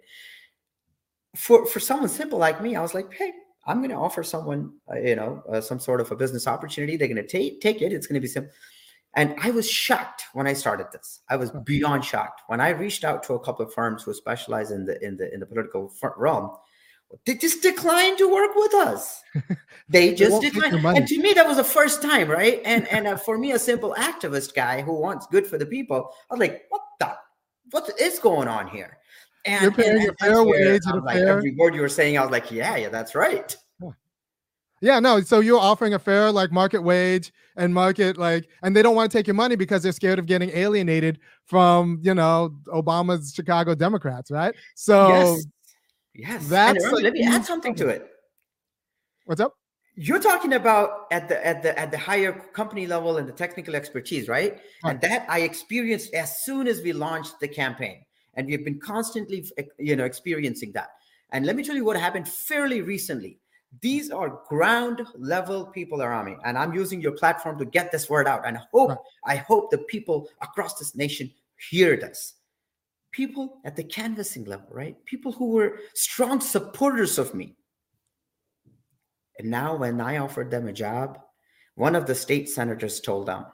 For 1.35 1.66
for 1.66 1.79
someone 1.81 2.09
simple 2.09 2.38
like 2.38 2.62
me, 2.62 2.75
I 2.75 2.81
was 2.81 2.94
like, 2.94 3.12
hey, 3.12 3.33
I'm 3.66 3.79
going 3.79 3.90
to 3.90 3.96
offer 3.96 4.22
someone, 4.22 4.72
uh, 4.90 4.99
you 4.99 5.16
know, 5.16 5.42
uh, 5.53 5.61
some 5.61 5.79
sort 5.79 6.01
of 6.01 6.11
a 6.11 6.16
business 6.16 6.46
opportunity. 6.46 6.96
They're 6.96 7.09
going 7.09 7.16
to 7.16 7.27
take 7.27 7.61
take 7.61 7.83
it. 7.83 7.92
It's 7.92 8.07
going 8.07 8.14
to 8.14 8.20
be 8.20 8.29
simple. 8.29 8.53
And 9.16 9.35
I 9.42 9.50
was 9.50 9.68
shocked 9.68 10.24
when 10.35 10.46
I 10.46 10.52
started 10.52 10.88
this. 10.92 11.20
I 11.31 11.37
was 11.37 11.50
beyond 11.50 12.05
shocked 12.05 12.42
when 12.48 12.61
I 12.61 12.68
reached 12.68 13.02
out 13.02 13.22
to 13.24 13.35
a 13.35 13.40
couple 13.40 13.64
of 13.64 13.72
firms 13.72 14.02
who 14.02 14.12
specialize 14.12 14.70
in 14.70 14.85
the 14.85 15.02
in 15.05 15.16
the 15.16 15.33
in 15.33 15.40
the 15.40 15.46
political 15.46 15.90
realm. 16.18 16.50
They 17.24 17.35
just 17.35 17.62
declined 17.62 18.18
to 18.18 18.33
work 18.33 18.55
with 18.55 18.74
us. 18.74 19.22
They 19.88 20.14
just 20.14 20.42
they 20.42 20.50
declined. 20.50 20.98
And 20.98 21.07
to 21.07 21.22
me, 21.22 21.33
that 21.35 21.46
was 21.46 21.59
the 21.59 21.64
first 21.64 22.02
time, 22.02 22.29
right? 22.29 22.61
And 22.64 22.88
and 22.88 23.07
uh, 23.07 23.16
for 23.16 23.38
me, 23.38 23.52
a 23.52 23.59
simple 23.59 23.94
activist 23.96 24.52
guy 24.52 24.83
who 24.83 24.92
wants 24.92 25.29
good 25.29 25.46
for 25.46 25.59
the 25.59 25.66
people, 25.66 26.11
I 26.29 26.35
was 26.35 26.40
like, 26.40 26.64
what 26.70 26.83
the 26.98 27.12
what 27.70 27.88
is 28.00 28.18
going 28.18 28.48
on 28.48 28.66
here? 28.66 28.98
And, 29.44 29.62
You're 29.62 29.70
paying 29.70 30.00
and, 30.00 30.11
a 30.11 30.14
fair 30.20 30.42
wage. 30.42 30.83
Like, 31.05 31.18
every 31.18 31.55
word 31.55 31.74
you 31.76 31.83
were 31.83 31.88
saying, 31.88 32.18
I 32.18 32.22
was 32.22 32.33
like, 32.33 32.50
yeah, 32.50 32.74
yeah, 32.76 32.88
that's 32.88 33.14
right. 33.14 33.57
Yeah, 34.81 35.01
no. 35.01 35.21
So 35.21 35.41
you're 35.41 35.61
offering 35.61 35.95
a 35.95 35.99
fair 35.99 36.31
like 36.31 36.53
market 36.53 36.83
wage 36.83 37.33
and 37.57 37.73
market 37.73 38.19
like, 38.19 38.49
and 38.62 38.77
they 38.77 38.83
don't 38.83 38.95
want 38.95 39.11
to 39.11 39.17
take 39.17 39.27
your 39.27 39.35
money 39.35 39.57
because 39.57 39.83
they're 39.83 39.93
scared 39.93 40.19
of 40.19 40.27
getting 40.27 40.51
alienated 40.51 41.19
from 41.45 41.99
you 42.03 42.15
know 42.15 42.55
Obama's 42.69 43.33
Chicago 43.35 43.75
Democrats, 43.75 44.31
right? 44.31 44.55
So 44.75 45.09
yes, 45.09 45.47
yes. 46.15 46.49
That's 46.49 46.85
remember, 46.85 47.03
let 47.03 47.12
me 47.15 47.25
add 47.25 47.45
something 47.45 47.75
to 47.77 47.89
it. 47.89 48.11
What's 49.25 49.41
up? 49.41 49.55
You're 49.95 50.21
talking 50.21 50.53
about 50.53 51.07
at 51.11 51.27
the 51.29 51.45
at 51.45 51.62
the 51.62 51.79
at 51.79 51.91
the 51.91 51.97
higher 51.97 52.33
company 52.53 52.87
level 52.87 53.17
and 53.17 53.27
the 53.27 53.33
technical 53.33 53.75
expertise, 53.75 54.29
right? 54.29 54.61
right? 54.85 54.91
And 54.91 55.01
that 55.01 55.25
I 55.31 55.41
experienced 55.41 56.12
as 56.12 56.45
soon 56.45 56.69
as 56.69 56.83
we 56.83 56.93
launched 56.93 57.41
the 57.41 57.49
campaign, 57.49 58.05
and 58.35 58.47
we've 58.47 58.62
been 58.62 58.79
constantly, 58.79 59.51
you 59.79 59.97
know, 59.97 60.05
experiencing 60.05 60.73
that. 60.73 60.91
And 61.31 61.47
let 61.47 61.57
me 61.57 61.65
tell 61.65 61.75
you 61.75 61.85
what 61.85 61.97
happened 61.97 62.29
fairly 62.29 62.83
recently 62.83 63.41
these 63.81 64.11
are 64.11 64.41
ground 64.49 65.03
level 65.17 65.67
people 65.67 66.03
around 66.03 66.27
me, 66.27 66.37
and 66.45 66.57
I'm 66.57 66.75
using 66.75 67.01
your 67.01 67.12
platform 67.12 67.59
to 67.59 67.65
get 67.65 67.93
this 67.93 68.09
word 68.09 68.27
out. 68.27 68.47
And 68.47 68.57
I 68.57 68.62
hope, 68.73 68.91
right. 68.91 68.99
I 69.25 69.37
hope 69.37 69.71
the 69.71 69.79
people 69.79 70.29
across 70.41 70.79
this 70.79 70.95
nation 70.95 71.31
hear 71.71 71.97
this. 71.97 72.35
People 73.12 73.59
at 73.65 73.77
the 73.77 73.85
canvassing 73.85 74.45
level, 74.45 74.69
right? 74.71 74.97
People 75.07 75.33
who 75.33 75.51
were 75.51 75.79
strong 75.95 76.41
supporters 76.41 77.19
of 77.19 77.35
me. 77.35 77.57
And 79.39 79.51
now, 79.51 79.77
when 79.77 80.01
I 80.01 80.19
offered 80.19 80.51
them 80.51 80.69
a 80.69 80.73
job, 80.73 81.19
one 81.75 81.95
of 81.95 82.07
the 82.07 82.15
state 82.15 82.49
senators 82.49 83.01
told 83.01 83.27
them 83.27 83.47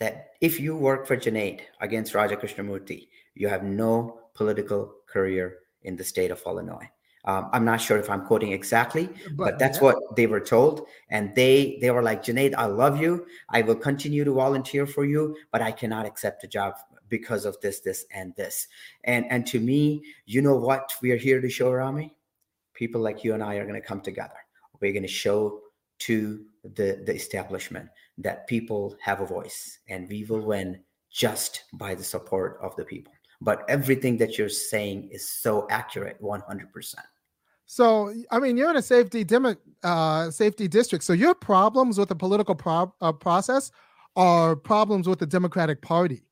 that 0.00 0.28
if 0.40 0.58
you 0.58 0.76
work 0.76 1.06
for 1.06 1.16
Junaid 1.16 1.60
against 1.80 2.14
Raja 2.14 2.36
Krishnamoorthi, 2.36 3.08
you 3.34 3.48
have 3.48 3.62
no 3.62 4.20
political 4.34 4.92
career 5.06 5.58
in 5.82 5.96
the 5.96 6.04
state 6.04 6.30
of 6.30 6.42
Illinois. 6.46 6.88
Um, 7.26 7.48
I'm 7.52 7.64
not 7.64 7.80
sure 7.80 7.98
if 7.98 8.10
I'm 8.10 8.26
quoting 8.26 8.52
exactly, 8.52 9.08
but, 9.30 9.36
but 9.36 9.58
that's 9.58 9.78
yeah. 9.78 9.84
what 9.84 10.16
they 10.16 10.26
were 10.26 10.40
told. 10.40 10.86
And 11.08 11.34
they 11.34 11.78
they 11.80 11.90
were 11.90 12.02
like, 12.02 12.22
Junaid, 12.22 12.54
I 12.56 12.66
love 12.66 13.00
you. 13.00 13.26
I 13.48 13.62
will 13.62 13.76
continue 13.76 14.24
to 14.24 14.32
volunteer 14.32 14.86
for 14.86 15.04
you, 15.04 15.36
but 15.50 15.62
I 15.62 15.72
cannot 15.72 16.06
accept 16.06 16.44
a 16.44 16.48
job 16.48 16.74
because 17.08 17.44
of 17.44 17.58
this, 17.60 17.80
this, 17.80 18.04
and 18.12 18.34
this. 18.36 18.68
And 19.04 19.24
and 19.30 19.46
to 19.48 19.60
me, 19.60 20.02
you 20.26 20.42
know 20.42 20.56
what 20.56 20.92
we 21.00 21.12
are 21.12 21.16
here 21.16 21.40
to 21.40 21.48
show, 21.48 21.72
Rami? 21.72 22.14
People 22.74 23.00
like 23.00 23.24
you 23.24 23.34
and 23.34 23.42
I 23.42 23.54
are 23.56 23.66
going 23.66 23.80
to 23.80 23.86
come 23.86 24.00
together. 24.00 24.36
We're 24.80 24.92
going 24.92 25.02
to 25.02 25.08
show 25.08 25.60
to 26.00 26.44
the 26.62 27.02
the 27.06 27.14
establishment 27.14 27.88
that 28.18 28.46
people 28.46 28.96
have 29.00 29.20
a 29.20 29.26
voice, 29.26 29.78
and 29.88 30.08
we 30.08 30.24
will 30.24 30.42
win 30.42 30.80
just 31.10 31.64
by 31.74 31.94
the 31.94 32.04
support 32.04 32.58
of 32.60 32.76
the 32.76 32.84
people. 32.84 33.14
But 33.40 33.64
everything 33.68 34.18
that 34.18 34.36
you're 34.36 34.48
saying 34.48 35.10
is 35.10 35.28
so 35.28 35.66
accurate, 35.70 36.20
100%. 36.20 36.94
So, 37.66 38.12
I 38.30 38.38
mean, 38.38 38.56
you're 38.56 38.70
in 38.70 38.76
a 38.76 38.82
safety 38.82 39.24
demo, 39.24 39.56
uh, 39.82 40.30
safety 40.30 40.68
district. 40.68 41.04
So, 41.04 41.12
your 41.12 41.34
problems 41.34 41.98
with 41.98 42.08
the 42.08 42.14
political 42.14 42.54
pro- 42.54 42.94
uh, 43.00 43.12
process 43.12 43.70
are 44.16 44.54
problems 44.54 45.08
with 45.08 45.18
the 45.18 45.26
Democratic 45.26 45.80
Party. 45.80 46.22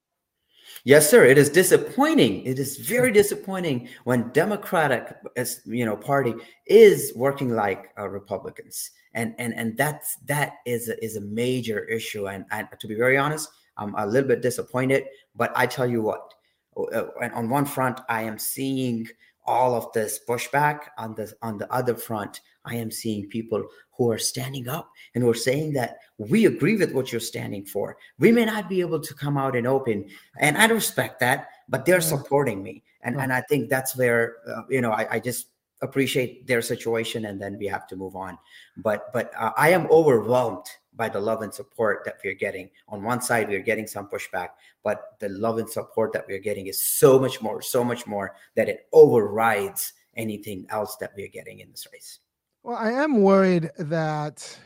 Yes, 0.85 1.09
sir. 1.09 1.25
It 1.25 1.39
is 1.39 1.49
disappointing. 1.49 2.45
It 2.45 2.59
is 2.59 2.79
very 2.79 3.13
disappointing 3.21 3.89
when 4.05 4.31
Democratic, 4.31 5.15
as 5.37 5.61
you 5.65 5.85
know, 5.85 5.97
party 5.97 6.35
is 6.67 7.13
working 7.15 7.51
like 7.51 7.91
uh, 7.99 8.09
Republicans, 8.09 8.91
and 9.15 9.35
and 9.39 9.55
and 9.55 9.77
that's 9.77 10.17
that 10.27 10.55
is 10.67 10.89
a, 10.89 11.05
is 11.05 11.17
a 11.17 11.21
major 11.21 11.85
issue. 11.85 12.29
And, 12.29 12.45
and 12.51 12.69
to 12.79 12.87
be 12.89 12.95
very 12.95 13.17
honest, 13.17 13.49
I'm 13.77 13.95
a 13.97 14.07
little 14.07 14.29
bit 14.29 14.43
disappointed. 14.43 15.05
But 15.35 15.53
I 15.57 15.67
tell 15.67 15.87
you 15.87 16.03
what, 16.03 16.35
uh, 16.77 17.05
on 17.35 17.49
one 17.49 17.65
front, 17.65 18.01
I 18.09 18.23
am 18.23 18.39
seeing 18.39 19.07
all 19.45 19.75
of 19.75 19.93
this 19.93 20.21
pushback 20.29 20.81
on 20.99 21.15
the 21.15 21.33
on 21.43 21.59
the 21.59 21.73
other 21.73 21.95
front 21.95 22.41
i 22.65 22.75
am 22.75 22.91
seeing 22.91 23.29
people 23.29 23.67
who 23.97 24.11
are 24.11 24.19
standing 24.19 24.69
up 24.69 24.91
and 25.15 25.23
who 25.23 25.31
are 25.31 25.35
saying 25.35 25.73
that 25.73 25.99
we 26.19 26.47
agree 26.47 26.77
with 26.77 26.93
what 26.93 27.13
you're 27.13 27.21
standing 27.21 27.65
for. 27.65 27.97
We 28.19 28.33
may 28.33 28.45
not 28.45 28.69
be 28.69 28.81
able 28.81 29.01
to 29.01 29.15
come 29.15 29.37
out 29.37 29.57
and 29.57 29.67
open 29.67 30.09
and 30.39 30.57
i 30.57 30.67
respect 30.67 31.21
that 31.21 31.49
but 31.69 31.85
they're 31.85 32.01
supporting 32.01 32.63
me. 32.63 32.83
And 33.03 33.17
and 33.21 33.33
i 33.33 33.41
think 33.43 33.69
that's 33.69 33.97
where 33.97 34.37
uh, 34.49 34.63
you 34.69 34.81
know 34.81 34.93
I, 34.93 35.07
I, 35.17 35.21
just 35.21 35.49
appreciate 35.83 36.47
their 36.47 36.63
situation 36.63 37.27
and 37.27 37.41
then 37.41 37.59
we 37.59 37.67
have 37.67 37.87
to 37.89 37.97
move 37.97 38.17
on. 38.17 38.39
But 38.77 39.13
but 39.13 39.33
uh, 39.39 39.53
i 39.57 39.71
am 39.71 39.87
overwhelmed 39.91 40.67
by 40.95 41.09
the 41.09 41.21
love 41.21 41.43
and 41.43 41.53
support 41.53 42.05
that 42.05 42.19
we're 42.25 42.35
getting. 42.35 42.71
On 42.89 43.03
one 43.03 43.21
side, 43.21 43.49
we're 43.49 43.61
getting 43.61 43.87
some 43.87 44.09
pushback, 44.09 44.49
but 44.83 45.17
the 45.21 45.29
love 45.31 45.59
and 45.59 45.69
support 45.69 46.13
that 46.13 46.27
we're 46.29 46.39
getting 46.39 46.67
is 46.67 46.81
so 46.81 47.19
much 47.19 47.41
more, 47.41 47.63
so 47.63 47.83
much 47.83 48.07
more 48.07 48.35
that 48.57 48.69
it 48.69 48.87
overrides 48.93 49.95
anything 50.17 50.67
else 50.69 50.97
that 50.97 51.13
we're 51.17 51.29
getting 51.29 51.61
in 51.61 51.71
this 51.71 51.87
race. 51.93 52.19
Well, 52.63 52.77
I 52.77 52.93
am 52.93 53.23
worried 53.23 53.71
that. 53.79 54.59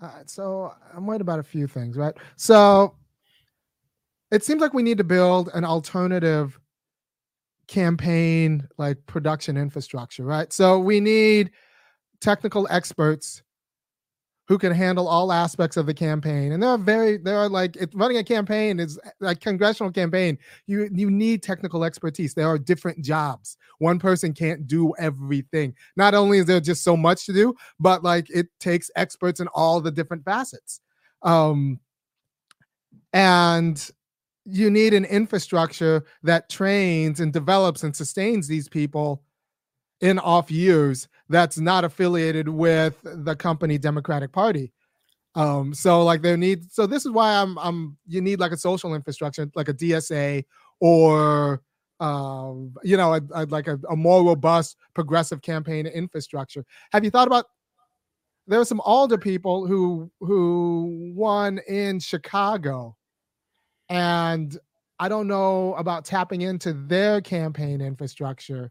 Uh, 0.00 0.22
so 0.26 0.74
I'm 0.94 1.06
worried 1.06 1.20
about 1.20 1.38
a 1.38 1.44
few 1.44 1.66
things, 1.66 1.96
right? 1.96 2.14
So 2.36 2.94
it 4.30 4.44
seems 4.44 4.60
like 4.60 4.74
we 4.74 4.82
need 4.82 4.98
to 4.98 5.04
build 5.04 5.50
an 5.54 5.64
alternative 5.64 6.58
campaign 7.66 8.66
like 8.78 9.04
production 9.06 9.56
infrastructure, 9.56 10.24
right? 10.24 10.52
So 10.52 10.78
we 10.78 11.00
need 11.00 11.50
technical 12.20 12.66
experts 12.70 13.42
who 14.48 14.58
can 14.58 14.72
handle 14.72 15.08
all 15.08 15.32
aspects 15.32 15.76
of 15.76 15.86
the 15.86 15.94
campaign. 15.94 16.52
And 16.52 16.62
they're 16.62 16.78
very, 16.78 17.16
they're 17.16 17.48
like 17.48 17.76
running 17.94 18.18
a 18.18 18.24
campaign 18.24 18.78
is 18.78 18.98
like 19.20 19.40
congressional 19.40 19.90
campaign. 19.90 20.38
You 20.66 20.88
you 20.92 21.10
need 21.10 21.42
technical 21.42 21.84
expertise. 21.84 22.32
There 22.34 22.46
are 22.46 22.58
different 22.58 23.04
jobs. 23.04 23.56
One 23.78 23.98
person 23.98 24.32
can't 24.32 24.66
do 24.66 24.94
everything. 24.98 25.74
Not 25.96 26.14
only 26.14 26.38
is 26.38 26.46
there 26.46 26.60
just 26.60 26.84
so 26.84 26.96
much 26.96 27.26
to 27.26 27.32
do, 27.32 27.54
but 27.80 28.04
like 28.04 28.30
it 28.30 28.46
takes 28.60 28.90
experts 28.96 29.40
in 29.40 29.48
all 29.48 29.80
the 29.80 29.90
different 29.90 30.24
facets. 30.24 30.80
Um, 31.22 31.80
and 33.12 33.90
you 34.44 34.70
need 34.70 34.94
an 34.94 35.04
infrastructure 35.04 36.04
that 36.22 36.48
trains 36.48 37.18
and 37.18 37.32
develops 37.32 37.82
and 37.82 37.96
sustains 37.96 38.46
these 38.46 38.68
people 38.68 39.24
in 40.00 40.18
off 40.20 40.50
years 40.50 41.08
that's 41.28 41.58
not 41.58 41.84
affiliated 41.84 42.48
with 42.48 42.96
the 43.02 43.34
company 43.36 43.78
Democratic 43.78 44.32
Party. 44.32 44.72
Um, 45.34 45.74
so 45.74 46.02
like 46.02 46.22
they 46.22 46.34
need 46.36 46.72
so 46.72 46.86
this 46.86 47.04
is 47.04 47.12
why 47.12 47.34
I'm 47.34 47.58
I'm 47.58 47.98
you 48.06 48.20
need 48.20 48.40
like 48.40 48.52
a 48.52 48.56
social 48.56 48.94
infrastructure 48.94 49.50
like 49.54 49.68
a 49.68 49.74
DSA 49.74 50.44
or 50.80 51.60
um, 51.98 52.74
you 52.82 52.96
know, 52.96 53.18
like 53.48 53.68
a, 53.68 53.78
a 53.88 53.96
more 53.96 54.22
robust 54.22 54.76
progressive 54.94 55.40
campaign 55.40 55.86
infrastructure. 55.86 56.64
Have 56.92 57.04
you 57.04 57.10
thought 57.10 57.26
about 57.26 57.46
there 58.46 58.58
were 58.58 58.64
some 58.64 58.80
alder 58.80 59.18
people 59.18 59.66
who 59.66 60.10
who 60.20 61.12
won 61.14 61.58
in 61.68 62.00
Chicago 62.00 62.96
and 63.88 64.58
I 64.98 65.08
don't 65.08 65.26
know 65.26 65.74
about 65.74 66.04
tapping 66.04 66.42
into 66.42 66.72
their 66.72 67.20
campaign 67.20 67.80
infrastructure 67.80 68.70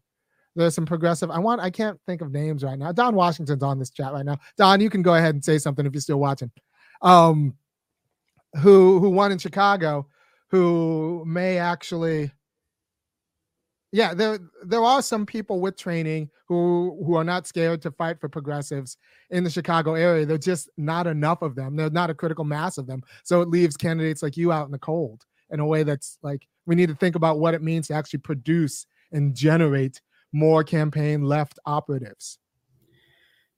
there's 0.56 0.74
some 0.74 0.86
progressive. 0.86 1.30
I 1.30 1.40
want. 1.40 1.62
I 1.62 1.70
can't 1.70 2.00
think 2.06 2.22
of 2.22 2.32
names 2.32 2.64
right 2.64 2.80
now. 2.80 2.92
Don 2.92 3.16
Washington's 3.16 3.64
on 3.64 3.78
this 3.78 3.90
chat 3.90 4.14
right 4.14 4.26
now. 4.26 4.38
Don, 4.58 4.80
you 4.80 4.90
can 4.90 5.02
go 5.02 5.16
ahead 5.16 5.36
and 5.36 5.44
say 5.44 5.58
something 5.58 5.86
if 5.86 5.94
you're 5.94 6.02
still 6.02 6.20
watching. 6.20 6.52
Um, 7.02 7.56
who 8.62 9.00
who 9.00 9.10
won 9.10 9.32
in 9.32 9.38
Chicago? 9.38 10.08
Who 10.50 11.24
may 11.26 11.58
actually. 11.58 12.32
Yeah, 13.92 14.14
there 14.14 14.40
there 14.66 14.84
are 14.84 15.02
some 15.02 15.26
people 15.26 15.60
with 15.60 15.78
training 15.78 16.30
who 16.48 17.02
who 17.06 17.16
are 17.16 17.24
not 17.24 17.48
scared 17.48 17.82
to 17.84 17.92
fight 17.92 18.20
for 18.20 18.30
progressives 18.30 18.98
in 19.30 19.44
the 19.44 19.50
Chicago 19.50 19.94
area. 19.94 20.26
They're 20.26 20.38
just 20.38 20.70
not 20.78 21.08
enough 21.08 21.42
of 21.42 21.56
them. 21.56 21.76
There's 21.76 21.92
not 21.92 22.10
a 22.10 22.16
critical 22.16 22.46
mass 22.46 22.78
of 22.78 22.88
them. 22.88 23.04
So 23.24 23.42
it 23.42 23.50
leaves 23.50 23.78
candidates 23.78 24.24
like 24.24 24.38
you 24.38 24.52
out 24.52 24.66
in 24.66 24.72
the 24.72 24.80
cold 24.80 25.26
in 25.50 25.60
a 25.60 25.66
way 25.66 25.84
that's 25.84 26.18
like 26.24 26.48
we 26.66 26.76
need 26.76 26.90
to 26.90 26.96
think 26.96 27.16
about 27.16 27.40
what 27.40 27.54
it 27.54 27.62
means 27.62 27.88
to 27.88 27.94
actually 27.94 28.20
produce 28.20 28.86
and 29.12 29.36
generate 29.36 30.02
more 30.36 30.64
campaign 30.64 31.24
left 31.24 31.58
operatives. 31.66 32.38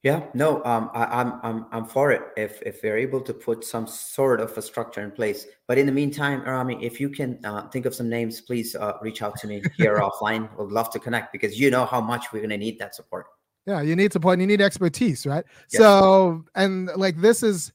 Yeah, 0.03 0.27
no, 0.35 0.63
um, 0.63 0.91
I, 0.93 1.21
am 1.21 1.27
I'm, 1.27 1.39
I'm 1.43 1.65
I'm 1.71 1.85
for 1.85 2.11
it 2.11 2.21
if 2.37 2.61
if 2.61 2.81
we're 2.83 2.97
able 2.97 3.19
to 3.21 3.33
put 3.33 3.65
some 3.65 3.87
sort 3.87 4.39
of 4.39 4.55
a 4.55 4.61
structure 4.61 5.01
in 5.01 5.11
place. 5.11 5.47
But 5.67 5.79
in 5.79 5.87
the 5.87 5.91
meantime, 5.91 6.43
Rami, 6.43 6.77
if 6.85 7.01
you 7.01 7.09
can 7.09 7.43
uh, 7.43 7.67
think 7.69 7.87
of 7.87 7.95
some 7.95 8.07
names, 8.07 8.39
please 8.39 8.75
uh, 8.75 8.93
reach 9.01 9.23
out 9.23 9.35
to 9.39 9.47
me 9.47 9.61
here 9.75 9.97
offline. 9.97 10.55
Would 10.57 10.71
love 10.71 10.91
to 10.91 10.99
connect 10.99 11.33
because 11.33 11.59
you 11.59 11.71
know 11.71 11.85
how 11.85 11.99
much 11.99 12.31
we're 12.31 12.39
going 12.39 12.51
to 12.51 12.57
need 12.57 12.77
that 12.79 12.93
support. 12.93 13.25
Yeah, 13.65 13.81
you 13.81 13.95
need 13.95 14.13
support. 14.13 14.33
And 14.33 14.41
you 14.41 14.47
need 14.47 14.61
expertise, 14.61 15.25
right? 15.25 15.43
Yes. 15.71 15.81
So, 15.81 16.45
and 16.55 16.89
like 16.95 17.19
this 17.19 17.41
is 17.41 17.73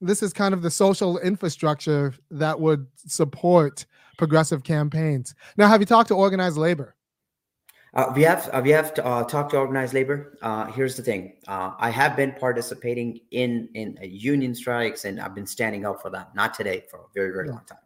this 0.00 0.22
is 0.22 0.32
kind 0.32 0.54
of 0.54 0.62
the 0.62 0.70
social 0.70 1.18
infrastructure 1.18 2.14
that 2.30 2.58
would 2.58 2.86
support 2.96 3.84
progressive 4.16 4.64
campaigns. 4.64 5.34
Now, 5.58 5.68
have 5.68 5.80
you 5.80 5.86
talked 5.86 6.08
to 6.08 6.14
organized 6.14 6.56
labor? 6.56 6.96
Uh, 7.94 8.10
we 8.16 8.22
have 8.22 8.48
uh, 8.52 8.60
we 8.64 8.70
have 8.70 8.94
to, 8.94 9.04
uh, 9.04 9.22
talked 9.24 9.50
to 9.50 9.58
organized 9.58 9.92
labor. 9.92 10.38
Uh, 10.40 10.66
here's 10.72 10.96
the 10.96 11.02
thing: 11.02 11.34
uh, 11.46 11.72
I 11.78 11.90
have 11.90 12.16
been 12.16 12.32
participating 12.32 13.20
in 13.32 13.68
in 13.74 13.98
union 14.02 14.54
strikes, 14.54 15.04
and 15.04 15.20
I've 15.20 15.34
been 15.34 15.46
standing 15.46 15.84
up 15.84 16.00
for 16.00 16.10
that. 16.10 16.34
Not 16.34 16.54
today, 16.54 16.84
for 16.90 17.00
a 17.00 17.12
very 17.14 17.32
very 17.32 17.48
yeah. 17.48 17.54
long 17.54 17.64
time. 17.66 17.78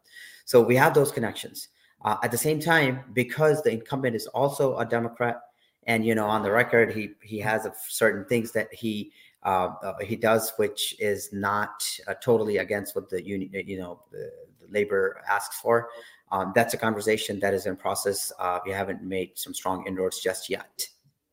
So 0.44 0.62
we 0.62 0.76
have 0.76 0.94
those 0.94 1.10
connections. 1.10 1.68
Uh, 2.04 2.16
at 2.22 2.30
the 2.30 2.38
same 2.38 2.60
time, 2.60 3.00
because 3.14 3.62
the 3.62 3.72
incumbent 3.72 4.14
is 4.14 4.28
also 4.28 4.76
a 4.78 4.84
Democrat, 4.84 5.40
and 5.88 6.06
you 6.06 6.14
know, 6.14 6.26
on 6.26 6.44
the 6.44 6.52
record, 6.52 6.92
he 6.92 7.10
he 7.20 7.40
has 7.40 7.66
certain 7.88 8.24
things 8.26 8.52
that 8.52 8.72
he 8.72 9.10
uh, 9.42 9.74
uh, 9.82 9.98
he 10.00 10.16
does, 10.16 10.52
which 10.56 10.94
is 11.00 11.32
not 11.32 11.84
uh, 12.06 12.14
totally 12.14 12.58
against 12.58 12.94
what 12.94 13.08
the 13.08 13.24
union, 13.24 13.50
you 13.66 13.78
know, 13.78 14.00
the, 14.10 14.30
the 14.60 14.72
labor 14.72 15.20
asks 15.28 15.60
for. 15.60 15.88
Um, 16.32 16.52
that's 16.54 16.74
a 16.74 16.76
conversation 16.76 17.38
that 17.40 17.54
is 17.54 17.66
in 17.66 17.76
process. 17.76 18.32
Uh, 18.38 18.58
we 18.64 18.72
haven't 18.72 19.02
made 19.02 19.32
some 19.34 19.54
strong 19.54 19.86
inroads 19.86 20.20
just 20.20 20.50
yet. 20.50 20.86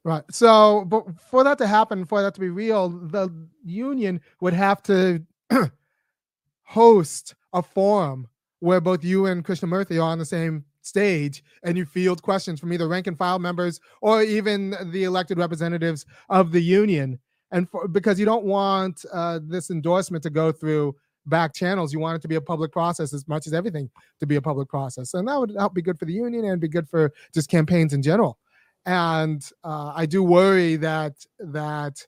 Right. 0.04 0.24
So, 0.30 0.86
but 0.86 1.06
for 1.20 1.44
that 1.44 1.58
to 1.60 1.68
happen, 1.68 2.06
for 2.06 2.22
that 2.22 2.34
to 2.36 2.40
be 2.40 2.50
real, 2.50 2.90
the 2.90 3.30
union 3.64 4.22
would 4.42 4.54
have 4.54 4.84
to 4.84 5.24
host 6.64 7.36
a 7.54 7.64
forum 7.64 8.28
where 8.60 8.82
both 8.82 9.04
you 9.04 9.26
and 9.28 9.46
Krishnamoorthi 9.46 9.98
are 9.98 10.12
on 10.12 10.20
the 10.20 10.26
same 10.26 10.66
stage 10.82 11.44
and 11.64 11.78
you 11.78 11.86
field 11.86 12.22
questions 12.22 12.60
from 12.60 12.74
either 12.74 12.88
rank 12.88 13.08
and 13.08 13.18
file 13.18 13.40
members 13.40 13.80
or 14.02 14.22
even 14.22 14.76
the 14.92 15.06
elected 15.06 15.38
representatives 15.38 16.06
of 16.30 16.52
the 16.52 16.62
union. 16.62 17.20
And 17.52 17.70
for, 17.70 17.88
because 17.88 18.20
you 18.20 18.26
don't 18.26 18.46
want 18.46 19.06
uh, 19.14 19.40
this 19.44 19.70
endorsement 19.70 20.24
to 20.24 20.30
go 20.30 20.52
through 20.52 20.96
back 21.26 21.54
channels, 21.54 21.94
you 21.94 22.00
want 22.00 22.16
it 22.16 22.22
to 22.22 22.28
be 22.28 22.36
a 22.36 22.42
public 22.42 22.72
process 22.72 23.14
as 23.14 23.28
much 23.28 23.48
as 23.48 23.54
everything 23.54 23.90
to 24.20 24.28
be 24.28 24.36
a 24.36 24.42
public 24.42 24.68
process. 24.68 25.14
And 25.14 25.28
that 25.28 25.40
would 25.40 25.56
help 25.58 25.74
be 25.74 25.82
good 25.82 26.00
for 26.00 26.06
the 26.06 26.14
union 26.14 26.46
and 26.46 26.60
be 26.60 26.68
good 26.68 26.90
for 26.90 27.12
just 27.34 27.50
campaigns 27.50 27.94
in 27.94 28.02
general. 28.02 28.38
And 28.86 29.44
uh, 29.64 29.94
I 29.96 30.06
do 30.06 30.24
worry 30.24 30.76
that 30.78 31.14
that 31.40 32.06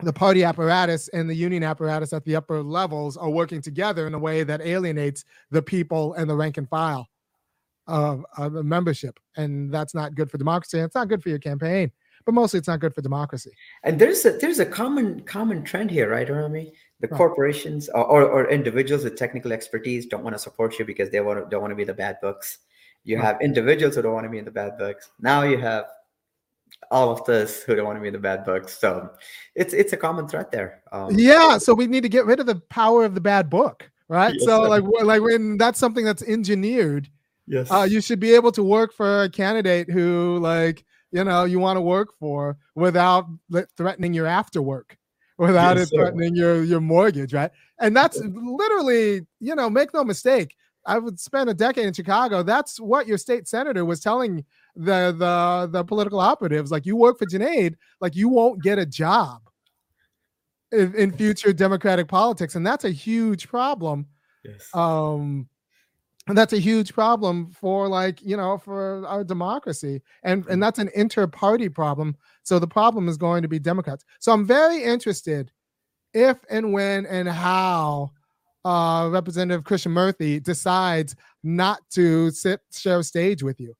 the 0.00 0.12
party 0.12 0.42
apparatus 0.42 1.08
and 1.08 1.30
the 1.30 1.34
union 1.34 1.62
apparatus 1.62 2.12
at 2.12 2.24
the 2.24 2.36
upper 2.36 2.62
levels 2.62 3.16
are 3.16 3.30
working 3.30 3.60
together 3.60 4.06
in 4.06 4.14
a 4.14 4.18
way 4.18 4.42
that 4.42 4.60
alienates 4.60 5.24
the 5.50 5.62
people 5.62 6.14
and 6.14 6.28
the 6.28 6.34
rank 6.34 6.56
and 6.56 6.68
file 6.68 7.08
of, 7.86 8.24
of 8.36 8.52
the 8.52 8.62
membership. 8.62 9.18
And 9.36 9.72
that's 9.72 9.94
not 9.94 10.14
good 10.14 10.30
for 10.30 10.38
democracy. 10.38 10.78
And 10.78 10.86
it's 10.86 10.94
not 10.94 11.08
good 11.08 11.22
for 11.22 11.28
your 11.28 11.38
campaign, 11.38 11.92
but 12.24 12.34
mostly 12.34 12.58
it's 12.58 12.68
not 12.68 12.80
good 12.80 12.94
for 12.94 13.02
democracy. 13.02 13.52
And 13.84 13.98
there's 13.98 14.24
a 14.24 14.32
there's 14.32 14.58
a 14.58 14.66
common 14.66 15.20
common 15.20 15.62
trend 15.62 15.90
here, 15.90 16.10
right, 16.10 16.28
Rami? 16.28 16.72
The 17.04 17.10
right. 17.10 17.18
corporations 17.18 17.90
or, 17.90 18.02
or, 18.02 18.22
or, 18.22 18.50
individuals 18.50 19.04
with 19.04 19.14
technical 19.14 19.52
expertise 19.52 20.06
don't 20.06 20.24
want 20.24 20.34
to 20.34 20.38
support 20.38 20.78
you 20.78 20.86
because 20.86 21.10
they 21.10 21.20
want 21.20 21.38
to, 21.38 21.50
don't 21.50 21.60
want 21.60 21.70
to 21.70 21.76
be 21.76 21.84
the 21.84 21.92
bad 21.92 22.16
books. 22.22 22.60
You 23.04 23.16
right. 23.16 23.26
have 23.26 23.42
individuals 23.42 23.96
who 23.96 24.00
don't 24.00 24.14
want 24.14 24.24
to 24.24 24.30
be 24.30 24.38
in 24.38 24.46
the 24.46 24.50
bad 24.50 24.78
books. 24.78 25.10
Now 25.20 25.42
you 25.42 25.58
have 25.58 25.84
all 26.90 27.10
of 27.10 27.22
this 27.26 27.62
who 27.62 27.74
don't 27.74 27.84
want 27.84 27.98
to 27.98 28.00
be 28.00 28.06
in 28.06 28.14
the 28.14 28.18
bad 28.18 28.42
books. 28.46 28.78
So 28.78 29.10
it's 29.54 29.74
it's 29.74 29.92
a 29.92 29.98
common 29.98 30.26
threat 30.26 30.50
there. 30.50 30.80
Um, 30.92 31.10
yeah. 31.14 31.58
So 31.58 31.74
we 31.74 31.86
need 31.86 32.04
to 32.04 32.08
get 32.08 32.24
rid 32.24 32.40
of 32.40 32.46
the 32.46 32.56
power 32.70 33.04
of 33.04 33.14
the 33.14 33.20
bad 33.20 33.50
book, 33.50 33.90
right? 34.08 34.32
Yes, 34.32 34.44
so 34.46 34.62
sir. 34.62 34.68
like 34.70 34.84
like 35.02 35.20
when 35.20 35.58
that's 35.58 35.78
something 35.78 36.06
that's 36.06 36.22
engineered. 36.22 37.10
Yes. 37.46 37.70
Uh, 37.70 37.86
you 37.86 38.00
should 38.00 38.18
be 38.18 38.34
able 38.34 38.52
to 38.52 38.62
work 38.62 38.94
for 38.94 39.24
a 39.24 39.28
candidate 39.28 39.90
who 39.90 40.38
like 40.38 40.86
you 41.12 41.22
know 41.22 41.44
you 41.44 41.58
want 41.58 41.76
to 41.76 41.82
work 41.82 42.14
for 42.18 42.56
without 42.74 43.26
threatening 43.76 44.14
your 44.14 44.26
after 44.26 44.62
work 44.62 44.96
without 45.38 45.76
yes, 45.76 45.90
it 45.92 45.96
threatening 45.96 46.34
your 46.34 46.62
your 46.62 46.80
mortgage 46.80 47.32
right? 47.34 47.50
And 47.80 47.96
that's 47.96 48.20
literally 48.22 49.26
you 49.40 49.54
know 49.54 49.68
make 49.68 49.92
no 49.92 50.04
mistake 50.04 50.54
i 50.86 50.98
would 50.98 51.18
spend 51.18 51.48
a 51.50 51.54
decade 51.54 51.86
in 51.86 51.92
chicago. 51.92 52.42
That's 52.42 52.80
what 52.80 53.06
your 53.06 53.18
state 53.18 53.48
senator 53.48 53.84
was 53.84 54.00
telling 54.00 54.44
the 54.76 55.14
the 55.18 55.68
the 55.70 55.84
political 55.84 56.20
operatives 56.20 56.70
like 56.70 56.86
you 56.86 56.96
work 56.96 57.18
for 57.18 57.26
Junaid, 57.26 57.74
like 58.00 58.14
you 58.14 58.28
won't 58.28 58.62
get 58.62 58.78
a 58.78 58.86
job 58.86 59.40
in, 60.72 60.94
in 60.94 61.12
future 61.12 61.52
democratic 61.52 62.08
politics. 62.08 62.54
And 62.54 62.66
that's 62.66 62.84
a 62.84 62.90
huge 62.90 63.48
problem 63.48 64.06
yes. 64.44 64.68
um 64.74 65.48
and 66.26 66.38
that's 66.38 66.54
a 66.54 66.58
huge 66.58 66.94
problem 66.94 67.50
for 67.50 67.86
like 67.88 68.22
you 68.22 68.36
know 68.36 68.58
for 68.58 69.06
our 69.06 69.24
democracy. 69.24 70.02
And 70.22 70.46
and 70.46 70.62
that's 70.62 70.78
an 70.78 70.90
inter-party 70.94 71.68
problem 71.68 72.16
so 72.44 72.58
the 72.58 72.66
problem 72.66 73.08
is 73.08 73.16
going 73.16 73.42
to 73.42 73.48
be 73.48 73.58
democrats. 73.58 74.04
So 74.20 74.32
i'm 74.32 74.46
very 74.46 74.82
interested 74.82 75.50
if 76.12 76.38
and 76.48 76.72
when 76.72 77.06
and 77.06 77.28
how 77.28 78.12
uh, 78.64 79.08
representative 79.12 79.64
krishnamoorthi 79.64 80.42
decides 80.42 81.14
not 81.42 81.80
to 81.90 82.30
sit 82.30 82.60
share 82.72 83.02
stage 83.02 83.42
with 83.42 83.60
you 83.60 83.74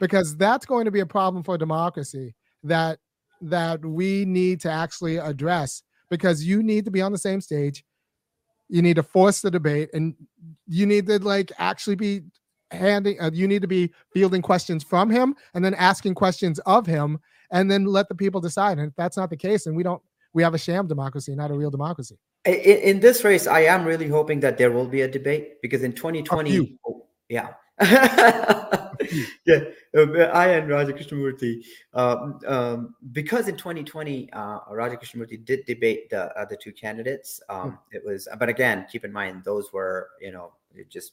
because 0.00 0.36
that's 0.36 0.64
going 0.64 0.84
to 0.84 0.90
be 0.90 1.00
a 1.00 1.06
problem 1.06 1.44
for 1.44 1.58
democracy 1.58 2.34
that 2.62 2.98
that 3.42 3.84
we 3.84 4.24
need 4.24 4.60
to 4.60 4.70
actually 4.70 5.16
address 5.16 5.82
because 6.10 6.44
you 6.44 6.62
need 6.62 6.84
to 6.84 6.90
be 6.90 7.02
on 7.02 7.12
the 7.12 7.18
same 7.18 7.40
stage. 7.40 7.84
You 8.68 8.82
need 8.82 8.96
to 8.96 9.02
force 9.02 9.40
the 9.40 9.50
debate 9.50 9.90
and 9.92 10.14
you 10.66 10.86
need 10.86 11.06
to 11.06 11.18
like 11.18 11.52
actually 11.58 11.96
be 11.96 12.22
handing 12.70 13.20
uh, 13.20 13.30
you 13.32 13.46
need 13.46 13.60
to 13.62 13.68
be 13.68 13.92
fielding 14.14 14.40
questions 14.40 14.82
from 14.82 15.10
him 15.10 15.34
and 15.52 15.62
then 15.62 15.74
asking 15.74 16.14
questions 16.14 16.58
of 16.60 16.86
him 16.86 17.18
and 17.52 17.70
then 17.70 17.84
let 17.84 18.08
the 18.08 18.14
people 18.14 18.40
decide 18.40 18.78
and 18.78 18.88
if 18.88 18.96
that's 18.96 19.16
not 19.16 19.30
the 19.30 19.36
case 19.36 19.66
and 19.66 19.76
we 19.76 19.82
don't 19.82 20.02
we 20.32 20.42
have 20.42 20.54
a 20.54 20.58
sham 20.58 20.86
democracy 20.88 21.34
not 21.34 21.50
a 21.50 21.54
real 21.54 21.70
democracy 21.70 22.18
in, 22.44 22.54
in 22.54 23.00
this 23.00 23.22
race 23.22 23.46
i 23.46 23.60
am 23.60 23.84
really 23.84 24.08
hoping 24.08 24.40
that 24.40 24.58
there 24.58 24.72
will 24.72 24.88
be 24.88 25.02
a 25.02 25.08
debate 25.08 25.60
because 25.62 25.82
in 25.82 25.92
2020 25.92 26.78
yeah 27.28 27.50
yeah, 29.46 29.60
um, 29.96 30.14
I 30.32 30.48
and 30.48 30.68
Raja 30.68 30.92
Krishnamoorthi, 30.92 31.64
um, 31.94 32.38
um, 32.46 32.94
because 33.12 33.48
in 33.48 33.56
2020, 33.56 34.32
uh, 34.32 34.58
Raja 34.70 34.96
Krishnamoorthi 34.96 35.44
did 35.44 35.64
debate 35.64 36.10
the 36.10 36.36
other 36.38 36.54
two 36.54 36.72
candidates. 36.72 37.40
Um, 37.48 37.70
hmm. 37.70 37.96
It 37.96 38.02
was, 38.04 38.28
but 38.38 38.48
again, 38.48 38.86
keep 38.90 39.04
in 39.04 39.12
mind 39.12 39.42
those 39.44 39.72
were, 39.72 40.10
you 40.20 40.32
know, 40.32 40.52
just 40.88 41.12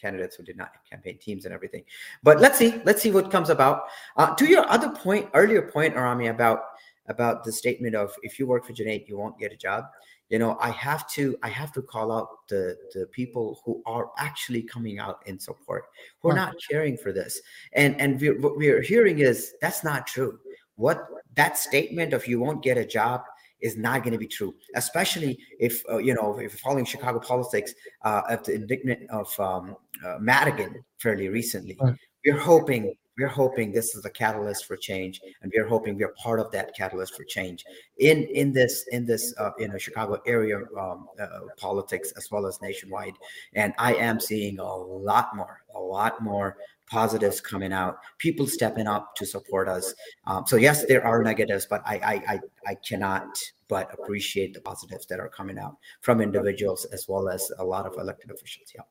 candidates 0.00 0.36
who 0.36 0.42
did 0.42 0.56
not 0.56 0.72
campaign 0.88 1.18
teams 1.18 1.44
and 1.44 1.54
everything. 1.54 1.84
But 2.22 2.40
let's 2.40 2.58
see, 2.58 2.80
let's 2.84 3.02
see 3.02 3.10
what 3.10 3.30
comes 3.30 3.50
about. 3.50 3.84
Uh, 4.16 4.34
to 4.34 4.46
your 4.46 4.68
other 4.70 4.90
point, 4.90 5.28
earlier 5.34 5.62
point, 5.62 5.94
Arami, 5.94 6.30
about 6.30 6.60
about 7.06 7.42
the 7.42 7.50
statement 7.50 7.94
of 7.94 8.14
if 8.22 8.38
you 8.38 8.46
work 8.46 8.66
for 8.66 8.74
Junaid, 8.74 9.08
you 9.08 9.16
won't 9.16 9.38
get 9.38 9.52
a 9.52 9.56
job 9.56 9.84
you 10.28 10.38
know 10.38 10.56
i 10.60 10.70
have 10.70 11.08
to 11.08 11.36
i 11.42 11.48
have 11.48 11.72
to 11.72 11.82
call 11.82 12.12
out 12.12 12.46
the 12.48 12.76
the 12.94 13.06
people 13.06 13.60
who 13.64 13.82
are 13.86 14.10
actually 14.18 14.62
coming 14.62 14.98
out 14.98 15.22
in 15.26 15.38
support 15.38 15.84
who 16.20 16.30
are 16.30 16.34
not 16.34 16.54
caring 16.70 16.96
for 16.96 17.12
this 17.12 17.40
and 17.72 17.98
and 18.00 18.20
we, 18.20 18.30
what 18.30 18.56
we're 18.56 18.82
hearing 18.82 19.20
is 19.20 19.54
that's 19.60 19.82
not 19.82 20.06
true 20.06 20.38
what 20.76 21.08
that 21.34 21.56
statement 21.56 22.12
of 22.12 22.26
you 22.26 22.40
won't 22.40 22.62
get 22.62 22.78
a 22.78 22.84
job 22.84 23.22
is 23.60 23.76
not 23.76 24.02
going 24.02 24.12
to 24.12 24.18
be 24.18 24.26
true 24.26 24.54
especially 24.74 25.38
if 25.58 25.82
uh, 25.90 25.98
you 25.98 26.14
know 26.14 26.38
if 26.38 26.58
following 26.60 26.84
chicago 26.84 27.18
politics 27.18 27.74
uh, 28.02 28.22
at 28.28 28.44
the 28.44 28.54
indictment 28.54 29.08
of 29.10 29.28
um, 29.40 29.76
uh, 30.04 30.16
madigan 30.20 30.82
fairly 30.98 31.28
recently 31.28 31.76
right. 31.80 31.94
we're 32.24 32.38
hoping 32.38 32.94
we're 33.18 33.26
hoping 33.26 33.72
this 33.72 33.96
is 33.96 34.04
a 34.04 34.10
catalyst 34.10 34.64
for 34.64 34.76
change 34.76 35.20
and 35.42 35.52
we're 35.54 35.66
hoping 35.66 35.96
we're 35.96 36.14
part 36.22 36.38
of 36.38 36.50
that 36.52 36.74
catalyst 36.76 37.14
for 37.14 37.24
change 37.24 37.64
in 37.98 38.22
in 38.32 38.52
this 38.52 38.86
in 38.92 39.04
this 39.04 39.34
uh, 39.38 39.50
in 39.58 39.72
a 39.72 39.78
chicago 39.78 40.18
area 40.26 40.58
um, 40.78 41.08
uh, 41.20 41.26
politics 41.56 42.12
as 42.16 42.30
well 42.30 42.46
as 42.46 42.60
nationwide 42.62 43.14
and 43.54 43.74
i 43.78 43.94
am 43.94 44.20
seeing 44.20 44.58
a 44.58 44.64
lot 44.76 45.34
more 45.34 45.60
a 45.74 45.80
lot 45.80 46.22
more 46.22 46.56
positives 46.90 47.40
coming 47.40 47.72
out 47.72 47.98
people 48.18 48.46
stepping 48.46 48.86
up 48.86 49.14
to 49.14 49.26
support 49.26 49.68
us 49.68 49.94
um, 50.26 50.44
so 50.46 50.56
yes 50.56 50.84
there 50.86 51.04
are 51.04 51.22
negatives 51.22 51.66
but 51.68 51.82
I, 51.86 51.96
I 51.96 52.34
i 52.34 52.40
i 52.68 52.74
cannot 52.76 53.38
but 53.68 53.92
appreciate 53.92 54.54
the 54.54 54.60
positives 54.60 55.06
that 55.06 55.20
are 55.20 55.28
coming 55.28 55.58
out 55.58 55.76
from 56.00 56.20
individuals 56.20 56.84
as 56.86 57.06
well 57.08 57.28
as 57.28 57.50
a 57.58 57.64
lot 57.64 57.86
of 57.86 57.94
elected 57.98 58.30
officials 58.30 58.72
yeah 58.74 58.82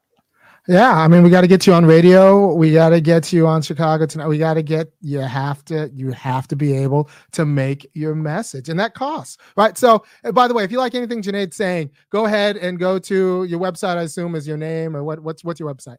yeah, 0.69 0.91
I 0.91 1.07
mean, 1.07 1.23
we 1.23 1.29
got 1.29 1.41
to 1.41 1.47
get 1.47 1.65
you 1.65 1.73
on 1.73 1.85
radio. 1.85 2.53
We 2.53 2.73
got 2.73 2.89
to 2.89 2.99
get 2.99 3.31
you 3.31 3.47
on 3.47 3.61
Chicago 3.61 4.05
tonight. 4.05 4.27
We 4.27 4.37
got 4.37 4.55
to 4.55 4.61
get 4.61 4.91
you 4.99 5.19
have 5.19 5.63
to 5.65 5.89
you 5.93 6.11
have 6.11 6.45
to 6.49 6.57
be 6.57 6.75
able 6.75 7.09
to 7.31 7.45
make 7.45 7.89
your 7.93 8.13
message, 8.13 8.67
and 8.67 8.77
that 8.77 8.93
costs, 8.93 9.37
right? 9.55 9.77
So, 9.77 10.03
by 10.33 10.45
the 10.49 10.53
way, 10.53 10.65
if 10.65 10.71
you 10.71 10.77
like 10.77 10.93
anything 10.93 11.21
Junaid's 11.21 11.55
saying, 11.55 11.91
go 12.09 12.25
ahead 12.25 12.57
and 12.57 12.77
go 12.77 12.99
to 12.99 13.45
your 13.45 13.61
website. 13.61 13.95
I 13.95 14.01
assume 14.01 14.35
is 14.35 14.45
your 14.45 14.57
name 14.57 14.97
or 14.97 15.05
what? 15.05 15.21
What's 15.21 15.41
what's 15.41 15.57
your 15.57 15.73
website? 15.73 15.97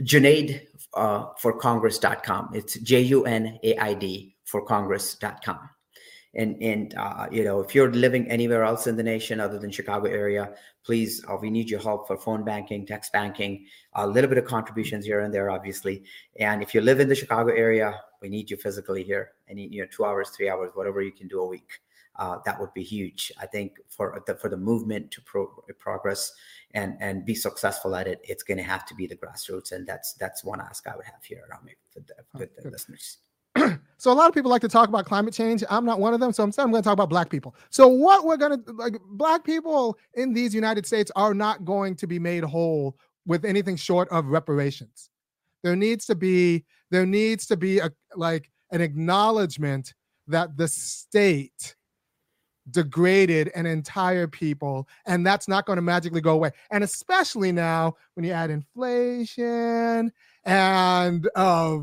Junaid 0.00 0.66
uh, 0.94 1.26
for 1.38 1.52
Congress.com. 1.52 2.50
It's 2.54 2.78
J 2.78 3.00
U 3.02 3.24
N 3.24 3.58
A 3.62 3.76
I 3.76 3.94
D 3.94 4.36
for 4.44 4.62
Congress.com 4.62 5.70
and 6.34 6.62
and 6.62 6.94
uh, 6.94 7.26
you 7.30 7.44
know 7.44 7.60
if 7.60 7.74
you're 7.74 7.92
living 7.92 8.30
anywhere 8.30 8.62
else 8.62 8.86
in 8.86 8.96
the 8.96 9.02
nation 9.02 9.40
other 9.40 9.58
than 9.58 9.70
chicago 9.70 10.08
area 10.08 10.52
please 10.84 11.24
uh, 11.28 11.36
we 11.40 11.50
need 11.50 11.68
your 11.68 11.80
help 11.80 12.06
for 12.06 12.16
phone 12.16 12.44
banking 12.44 12.86
text 12.86 13.12
banking 13.12 13.66
a 13.94 14.06
little 14.06 14.28
bit 14.28 14.38
of 14.38 14.44
contributions 14.44 15.04
here 15.04 15.20
and 15.20 15.34
there 15.34 15.50
obviously. 15.50 16.02
And 16.38 16.62
if 16.62 16.74
you 16.74 16.80
live 16.80 17.00
in 17.00 17.08
the 17.08 17.14
chicago 17.14 17.50
area 17.52 18.00
we 18.22 18.28
need 18.28 18.50
you 18.50 18.56
physically 18.56 19.02
here. 19.02 19.32
And 19.48 19.58
you 19.58 19.82
know 19.82 19.88
two 19.90 20.04
hours 20.04 20.30
three 20.30 20.48
hours 20.48 20.70
whatever 20.74 21.02
you 21.02 21.12
can 21.12 21.28
do 21.28 21.40
a 21.40 21.46
week. 21.46 21.80
Uh, 22.16 22.38
that 22.44 22.60
would 22.60 22.72
be 22.74 22.82
huge 22.82 23.32
i 23.40 23.46
think 23.46 23.78
for 23.88 24.22
the 24.26 24.34
for 24.34 24.48
the 24.48 24.56
movement 24.56 25.10
to 25.10 25.22
pro- 25.22 25.64
progress 25.78 26.32
and 26.74 26.96
and 27.00 27.24
be 27.24 27.34
successful 27.34 27.94
at 27.96 28.06
it 28.06 28.20
it's 28.22 28.42
going 28.42 28.58
to 28.58 28.64
have 28.64 28.86
to 28.86 28.94
be 28.94 29.06
the 29.06 29.16
grassroots 29.16 29.72
and 29.72 29.86
that's 29.86 30.14
that's 30.14 30.44
one 30.44 30.60
ask 30.60 30.86
i 30.86 30.96
would 30.96 31.04
have 31.04 31.22
here 31.24 31.42
um, 31.44 31.50
around 31.50 31.64
me 31.64 31.72
with 31.94 32.06
the, 32.06 32.14
with 32.38 32.56
the 32.56 32.70
listeners 32.70 33.18
so 33.96 34.12
a 34.12 34.14
lot 34.14 34.28
of 34.28 34.34
people 34.34 34.50
like 34.50 34.62
to 34.62 34.68
talk 34.68 34.88
about 34.88 35.06
climate 35.06 35.34
change. 35.34 35.64
I'm 35.68 35.84
not 35.84 35.98
one 35.98 36.14
of 36.14 36.20
them. 36.20 36.32
So 36.32 36.44
instead, 36.44 36.62
I'm 36.62 36.70
going 36.70 36.82
to 36.82 36.86
talk 36.86 36.92
about 36.92 37.08
black 37.08 37.30
people. 37.30 37.56
So 37.70 37.88
what 37.88 38.24
we're 38.24 38.36
going 38.36 38.62
to 38.62 38.72
like, 38.72 38.96
black 39.10 39.42
people 39.42 39.98
in 40.14 40.32
these 40.32 40.54
United 40.54 40.86
States 40.86 41.10
are 41.16 41.34
not 41.34 41.64
going 41.64 41.96
to 41.96 42.06
be 42.06 42.18
made 42.18 42.44
whole 42.44 42.96
with 43.26 43.44
anything 43.44 43.76
short 43.76 44.08
of 44.10 44.26
reparations. 44.26 45.10
There 45.62 45.76
needs 45.76 46.06
to 46.06 46.14
be 46.14 46.64
there 46.90 47.06
needs 47.06 47.46
to 47.46 47.56
be 47.56 47.78
a 47.80 47.90
like 48.14 48.50
an 48.72 48.80
acknowledgement 48.80 49.94
that 50.28 50.56
the 50.56 50.68
state 50.68 51.74
degraded 52.70 53.50
an 53.54 53.66
entire 53.66 54.26
people, 54.26 54.88
and 55.06 55.26
that's 55.26 55.48
not 55.48 55.66
going 55.66 55.76
to 55.76 55.82
magically 55.82 56.20
go 56.20 56.32
away. 56.32 56.50
And 56.70 56.84
especially 56.84 57.52
now 57.52 57.96
when 58.14 58.24
you 58.24 58.32
add 58.32 58.50
inflation 58.50 60.12
and 60.44 61.28
uh, 61.34 61.78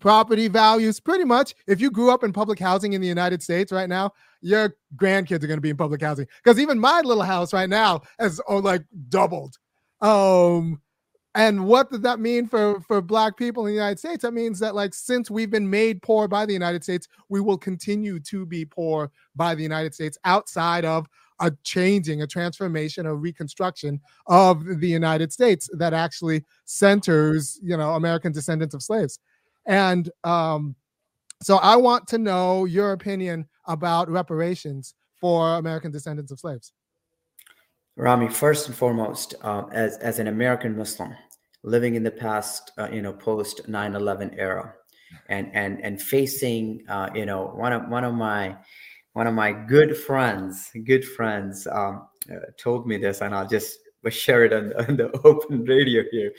property 0.00 0.48
values, 0.48 1.00
pretty 1.00 1.24
much, 1.24 1.54
if 1.66 1.80
you 1.80 1.90
grew 1.90 2.10
up 2.10 2.24
in 2.24 2.32
public 2.32 2.58
housing 2.58 2.92
in 2.92 3.00
the 3.00 3.08
United 3.08 3.42
States 3.42 3.72
right 3.72 3.88
now, 3.88 4.12
your 4.40 4.76
grandkids 4.96 5.42
are 5.42 5.46
going 5.46 5.56
to 5.56 5.62
be 5.62 5.70
in 5.70 5.76
public 5.76 6.02
housing. 6.02 6.26
Because 6.42 6.60
even 6.60 6.78
my 6.78 7.00
little 7.00 7.22
house 7.22 7.52
right 7.52 7.68
now 7.68 8.02
has 8.18 8.40
oh, 8.48 8.58
like 8.58 8.84
doubled. 9.08 9.56
Um, 10.00 10.82
and 11.34 11.66
what 11.66 11.90
does 11.90 12.00
that 12.00 12.20
mean 12.20 12.46
for 12.46 12.80
for 12.80 13.02
black 13.02 13.36
people 13.36 13.66
in 13.66 13.72
the 13.72 13.80
United 13.80 13.98
States? 13.98 14.22
That 14.22 14.34
means 14.34 14.58
that 14.60 14.74
like 14.74 14.94
since 14.94 15.30
we've 15.30 15.50
been 15.50 15.68
made 15.68 16.00
poor 16.02 16.28
by 16.28 16.46
the 16.46 16.52
United 16.52 16.84
States, 16.84 17.08
we 17.28 17.40
will 17.40 17.58
continue 17.58 18.20
to 18.20 18.46
be 18.46 18.64
poor 18.64 19.10
by 19.34 19.54
the 19.54 19.62
United 19.62 19.94
States 19.94 20.16
outside 20.24 20.84
of 20.84 21.06
a 21.40 21.50
changing, 21.64 22.22
a 22.22 22.26
transformation, 22.26 23.06
a 23.06 23.14
reconstruction 23.14 24.00
of 24.28 24.64
the 24.80 24.88
United 24.88 25.32
States 25.32 25.68
that 25.72 25.92
actually 25.92 26.44
centers, 26.64 27.58
you 27.62 27.76
know, 27.76 27.94
American 27.94 28.30
descendants 28.30 28.74
of 28.74 28.82
slaves. 28.82 29.18
And 29.66 30.10
um, 30.22 30.76
so 31.42 31.56
I 31.56 31.74
want 31.74 32.06
to 32.08 32.18
know 32.18 32.64
your 32.64 32.92
opinion 32.92 33.46
about 33.66 34.08
reparations 34.08 34.94
for 35.20 35.56
American 35.56 35.90
descendants 35.90 36.30
of 36.30 36.38
slaves. 36.38 36.72
Rami, 37.96 38.28
first 38.28 38.66
and 38.66 38.76
foremost, 38.76 39.34
um, 39.42 39.70
as 39.72 39.98
as 39.98 40.18
an 40.18 40.26
American 40.26 40.76
Muslim 40.76 41.14
living 41.62 41.94
in 41.94 42.02
the 42.02 42.10
past, 42.10 42.72
uh, 42.78 42.88
you 42.92 43.00
know, 43.00 43.12
post 43.12 43.68
9/11 43.68 44.34
era, 44.36 44.74
and 45.28 45.50
and 45.54 45.82
and 45.84 46.02
facing, 46.02 46.84
uh, 46.88 47.10
you 47.14 47.24
know, 47.24 47.46
one 47.54 47.72
of 47.72 47.88
one 47.88 48.04
of 48.04 48.14
my 48.14 48.56
one 49.12 49.26
of 49.28 49.34
my 49.34 49.52
good 49.52 49.96
friends, 49.96 50.70
good 50.84 51.04
friends, 51.04 51.68
um, 51.70 52.08
uh, 52.30 52.50
told 52.58 52.86
me 52.86 52.96
this, 52.96 53.20
and 53.20 53.34
I'll 53.34 53.46
just 53.46 53.78
share 54.10 54.44
it 54.44 54.52
on, 54.52 54.72
on 54.88 54.96
the 54.96 55.10
open 55.24 55.64
radio 55.64 56.02
here. 56.10 56.32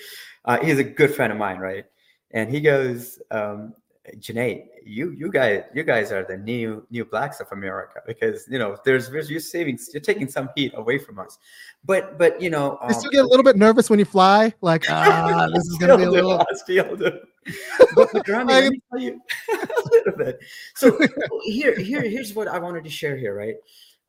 Uh, 0.43 0.59
he's 0.63 0.77
a 0.77 0.83
good 0.83 1.13
friend 1.15 1.31
of 1.31 1.39
mine, 1.39 1.57
right? 1.57 1.85
And 2.31 2.51
he 2.51 2.59
goes, 2.59 3.19
um, 3.31 3.73
Junaid, 4.17 4.65
you 4.85 5.11
you 5.11 5.31
guys 5.31 5.63
you 5.73 5.83
guys 5.83 6.11
are 6.11 6.23
the 6.23 6.37
new 6.37 6.85
new 6.91 7.05
blacks 7.05 7.39
of 7.39 7.47
America 7.51 8.01
because 8.05 8.47
you 8.49 8.59
know 8.59 8.77
there's 8.85 9.09
there's 9.09 9.29
you're 9.29 9.39
saving 9.39 9.79
you're 9.93 10.01
taking 10.01 10.27
some 10.27 10.49
heat 10.55 10.73
away 10.75 10.99
from 10.99 11.19
us, 11.19 11.39
but 11.83 12.17
but 12.17 12.39
you 12.39 12.49
know 12.49 12.77
um, 12.81 12.89
you 12.89 12.95
still 12.95 13.11
get 13.11 13.25
a 13.25 13.27
little 13.27 13.43
bit 13.43 13.55
nervous 13.55 13.89
when 13.89 13.97
you 13.97 14.05
fly, 14.05 14.53
like 14.61 14.85
ah 14.89 15.47
this 15.53 15.65
is 15.65 15.77
gonna 15.77 15.97
be 15.97 16.03
a 16.03 16.11
little. 16.11 16.37
but, 17.95 18.09
but 18.13 18.27
Rami, 18.27 18.53
let 18.53 18.71
me 18.71 18.81
tell 18.91 19.01
you 19.01 19.21
a 19.53 19.89
little 19.91 20.17
bit. 20.17 20.39
So 20.75 20.97
here 21.43 21.75
here 21.77 22.01
here's 22.01 22.33
what 22.33 22.47
I 22.47 22.59
wanted 22.59 22.83
to 22.83 22.89
share 22.89 23.17
here, 23.17 23.35
right? 23.35 23.55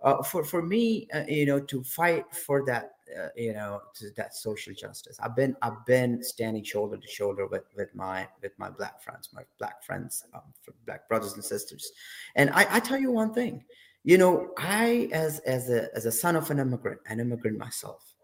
Uh, 0.02 0.22
for 0.22 0.44
for 0.44 0.62
me, 0.62 1.08
uh, 1.14 1.24
you 1.26 1.46
know, 1.46 1.58
to 1.58 1.82
fight 1.82 2.24
for 2.34 2.64
that 2.66 2.96
uh, 3.16 3.28
you 3.36 3.52
know 3.52 3.80
to 3.94 4.10
that 4.16 4.34
social 4.34 4.74
justice 4.74 5.16
i've 5.22 5.36
been 5.36 5.54
i've 5.62 5.84
been 5.86 6.22
standing 6.22 6.64
shoulder 6.64 6.96
to 6.96 7.06
shoulder 7.06 7.46
with 7.46 7.62
with 7.76 7.94
my 7.94 8.26
with 8.42 8.52
my 8.58 8.68
black 8.68 9.00
friends 9.00 9.28
my 9.32 9.42
black 9.58 9.82
friends 9.84 10.24
um, 10.34 10.42
black 10.86 11.08
brothers 11.08 11.34
and 11.34 11.44
sisters. 11.44 11.92
And 12.34 12.50
I, 12.50 12.66
I 12.68 12.80
tell 12.80 12.98
you 12.98 13.12
one 13.12 13.32
thing 13.32 13.64
you 14.02 14.18
know 14.18 14.50
i 14.58 15.08
as 15.12 15.38
as 15.40 15.70
a 15.70 15.88
as 15.94 16.06
a 16.06 16.12
son 16.12 16.36
of 16.36 16.50
an 16.50 16.58
immigrant 16.58 17.00
an 17.06 17.20
immigrant 17.20 17.58
myself 17.58 18.14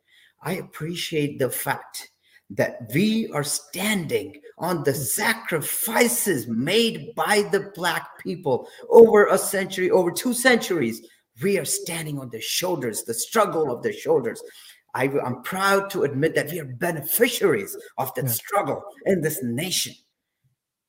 i 0.42 0.54
appreciate 0.54 1.38
the 1.38 1.50
fact 1.50 2.10
that 2.50 2.90
we 2.94 3.30
are 3.32 3.44
standing 3.44 4.40
on 4.58 4.82
the 4.84 4.94
sacrifices 4.94 6.46
made 6.48 7.14
by 7.14 7.42
the 7.50 7.72
black 7.74 8.18
people 8.18 8.68
over 8.90 9.26
a 9.26 9.38
century 9.38 9.90
over 9.90 10.10
two 10.10 10.34
centuries 10.34 11.06
we 11.42 11.58
are 11.58 11.64
standing 11.64 12.18
on 12.18 12.28
the 12.30 12.40
shoulders 12.40 13.04
the 13.04 13.14
struggle 13.14 13.72
of 13.72 13.82
the 13.82 13.92
shoulders 13.92 14.42
I, 14.94 15.04
am 15.04 15.42
proud 15.42 15.90
to 15.90 16.02
admit 16.02 16.34
that 16.34 16.50
we 16.50 16.60
are 16.60 16.64
beneficiaries 16.64 17.76
of 17.98 18.14
that 18.14 18.26
yeah. 18.26 18.30
struggle 18.30 18.82
in 19.06 19.22
this 19.22 19.42
nation. 19.42 19.94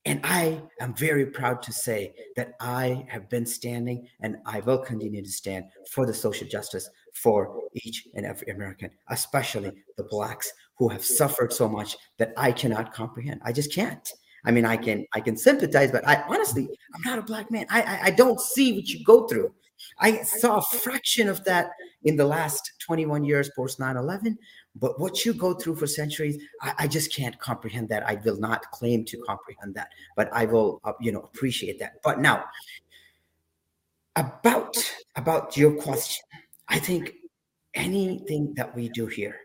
And 0.06 0.20
I 0.26 0.62
am 0.82 0.94
very 0.94 1.28
proud 1.28 1.62
to 1.64 1.72
say 1.72 2.14
that 2.36 2.56
I 2.60 3.06
have 3.08 3.30
been 3.30 3.46
standing 3.46 4.06
and 4.20 4.38
I 4.46 4.60
will 4.60 4.80
continue 4.80 5.24
to 5.24 5.32
stand 5.32 5.66
for 5.92 6.06
the 6.06 6.14
social 6.14 6.46
justice 6.46 6.90
for 7.14 7.62
each 7.86 8.06
and 8.14 8.26
every 8.26 8.48
American, 8.50 8.90
especially 9.10 9.72
the 9.96 10.04
Blacks 10.04 10.52
who 10.78 10.90
have 10.90 11.06
suffered 11.06 11.54
so 11.54 11.70
much 11.70 11.96
that 12.18 12.34
I 12.36 12.52
cannot 12.52 12.94
comprehend. 12.94 13.40
I 13.46 13.54
just 13.54 13.74
can't. 13.74 14.12
I 14.46 14.52
mean, 14.52 14.66
I 14.66 14.76
can 14.76 15.06
I 15.14 15.22
can 15.22 15.38
sympathize, 15.38 15.90
but 15.90 16.06
I 16.06 16.22
honestly, 16.28 16.68
I'm 16.94 17.02
not 17.04 17.20
a 17.20 17.22
black 17.22 17.50
man. 17.50 17.66
I, 17.70 17.82
I, 17.82 18.00
I 18.06 18.10
don't 18.10 18.42
see 18.42 18.74
what 18.74 18.90
you 18.90 19.02
go 19.06 19.26
through. 19.26 19.54
I 20.00 20.24
saw 20.24 20.58
a 20.58 20.62
fraction 20.62 21.28
of 21.30 21.44
that 21.46 21.72
in 22.04 22.16
the 22.16 22.26
last 22.26 22.72
21 22.80 23.24
years 23.24 23.50
post 23.56 23.80
9-11 23.80 24.38
but 24.76 25.00
what 25.00 25.24
you 25.24 25.34
go 25.34 25.54
through 25.54 25.76
for 25.76 25.88
centuries 25.88 26.42
I, 26.62 26.74
I, 26.80 26.88
just 26.88 27.14
can't 27.14 27.38
comprehend 27.40 27.90
that. 27.90 28.08
I 28.08 28.16
will 28.26 28.40
not 28.40 28.70
claim 28.72 29.06
to 29.06 29.18
comprehend 29.18 29.76
that 29.76 29.90
but 30.16 30.30
i 30.34 30.46
will 30.46 30.82
uh, 30.84 30.94
you 31.00 31.12
know 31.12 31.22
appreciate 31.22 31.80
that. 31.80 32.02
But 32.04 32.20
now 32.20 32.46
about 34.16 34.76
about 35.16 35.58
your 35.58 35.74
question 35.74 36.24
i 36.68 36.78
think 36.78 37.14
anything 37.74 38.54
that 38.56 38.76
we 38.76 38.90
do 38.90 39.08
here 39.08 39.38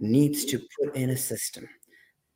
needs 0.00 0.44
to 0.44 0.60
put 0.78 0.94
in 0.96 1.10
a 1.10 1.16
system 1.16 1.68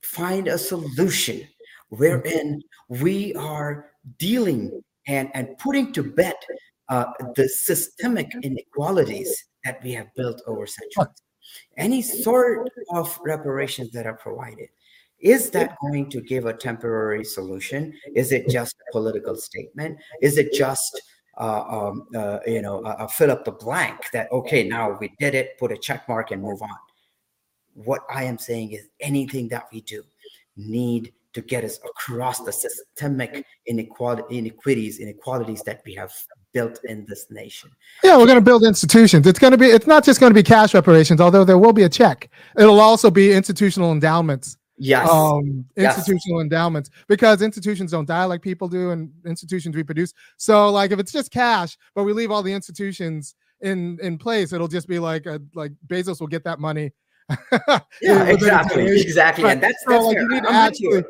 find 0.03 0.49
a 0.49 0.59
solution 0.59 1.47
wherein 1.89 2.63
we 2.89 3.35
are 3.35 3.91
dealing 4.19 4.83
and 5.07 5.29
and 5.35 5.59
putting 5.59 5.93
to 5.93 6.03
bed 6.03 6.37
uh, 6.89 7.07
the 7.37 7.49
systemic 7.49 8.31
inequalities 8.43 9.45
that 9.65 9.83
we 9.83 9.93
have 9.93 10.09
built 10.15 10.43
over 10.47 10.67
centuries. 10.67 11.23
Any 11.77 12.03
sort 12.03 12.71
of 12.93 13.19
reparations 13.25 13.91
that 13.93 14.07
are 14.07 14.17
provided, 14.17 14.69
is 15.21 15.51
that 15.51 15.77
going 15.83 16.11
to 16.11 16.21
give 16.21 16.47
a 16.47 16.53
temporary 16.53 17.25
solution? 17.25 17.93
Is 18.15 18.33
it 18.33 18.49
just 18.49 18.75
a 18.89 18.93
political 18.93 19.37
statement? 19.37 19.99
Is 20.21 20.39
it 20.39 20.53
just 20.53 21.01
uh, 21.39 21.65
um, 21.67 22.07
uh, 22.15 22.41
you 22.47 22.61
know, 22.61 22.83
uh, 22.83 23.07
fill 23.07 23.31
up 23.31 23.45
the 23.45 23.53
blank 23.53 24.11
that 24.13 24.31
okay, 24.33 24.69
now 24.69 24.99
we 25.01 25.11
did 25.19 25.35
it, 25.35 25.59
put 25.59 25.73
a 25.73 25.77
check 25.79 26.07
mark 26.07 26.31
and 26.31 26.43
move 26.43 26.61
on. 26.61 26.77
What 27.73 28.03
I 28.11 28.25
am 28.25 28.37
saying 28.37 28.73
is 28.73 28.89
anything 29.01 29.49
that 29.49 29.65
we 29.73 29.81
do 29.81 30.03
need 30.57 31.15
to 31.33 31.41
get 31.41 31.65
us 31.65 31.79
across 31.87 32.41
the 32.41 32.53
systemic 32.53 33.47
inequality, 33.65 34.37
inequities, 34.37 34.99
inequalities 34.99 35.63
that 35.63 35.81
we 35.87 35.95
have 35.95 36.13
built 36.53 36.81
in 36.85 37.05
this 37.07 37.27
nation. 37.31 37.71
Yeah, 38.03 38.17
we're 38.17 38.27
going 38.27 38.37
to 38.37 38.45
build 38.45 38.65
institutions. 38.65 39.27
It's 39.27 39.39
going 39.39 39.53
to 39.53 39.59
be. 39.59 39.67
It's 39.67 39.87
not 39.87 40.05
just 40.05 40.21
going 40.21 40.31
to 40.31 40.35
be 40.35 40.43
cash 40.43 40.75
reparations, 40.75 41.21
although 41.21 41.45
there 41.45 41.59
will 41.59 41.73
be 41.73 41.85
a 41.85 41.89
check. 41.89 42.31
It'll 42.59 42.81
also 42.81 43.11
be 43.11 43.33
institutional 43.33 43.93
endowments. 43.93 44.57
Yes. 44.79 45.09
Um, 45.09 45.65
institutional 45.77 46.39
yes. 46.39 46.45
endowments 46.45 46.91
because 47.07 47.43
institutions 47.43 47.93
don't 47.93 48.07
die 48.07 48.25
like 48.25 48.43
people 48.43 48.69
do, 48.69 48.91
and 48.91 49.13
institutions 49.27 49.77
reproduce. 49.77 50.13
So, 50.39 50.71
like, 50.71 50.91
if 50.91 50.99
it's 50.99 51.13
just 51.13 51.31
cash, 51.31 51.77
but 51.95 52.05
we 52.05 52.13
leave 52.13 52.31
all 52.31 52.43
the 52.43 52.53
institutions 52.53 53.35
in 53.61 53.99
in 54.03 54.19
place, 54.19 54.53
it'll 54.53 54.69
just 54.69 54.89
be 54.89 54.99
like 54.99 55.27
a, 55.27 55.41
like 55.55 55.73
Bezos 55.87 56.21
will 56.21 56.27
get 56.27 56.45
that 56.45 56.59
money. 56.59 56.93
yeah, 58.03 58.25
exactly, 58.25 59.01
exactly, 59.01 59.45
right. 59.45 59.53
and 59.53 59.63
that's, 59.63 59.85
that's 59.87 60.05
like, 60.05 60.17
you 60.17 60.29
need 60.29 60.43
to 60.43 60.53
actually 60.53 61.05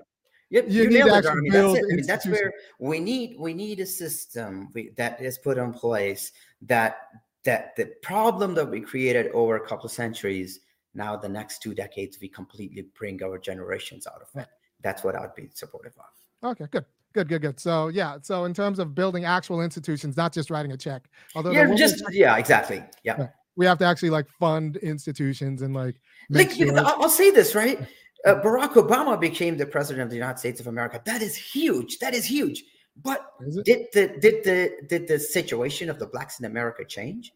Yep, 0.52 0.66
you, 0.68 0.82
you 0.82 0.90
need 0.90 1.04
to 1.04 1.14
actually 1.14 1.48
build 1.48 1.76
that's, 1.76 1.86
I 1.90 1.96
mean, 1.96 2.06
that's 2.06 2.26
where 2.26 2.52
we 2.78 3.00
need 3.00 3.36
we 3.38 3.54
need 3.54 3.80
a 3.80 3.86
system 3.86 4.68
we, 4.74 4.90
that 4.98 5.18
is 5.18 5.38
put 5.38 5.56
in 5.56 5.72
place 5.72 6.32
that 6.60 7.08
that 7.44 7.74
the 7.74 7.86
problem 8.02 8.54
that 8.54 8.70
we 8.70 8.82
created 8.82 9.32
over 9.32 9.56
a 9.56 9.66
couple 9.66 9.86
of 9.86 9.92
centuries 9.92 10.60
now 10.94 11.16
the 11.16 11.28
next 11.28 11.62
two 11.62 11.74
decades 11.74 12.18
we 12.20 12.28
completely 12.28 12.84
bring 12.98 13.22
our 13.22 13.38
generations 13.38 14.06
out 14.06 14.20
of 14.20 14.42
it. 14.42 14.46
That's 14.82 15.02
what 15.02 15.16
I'd 15.16 15.34
be 15.34 15.48
supportive 15.54 15.94
of. 15.98 16.50
Okay, 16.50 16.66
good. 16.70 16.84
Good, 17.14 17.28
good, 17.28 17.42
good. 17.42 17.60
So 17.60 17.88
yeah, 17.88 18.18
so 18.22 18.44
in 18.44 18.52
terms 18.54 18.78
of 18.78 18.94
building 18.94 19.24
actual 19.24 19.62
institutions, 19.62 20.16
not 20.16 20.32
just 20.32 20.50
writing 20.50 20.72
a 20.72 20.76
check. 20.76 21.04
Although 21.34 21.52
yeah, 21.52 21.74
just 21.74 22.02
yeah, 22.10 22.36
exactly. 22.36 22.82
Yeah. 23.04 23.28
We 23.56 23.66
have 23.66 23.78
to 23.78 23.84
actually 23.84 24.10
like 24.10 24.28
fund 24.28 24.76
institutions 24.78 25.62
and 25.62 25.74
like 25.74 25.96
like 26.30 26.52
sure. 26.52 26.72
I'll 26.78 27.10
say 27.10 27.30
this 27.30 27.54
right 27.54 27.78
uh, 28.26 28.36
Barack 28.36 28.74
Obama 28.74 29.18
became 29.20 29.56
the 29.56 29.66
president 29.66 30.04
of 30.04 30.10
the 30.10 30.16
United 30.16 30.38
States 30.38 30.60
of 30.60 30.66
America. 30.66 31.00
That 31.04 31.22
is 31.22 31.36
huge. 31.36 31.98
That 31.98 32.14
is 32.14 32.24
huge. 32.24 32.64
But 33.02 33.26
is 33.40 33.56
did 33.64 33.86
the 33.92 34.08
did 34.20 34.44
the 34.44 34.86
did 34.88 35.08
the 35.08 35.18
situation 35.18 35.88
of 35.88 35.98
the 35.98 36.06
blacks 36.06 36.38
in 36.38 36.44
America 36.46 36.84
change? 36.84 37.32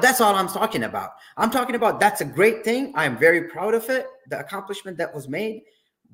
That's 0.00 0.20
all 0.20 0.34
I'm 0.34 0.48
talking 0.48 0.84
about. 0.84 1.12
I'm 1.36 1.50
talking 1.50 1.74
about 1.74 2.00
that's 2.00 2.20
a 2.20 2.24
great 2.24 2.64
thing. 2.64 2.92
I 2.94 3.04
am 3.04 3.18
very 3.18 3.48
proud 3.48 3.74
of 3.74 3.88
it, 3.90 4.06
the 4.28 4.38
accomplishment 4.38 4.96
that 4.98 5.12
was 5.12 5.28
made, 5.28 5.62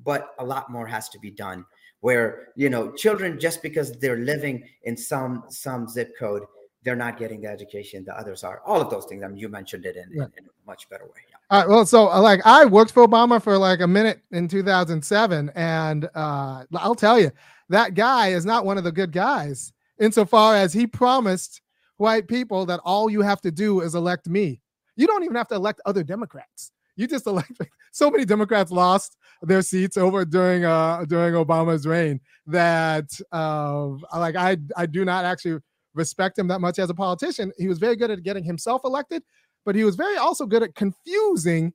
but 0.03 0.33
a 0.39 0.45
lot 0.45 0.71
more 0.71 0.87
has 0.87 1.09
to 1.09 1.19
be 1.19 1.31
done. 1.31 1.65
Where 2.01 2.49
you 2.55 2.69
know, 2.69 2.91
children 2.91 3.39
just 3.39 3.61
because 3.61 3.91
they're 3.99 4.17
living 4.17 4.63
in 4.83 4.97
some 4.97 5.45
some 5.49 5.87
zip 5.87 6.13
code, 6.17 6.43
they're 6.83 6.95
not 6.95 7.17
getting 7.17 7.41
the 7.41 7.49
education 7.49 8.03
the 8.03 8.17
others 8.17 8.43
are. 8.43 8.61
All 8.65 8.81
of 8.81 8.89
those 8.89 9.05
things. 9.05 9.23
I 9.23 9.27
mean, 9.27 9.37
you 9.37 9.49
mentioned 9.49 9.85
it 9.85 9.95
in, 9.95 10.09
yeah. 10.11 10.23
in, 10.23 10.31
in 10.37 10.45
a 10.45 10.65
much 10.65 10.89
better 10.89 11.05
way. 11.05 11.28
Right, 11.51 11.67
well, 11.67 11.83
so 11.85 12.09
uh, 12.09 12.21
like 12.21 12.41
I 12.45 12.65
worked 12.65 12.91
for 12.91 13.07
Obama 13.07 13.41
for 13.41 13.57
like 13.57 13.79
a 13.79 13.87
minute 13.87 14.21
in 14.31 14.47
2007, 14.47 15.51
and 15.55 16.07
uh, 16.13 16.63
I'll 16.75 16.93
tell 16.93 17.19
you 17.19 17.31
that 17.69 17.95
guy 17.95 18.27
is 18.29 18.45
not 18.45 18.65
one 18.65 18.77
of 18.77 18.83
the 18.83 18.91
good 18.91 19.11
guys 19.11 19.73
insofar 19.99 20.55
as 20.55 20.73
he 20.73 20.85
promised 20.85 21.61
white 21.97 22.27
people 22.27 22.67
that 22.67 22.79
all 22.83 23.09
you 23.09 23.21
have 23.21 23.41
to 23.41 23.51
do 23.51 23.81
is 23.81 23.95
elect 23.95 24.29
me. 24.29 24.61
You 24.95 25.07
don't 25.07 25.23
even 25.23 25.35
have 25.35 25.47
to 25.47 25.55
elect 25.55 25.81
other 25.85 26.03
Democrats. 26.03 26.71
You 26.95 27.07
just 27.07 27.25
elect 27.25 27.51
so 27.91 28.11
many 28.11 28.25
Democrats 28.25 28.69
lost 28.69 29.17
their 29.41 29.63
seats 29.63 29.97
over 29.97 30.25
during 30.25 30.65
uh 30.65 31.05
during 31.07 31.33
Obama's 31.33 31.87
reign 31.87 32.19
that 32.45 33.09
uh 33.31 33.87
like 34.15 34.35
I 34.35 34.57
I 34.77 34.85
do 34.85 35.03
not 35.03 35.25
actually 35.25 35.59
respect 35.95 36.37
him 36.37 36.47
that 36.49 36.61
much 36.61 36.77
as 36.77 36.89
a 36.89 36.93
politician. 36.93 37.51
He 37.57 37.67
was 37.67 37.79
very 37.79 37.95
good 37.95 38.11
at 38.11 38.21
getting 38.21 38.43
himself 38.43 38.81
elected, 38.85 39.23
but 39.69 39.75
he 39.75 39.83
was 39.83 39.95
very 39.95 40.17
also 40.17 40.47
good 40.47 40.63
at 40.63 40.73
confusing 40.73 41.71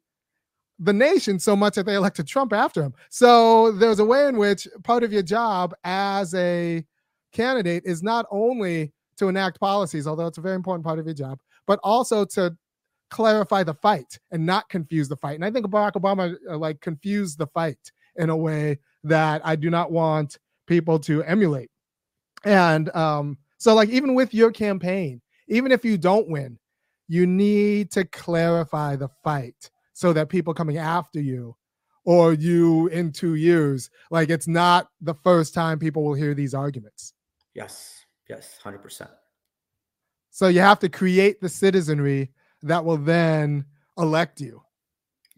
the 0.80 0.92
nation 0.92 1.38
so 1.38 1.55
much 1.55 1.76
that 1.76 1.86
they 1.86 1.95
elected 1.95 2.26
Trump 2.26 2.53
after 2.53 2.82
him. 2.82 2.92
So 3.09 3.70
there's 3.70 4.01
a 4.01 4.05
way 4.05 4.26
in 4.26 4.36
which 4.36 4.66
part 4.82 5.05
of 5.05 5.12
your 5.12 5.22
job 5.22 5.72
as 5.84 6.34
a 6.34 6.84
candidate 7.32 7.84
is 7.86 8.03
not 8.03 8.26
only 8.32 8.92
to 9.18 9.28
enact 9.28 9.61
policies, 9.61 10.09
although 10.09 10.26
it's 10.26 10.38
a 10.38 10.40
very 10.40 10.57
important 10.57 10.84
part 10.84 10.99
of 10.99 11.07
your 11.07 11.14
job, 11.14 11.38
but 11.68 11.78
also 11.84 12.24
to 12.24 12.57
clarify 13.11 13.62
the 13.62 13.74
fight 13.74 14.18
and 14.32 14.45
not 14.45 14.68
confuse 14.68 15.09
the 15.09 15.16
fight. 15.16 15.36
And 15.36 15.45
I 15.45 15.53
think 15.53 15.66
Barack 15.66 15.92
Obama 15.92 16.34
uh, 16.51 16.59
like 16.59 16.80
confused 16.80 17.38
the 17.38 17.47
fight 17.47 17.78
in 18.16 18.28
a 18.28 18.36
way 18.36 18.80
that 19.05 19.40
I 19.45 19.55
do 19.55 19.70
not 19.70 19.92
want 19.92 20.38
people 20.66 20.99
to 20.99 21.22
emulate. 21.22 21.70
And 22.45 22.92
um, 22.97 23.38
so, 23.59 23.72
like, 23.72 23.90
even 23.90 24.16
with 24.16 24.34
your 24.34 24.51
campaign, 24.51 25.22
even 25.47 25.70
if 25.70 25.84
you 25.84 25.97
don't 25.97 26.28
win, 26.28 26.59
you 27.09 27.26
need 27.26 27.90
to 27.92 28.05
clarify 28.05 28.96
the 28.96 29.09
fight 29.22 29.70
so 29.92 30.12
that 30.12 30.28
people 30.28 30.55
coming 30.55 30.78
after 30.78 31.20
you 31.20 31.57
or 32.05 32.32
you 32.32 32.88
in 32.88 33.12
two 33.12 33.34
years, 33.34 33.90
like 34.11 34.30
it's 34.30 34.48
not 34.48 34.88
the 35.00 35.14
first 35.14 35.55
time 35.55 35.78
people 35.78 36.05
will 36.05 36.14
hear 36.14 36.34
these 36.34 36.55
arguments. 36.55 37.14
Yes, 37.55 38.05
yes, 38.28 38.59
100%. 38.62 39.09
So 40.30 40.48
you 40.48 40.61
have 40.61 40.80
to 40.80 40.88
create 40.88 41.40
the 41.40 41.48
citizenry 41.48 42.32
that 42.62 42.84
will 42.84 42.96
then 42.96 43.64
elect 43.96 44.40
you. 44.40 44.62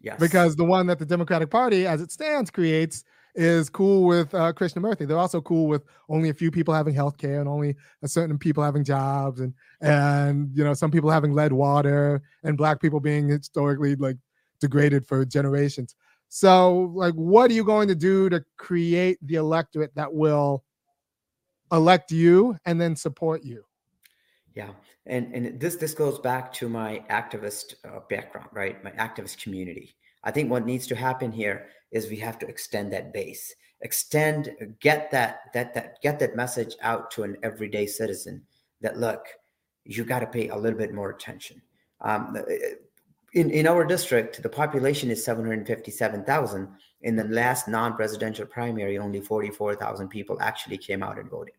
Yes. 0.00 0.18
Because 0.18 0.56
the 0.56 0.64
one 0.64 0.86
that 0.86 0.98
the 0.98 1.06
Democratic 1.06 1.50
Party, 1.50 1.86
as 1.86 2.00
it 2.00 2.12
stands, 2.12 2.50
creates 2.50 3.04
is 3.36 3.68
cool 3.68 4.04
with 4.04 4.34
uh, 4.34 4.52
Krishnamoorthi. 4.52 5.06
They're 5.06 5.18
also 5.18 5.40
cool 5.40 5.68
with 5.68 5.84
only 6.08 6.30
a 6.30 6.34
few 6.34 6.50
people 6.50 6.72
having 6.74 6.94
health 6.94 7.18
care 7.18 7.40
and 7.40 7.48
only 7.48 7.76
a 8.02 8.08
certain 8.08 8.38
people 8.38 8.64
having 8.64 8.82
jobs 8.82 9.40
and 9.40 9.52
and 9.80 10.50
you 10.56 10.64
know 10.64 10.74
some 10.74 10.90
people 10.90 11.10
having 11.10 11.34
lead 11.34 11.52
water 11.52 12.22
and 12.42 12.56
black 12.56 12.80
people 12.80 12.98
being 12.98 13.28
historically 13.28 13.94
like 13.96 14.16
degraded 14.60 15.06
for 15.06 15.24
generations. 15.24 15.94
So, 16.28 16.92
like, 16.94 17.14
what 17.14 17.50
are 17.50 17.54
you 17.54 17.64
going 17.64 17.88
to 17.88 17.94
do 17.94 18.28
to 18.30 18.44
create 18.56 19.18
the 19.22 19.36
electorate 19.36 19.94
that 19.94 20.12
will 20.12 20.64
elect 21.70 22.10
you 22.10 22.58
and 22.64 22.80
then 22.80 22.96
support 22.96 23.44
you? 23.44 23.64
Yeah, 24.54 24.70
and 25.04 25.32
and 25.34 25.60
this 25.60 25.76
this 25.76 25.94
goes 25.94 26.18
back 26.18 26.52
to 26.54 26.68
my 26.68 27.04
activist 27.10 27.74
uh, 27.84 28.00
background, 28.08 28.48
right? 28.52 28.82
My 28.82 28.92
activist 28.92 29.42
community. 29.42 29.94
I 30.24 30.30
think 30.30 30.50
what 30.50 30.66
needs 30.66 30.86
to 30.88 30.96
happen 30.96 31.30
here 31.30 31.68
is 31.90 32.10
we 32.10 32.16
have 32.16 32.38
to 32.40 32.46
extend 32.46 32.92
that 32.92 33.12
base, 33.12 33.54
extend, 33.80 34.50
get 34.80 35.10
that 35.10 35.40
that 35.54 35.74
that 35.74 36.00
get 36.02 36.18
that 36.18 36.36
message 36.36 36.74
out 36.82 37.10
to 37.12 37.22
an 37.22 37.36
everyday 37.42 37.86
citizen 37.86 38.42
that 38.80 38.98
look, 38.98 39.26
you 39.84 40.04
got 40.04 40.20
to 40.20 40.26
pay 40.26 40.48
a 40.48 40.56
little 40.56 40.78
bit 40.78 40.92
more 40.92 41.10
attention. 41.10 41.62
Um, 42.00 42.36
in, 43.32 43.50
in 43.50 43.66
our 43.66 43.84
district, 43.84 44.42
the 44.42 44.48
population 44.48 45.10
is 45.10 45.24
757,000. 45.24 46.68
In 47.02 47.16
the 47.16 47.24
last 47.24 47.68
non-presidential 47.68 48.46
primary, 48.46 48.98
only 48.98 49.20
44,000 49.20 50.08
people 50.08 50.38
actually 50.40 50.78
came 50.78 51.02
out 51.02 51.18
and 51.18 51.30
voted. 51.30 51.54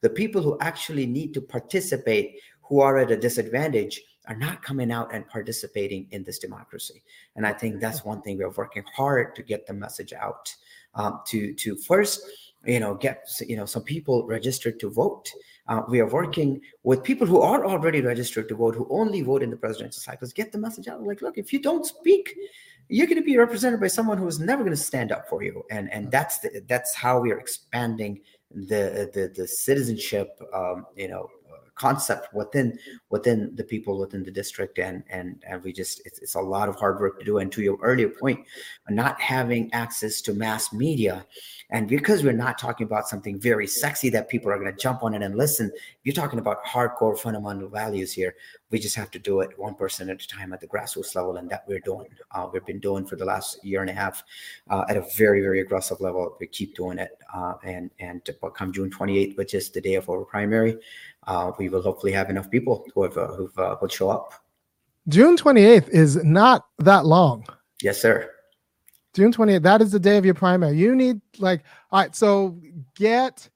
The 0.00 0.10
people 0.10 0.42
who 0.42 0.58
actually 0.60 1.06
need 1.06 1.32
to 1.34 1.40
participate, 1.40 2.40
who 2.62 2.80
are 2.80 2.98
at 2.98 3.10
a 3.10 3.16
disadvantage, 3.16 4.00
are 4.26 4.36
not 4.36 4.62
coming 4.62 4.92
out 4.92 5.12
and 5.12 5.26
participating 5.28 6.06
in 6.12 6.22
this 6.24 6.38
democracy. 6.38 7.02
And 7.36 7.46
I 7.46 7.52
think 7.52 7.80
that's 7.80 8.04
one 8.04 8.22
thing 8.22 8.38
we're 8.38 8.50
working 8.50 8.84
hard 8.94 9.34
to 9.36 9.42
get 9.42 9.66
the 9.66 9.72
message 9.72 10.12
out. 10.12 10.54
Um, 10.94 11.20
to 11.28 11.54
to 11.54 11.76
first, 11.76 12.22
you 12.64 12.78
know, 12.78 12.94
get 12.94 13.26
you 13.40 13.56
know 13.56 13.66
some 13.66 13.82
people 13.82 14.26
registered 14.26 14.78
to 14.80 14.90
vote. 14.90 15.30
Uh, 15.68 15.82
we 15.88 16.00
are 16.00 16.08
working 16.08 16.60
with 16.82 17.02
people 17.02 17.26
who 17.26 17.40
are 17.40 17.64
already 17.64 18.00
registered 18.00 18.48
to 18.48 18.54
vote, 18.54 18.74
who 18.74 18.86
only 18.90 19.22
vote 19.22 19.42
in 19.42 19.50
the 19.50 19.56
presidential 19.56 20.00
cycles. 20.00 20.32
Get 20.32 20.52
the 20.52 20.58
message 20.58 20.88
out. 20.88 21.02
Like, 21.02 21.22
look, 21.22 21.38
if 21.38 21.52
you 21.52 21.60
don't 21.60 21.86
speak, 21.86 22.34
you're 22.88 23.06
going 23.06 23.20
to 23.20 23.24
be 23.24 23.38
represented 23.38 23.80
by 23.80 23.86
someone 23.86 24.18
who 24.18 24.26
is 24.26 24.38
never 24.38 24.62
going 24.62 24.76
to 24.76 24.82
stand 24.82 25.12
up 25.12 25.28
for 25.28 25.42
you. 25.42 25.64
And 25.70 25.90
and 25.92 26.10
that's 26.10 26.38
the, 26.40 26.62
that's 26.68 26.94
how 26.94 27.20
we 27.20 27.32
are 27.32 27.38
expanding 27.38 28.20
the 28.50 29.10
the, 29.14 29.32
the 29.34 29.48
citizenship, 29.48 30.38
um, 30.52 30.86
you 30.94 31.08
know, 31.08 31.30
concept 31.74 32.32
within 32.34 32.78
within 33.10 33.54
the 33.54 33.64
people 33.64 33.98
within 33.98 34.22
the 34.22 34.30
district. 34.30 34.78
And 34.78 35.02
and 35.10 35.42
and 35.46 35.62
we 35.62 35.72
just 35.72 36.02
it's, 36.04 36.18
it's 36.20 36.34
a 36.34 36.40
lot 36.40 36.68
of 36.68 36.76
hard 36.76 37.00
work 37.00 37.18
to 37.18 37.24
do. 37.24 37.38
And 37.38 37.50
to 37.52 37.62
your 37.62 37.78
earlier 37.82 38.08
point 38.08 38.40
not 38.88 39.20
having 39.20 39.72
access 39.72 40.20
to 40.22 40.34
mass 40.34 40.72
media 40.72 41.26
and 41.72 41.88
because 41.88 42.22
we're 42.22 42.32
not 42.32 42.58
talking 42.58 42.86
about 42.86 43.08
something 43.08 43.40
very 43.40 43.66
sexy 43.66 44.08
that 44.10 44.28
people 44.28 44.50
are 44.50 44.58
going 44.58 44.70
to 44.70 44.78
jump 44.80 45.02
on 45.02 45.14
it 45.14 45.22
and 45.22 45.36
listen 45.36 45.70
you're 46.04 46.14
talking 46.14 46.38
about 46.38 46.64
hardcore 46.64 47.18
fundamental 47.18 47.68
values 47.68 48.12
here 48.12 48.34
we 48.70 48.78
just 48.78 48.94
have 48.94 49.10
to 49.10 49.18
do 49.18 49.40
it 49.40 49.50
one 49.58 49.74
person 49.74 50.08
at 50.08 50.22
a 50.22 50.28
time 50.28 50.52
at 50.52 50.60
the 50.60 50.66
grassroots 50.66 51.14
level 51.14 51.36
and 51.36 51.50
that 51.50 51.64
we're 51.66 51.80
doing 51.80 52.08
uh, 52.32 52.46
we've 52.52 52.66
been 52.66 52.80
doing 52.80 53.04
for 53.04 53.16
the 53.16 53.24
last 53.24 53.64
year 53.64 53.80
and 53.80 53.90
a 53.90 53.94
half 53.94 54.22
uh, 54.70 54.84
at 54.88 54.96
a 54.96 55.04
very 55.16 55.40
very 55.40 55.60
aggressive 55.60 56.00
level 56.00 56.36
we 56.40 56.46
keep 56.46 56.74
doing 56.76 56.98
it 56.98 57.18
uh, 57.34 57.54
and 57.64 57.90
and 57.98 58.28
come 58.54 58.72
june 58.72 58.90
28th 58.90 59.36
which 59.36 59.54
is 59.54 59.70
the 59.70 59.80
day 59.80 59.94
of 59.94 60.08
our 60.08 60.24
primary 60.24 60.78
uh, 61.26 61.52
we 61.58 61.68
will 61.68 61.82
hopefully 61.82 62.12
have 62.12 62.30
enough 62.30 62.50
people 62.50 62.84
who 62.94 63.02
have 63.04 63.16
uh, 63.16 63.28
who 63.28 63.50
uh, 63.58 63.76
will 63.80 63.88
show 63.88 64.10
up. 64.10 64.34
June 65.08 65.36
28th 65.36 65.88
is 65.88 66.22
not 66.24 66.66
that 66.78 67.04
long. 67.06 67.44
Yes, 67.82 68.00
sir. 68.00 68.30
June 69.14 69.32
28th, 69.32 69.62
that 69.62 69.82
is 69.82 69.92
the 69.92 70.00
day 70.00 70.16
of 70.16 70.24
your 70.24 70.34
primary. 70.34 70.76
You 70.76 70.94
need 70.94 71.20
like 71.38 71.62
all 71.90 72.00
right, 72.00 72.14
so 72.16 72.58
get 72.94 73.48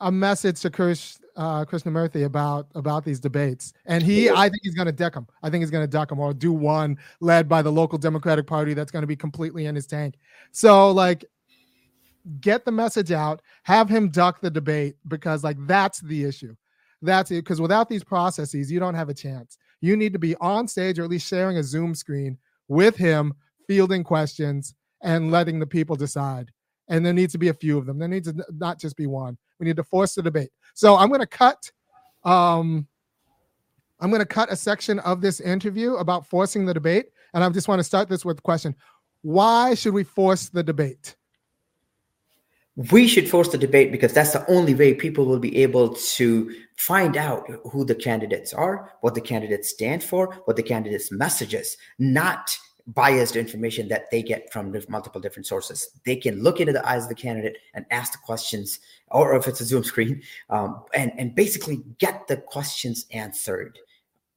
a 0.00 0.10
message 0.10 0.60
to 0.60 0.70
Krish 0.70 1.18
uh 1.36 1.64
Krishnamoorthi 1.64 2.24
about 2.24 2.66
about 2.74 3.04
these 3.04 3.20
debates. 3.20 3.72
And 3.86 4.02
he 4.02 4.26
yeah. 4.26 4.34
I 4.34 4.48
think 4.48 4.60
he's 4.62 4.74
gonna 4.74 4.92
deck 4.92 5.14
them. 5.14 5.26
I 5.42 5.50
think 5.50 5.62
he's 5.62 5.70
gonna 5.70 5.86
duck 5.86 6.08
them 6.08 6.18
or 6.18 6.32
do 6.32 6.52
one 6.52 6.98
led 7.20 7.48
by 7.48 7.62
the 7.62 7.70
local 7.70 7.98
Democratic 7.98 8.46
Party 8.46 8.74
that's 8.74 8.90
gonna 8.90 9.06
be 9.06 9.16
completely 9.16 9.66
in 9.66 9.74
his 9.74 9.86
tank. 9.86 10.14
So 10.52 10.90
like 10.90 11.24
get 12.40 12.64
the 12.64 12.72
message 12.72 13.12
out, 13.12 13.42
have 13.64 13.88
him 13.88 14.10
duck 14.10 14.40
the 14.40 14.50
debate 14.50 14.96
because 15.08 15.44
like 15.44 15.56
that's 15.66 16.00
the 16.00 16.24
issue. 16.24 16.54
That's 17.02 17.30
it. 17.30 17.44
Because 17.44 17.60
without 17.60 17.88
these 17.88 18.04
processes, 18.04 18.70
you 18.70 18.78
don't 18.78 18.94
have 18.94 19.08
a 19.08 19.14
chance. 19.14 19.56
You 19.80 19.96
need 19.96 20.12
to 20.12 20.18
be 20.18 20.36
on 20.36 20.68
stage 20.68 20.98
or 20.98 21.04
at 21.04 21.10
least 21.10 21.26
sharing 21.26 21.56
a 21.56 21.62
Zoom 21.62 21.94
screen 21.94 22.36
with 22.68 22.96
him, 22.96 23.34
fielding 23.70 24.02
questions 24.02 24.74
and 25.00 25.30
letting 25.30 25.60
the 25.60 25.66
people 25.66 25.94
decide. 25.94 26.50
And 26.88 27.06
there 27.06 27.12
needs 27.12 27.30
to 27.34 27.38
be 27.38 27.50
a 27.50 27.54
few 27.54 27.78
of 27.78 27.86
them. 27.86 28.00
There 28.00 28.08
needs 28.08 28.26
to 28.26 28.44
not 28.58 28.80
just 28.80 28.96
be 28.96 29.06
one. 29.06 29.38
We 29.60 29.66
need 29.66 29.76
to 29.76 29.84
force 29.84 30.16
the 30.16 30.22
debate. 30.22 30.50
So 30.74 30.96
I'm 30.96 31.06
going 31.06 31.20
to 31.20 31.26
cut. 31.26 31.70
Um, 32.24 32.88
I'm 34.00 34.10
going 34.10 34.22
to 34.22 34.26
cut 34.26 34.50
a 34.50 34.56
section 34.56 34.98
of 34.98 35.20
this 35.20 35.38
interview 35.38 35.94
about 35.94 36.26
forcing 36.26 36.66
the 36.66 36.74
debate, 36.74 37.10
and 37.32 37.44
I 37.44 37.48
just 37.50 37.68
want 37.68 37.78
to 37.78 37.84
start 37.84 38.08
this 38.08 38.24
with 38.24 38.40
a 38.40 38.42
question: 38.42 38.74
Why 39.22 39.74
should 39.74 39.94
we 39.94 40.02
force 40.02 40.48
the 40.48 40.64
debate? 40.64 41.14
we 42.88 43.06
should 43.06 43.28
force 43.28 43.48
the 43.48 43.58
debate 43.58 43.92
because 43.92 44.12
that's 44.12 44.32
the 44.32 44.48
only 44.50 44.74
way 44.74 44.94
people 44.94 45.26
will 45.26 45.40
be 45.40 45.54
able 45.58 45.90
to 45.90 46.54
find 46.76 47.16
out 47.16 47.46
who 47.70 47.84
the 47.84 47.94
candidates 47.94 48.54
are, 48.54 48.92
what 49.02 49.14
the 49.14 49.20
candidates 49.20 49.68
stand 49.68 50.02
for, 50.02 50.32
what 50.46 50.56
the 50.56 50.62
candidates' 50.62 51.12
messages, 51.12 51.76
not 51.98 52.56
biased 52.94 53.36
information 53.36 53.88
that 53.88 54.10
they 54.10 54.22
get 54.22 54.52
from 54.52 54.74
multiple 54.88 55.20
different 55.20 55.46
sources. 55.46 55.90
They 56.04 56.16
can 56.16 56.42
look 56.42 56.60
into 56.60 56.72
the 56.72 56.86
eyes 56.88 57.04
of 57.04 57.08
the 57.08 57.14
candidate 57.14 57.58
and 57.74 57.84
ask 57.90 58.12
the 58.12 58.18
questions, 58.18 58.80
or 59.08 59.34
if 59.36 59.46
it's 59.46 59.60
a 59.60 59.64
Zoom 59.64 59.84
screen, 59.84 60.22
um, 60.48 60.82
and 60.94 61.12
and 61.18 61.34
basically 61.34 61.82
get 61.98 62.26
the 62.26 62.36
questions 62.36 63.06
answered 63.12 63.78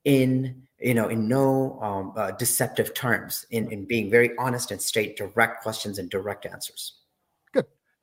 in 0.06 0.64
you 0.80 0.94
know 0.94 1.08
in 1.08 1.28
no 1.28 1.80
um, 1.82 2.14
uh, 2.16 2.32
deceptive 2.32 2.94
terms, 2.94 3.46
in 3.52 3.72
in 3.72 3.86
being 3.86 4.10
very 4.10 4.32
honest 4.38 4.72
and 4.72 4.82
straight, 4.82 5.18
direct 5.18 5.64
questions 5.64 6.00
and 6.00 6.10
direct 6.10 6.46
answers. 6.46 7.03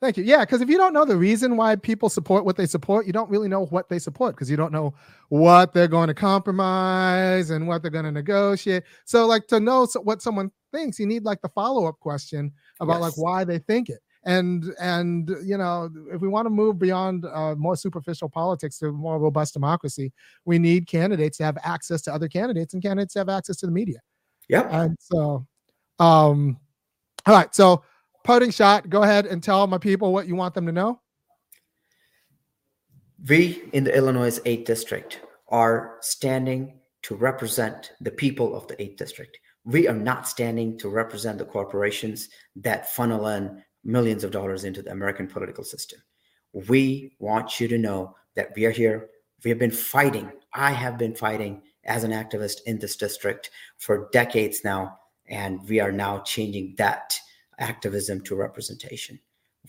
Thank 0.01 0.17
you. 0.17 0.23
Yeah, 0.23 0.39
because 0.39 0.61
if 0.61 0.69
you 0.69 0.77
don't 0.77 0.93
know 0.93 1.05
the 1.05 1.15
reason 1.15 1.55
why 1.55 1.75
people 1.75 2.09
support 2.09 2.43
what 2.43 2.57
they 2.57 2.65
support, 2.65 3.05
you 3.05 3.13
don't 3.13 3.29
really 3.29 3.47
know 3.47 3.67
what 3.67 3.87
they 3.87 3.99
support 3.99 4.35
because 4.35 4.49
you 4.49 4.57
don't 4.57 4.71
know 4.71 4.95
what 5.29 5.73
they're 5.73 5.87
going 5.87 6.07
to 6.07 6.15
compromise 6.15 7.51
and 7.51 7.67
what 7.67 7.83
they're 7.83 7.91
going 7.91 8.05
to 8.05 8.11
negotiate. 8.11 8.81
So, 9.05 9.27
like 9.27 9.45
to 9.47 9.59
know 9.59 9.87
what 10.01 10.23
someone 10.23 10.51
thinks, 10.71 10.97
you 10.97 11.05
need 11.05 11.23
like 11.23 11.39
the 11.43 11.49
follow 11.49 11.85
up 11.85 11.99
question 11.99 12.51
about 12.79 12.95
yes. 12.95 13.01
like 13.01 13.17
why 13.17 13.43
they 13.43 13.59
think 13.59 13.89
it. 13.89 13.99
And 14.23 14.73
and 14.79 15.29
you 15.43 15.57
know, 15.57 15.87
if 16.11 16.19
we 16.19 16.27
want 16.27 16.47
to 16.47 16.49
move 16.49 16.79
beyond 16.79 17.25
uh, 17.25 17.53
more 17.53 17.75
superficial 17.75 18.27
politics 18.27 18.79
to 18.79 18.91
more 18.91 19.19
robust 19.19 19.53
democracy, 19.53 20.11
we 20.45 20.57
need 20.57 20.87
candidates 20.87 21.37
to 21.37 21.43
have 21.43 21.59
access 21.63 22.01
to 22.03 22.13
other 22.13 22.27
candidates, 22.27 22.73
and 22.73 22.81
candidates 22.81 23.13
to 23.13 23.19
have 23.19 23.29
access 23.29 23.57
to 23.57 23.67
the 23.67 23.71
media. 23.71 23.99
Yeah. 24.49 24.67
And 24.71 24.97
so, 24.99 25.45
um, 25.99 26.57
all 27.27 27.35
right. 27.35 27.53
So 27.53 27.83
parting 28.23 28.51
shot. 28.51 28.89
Go 28.89 29.03
ahead 29.03 29.25
and 29.25 29.41
tell 29.43 29.67
my 29.67 29.77
people 29.77 30.13
what 30.13 30.27
you 30.27 30.35
want 30.35 30.53
them 30.53 30.65
to 30.65 30.71
know. 30.71 30.99
We 33.27 33.63
in 33.73 33.83
the 33.83 33.95
Illinois 33.95 34.39
8th 34.39 34.65
District 34.65 35.21
are 35.49 35.97
standing 36.01 36.79
to 37.03 37.15
represent 37.15 37.91
the 38.01 38.11
people 38.11 38.55
of 38.55 38.67
the 38.67 38.75
8th 38.75 38.97
district. 38.97 39.37
We 39.63 39.87
are 39.87 39.95
not 39.95 40.27
standing 40.27 40.77
to 40.79 40.89
represent 40.89 41.37
the 41.37 41.45
corporations 41.45 42.29
that 42.55 42.91
funnel 42.93 43.27
in 43.27 43.63
millions 43.83 44.23
of 44.23 44.31
dollars 44.31 44.63
into 44.63 44.81
the 44.81 44.91
American 44.91 45.27
political 45.27 45.63
system. 45.63 45.99
We 46.53 47.15
want 47.19 47.59
you 47.59 47.67
to 47.67 47.77
know 47.77 48.15
that 48.35 48.51
we 48.55 48.65
are 48.65 48.71
here. 48.71 49.09
We 49.43 49.49
have 49.49 49.59
been 49.59 49.71
fighting. 49.71 50.31
I 50.53 50.71
have 50.71 50.97
been 50.97 51.15
fighting 51.15 51.61
as 51.85 52.03
an 52.03 52.11
activist 52.11 52.61
in 52.65 52.79
this 52.79 52.95
district 52.95 53.49
for 53.77 54.09
decades 54.11 54.63
now, 54.63 54.99
and 55.27 55.67
we 55.67 55.79
are 55.79 55.91
now 55.91 56.19
changing 56.19 56.75
that 56.77 57.19
activism 57.59 58.21
to 58.21 58.35
representation. 58.35 59.19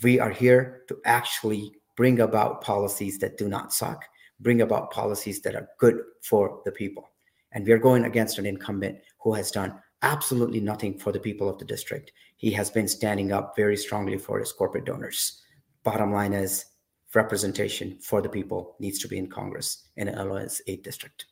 We 0.02 0.18
are 0.18 0.30
here 0.30 0.82
to 0.88 0.98
actually 1.04 1.72
bring 1.96 2.20
about 2.20 2.62
policies 2.62 3.18
that 3.18 3.38
do 3.38 3.48
not 3.48 3.72
suck, 3.72 4.04
bring 4.40 4.62
about 4.62 4.90
policies 4.90 5.40
that 5.42 5.54
are 5.54 5.68
good 5.78 6.00
for 6.22 6.62
the 6.64 6.72
people. 6.72 7.10
And 7.52 7.66
we 7.66 7.72
are 7.72 7.78
going 7.78 8.04
against 8.04 8.38
an 8.38 8.46
incumbent 8.46 8.98
who 9.18 9.34
has 9.34 9.50
done 9.50 9.78
absolutely 10.02 10.60
nothing 10.60 10.98
for 10.98 11.12
the 11.12 11.20
people 11.20 11.48
of 11.48 11.58
the 11.58 11.64
district. 11.64 12.12
He 12.36 12.50
has 12.52 12.70
been 12.70 12.88
standing 12.88 13.32
up 13.32 13.54
very 13.54 13.76
strongly 13.76 14.18
for 14.18 14.38
his 14.38 14.52
corporate 14.52 14.84
donors. 14.84 15.42
Bottom 15.84 16.12
line 16.12 16.32
is 16.32 16.66
representation 17.14 17.98
for 18.00 18.22
the 18.22 18.28
people 18.28 18.74
needs 18.80 18.98
to 19.00 19.08
be 19.08 19.18
in 19.18 19.28
Congress 19.28 19.88
in 19.96 20.08
Illinois' 20.08 20.60
8th 20.66 20.82
district. 20.82 21.26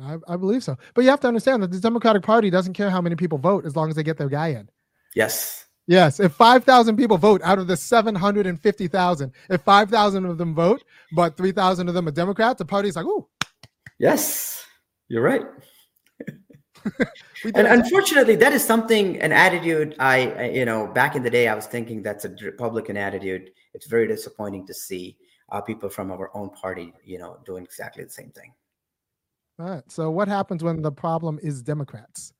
I, 0.00 0.16
I, 0.28 0.36
believe 0.36 0.64
so. 0.64 0.76
But 0.94 1.04
you 1.04 1.10
have 1.10 1.20
to 1.20 1.28
understand 1.28 1.62
that 1.62 1.70
the 1.70 1.80
Democratic 1.80 2.22
Party 2.22 2.48
doesn't 2.48 2.74
care 2.74 2.90
how 2.90 3.00
many 3.00 3.16
people 3.16 3.38
vote 3.38 3.66
as 3.66 3.76
long 3.76 3.88
as 3.88 3.96
they 3.96 4.02
get 4.02 4.16
their 4.16 4.28
guy 4.28 4.48
in. 4.48 4.68
Yes. 5.14 5.66
Yes. 5.86 6.20
If 6.20 6.32
5,000 6.32 6.96
people 6.96 7.18
vote 7.18 7.40
out 7.42 7.58
of 7.58 7.66
the 7.66 7.76
750,000, 7.76 9.32
if 9.48 9.60
5,000 9.62 10.24
of 10.24 10.38
them 10.38 10.54
vote, 10.54 10.84
but 11.12 11.36
3,000 11.36 11.88
of 11.88 11.94
them 11.94 12.06
are 12.06 12.12
Democrats, 12.12 12.58
the 12.58 12.64
party's 12.64 12.96
like, 12.96 13.06
ooh. 13.06 13.26
Yes, 13.98 14.64
you're 15.08 15.22
right. 15.22 15.42
and 17.54 17.66
unfortunately, 17.66 18.36
that 18.36 18.52
is 18.52 18.64
something, 18.64 19.20
an 19.20 19.32
attitude 19.32 19.94
I, 19.98 20.50
you 20.50 20.64
know, 20.64 20.86
back 20.86 21.16
in 21.16 21.22
the 21.22 21.30
day, 21.30 21.48
I 21.48 21.54
was 21.54 21.66
thinking 21.66 22.02
that's 22.02 22.24
a 22.24 22.34
Republican 22.42 22.96
attitude. 22.96 23.50
It's 23.74 23.86
very 23.86 24.06
disappointing 24.06 24.66
to 24.68 24.74
see 24.74 25.18
uh, 25.52 25.60
people 25.60 25.88
from 25.88 26.10
our 26.10 26.30
own 26.34 26.50
party, 26.50 26.92
you 27.04 27.18
know, 27.18 27.38
doing 27.44 27.64
exactly 27.64 28.04
the 28.04 28.10
same 28.10 28.30
thing. 28.30 28.52
All 29.58 29.66
right. 29.66 29.82
So 29.88 30.10
what 30.10 30.28
happens 30.28 30.64
when 30.64 30.80
the 30.80 30.92
problem 30.92 31.38
is 31.42 31.62
Democrats? 31.62 32.32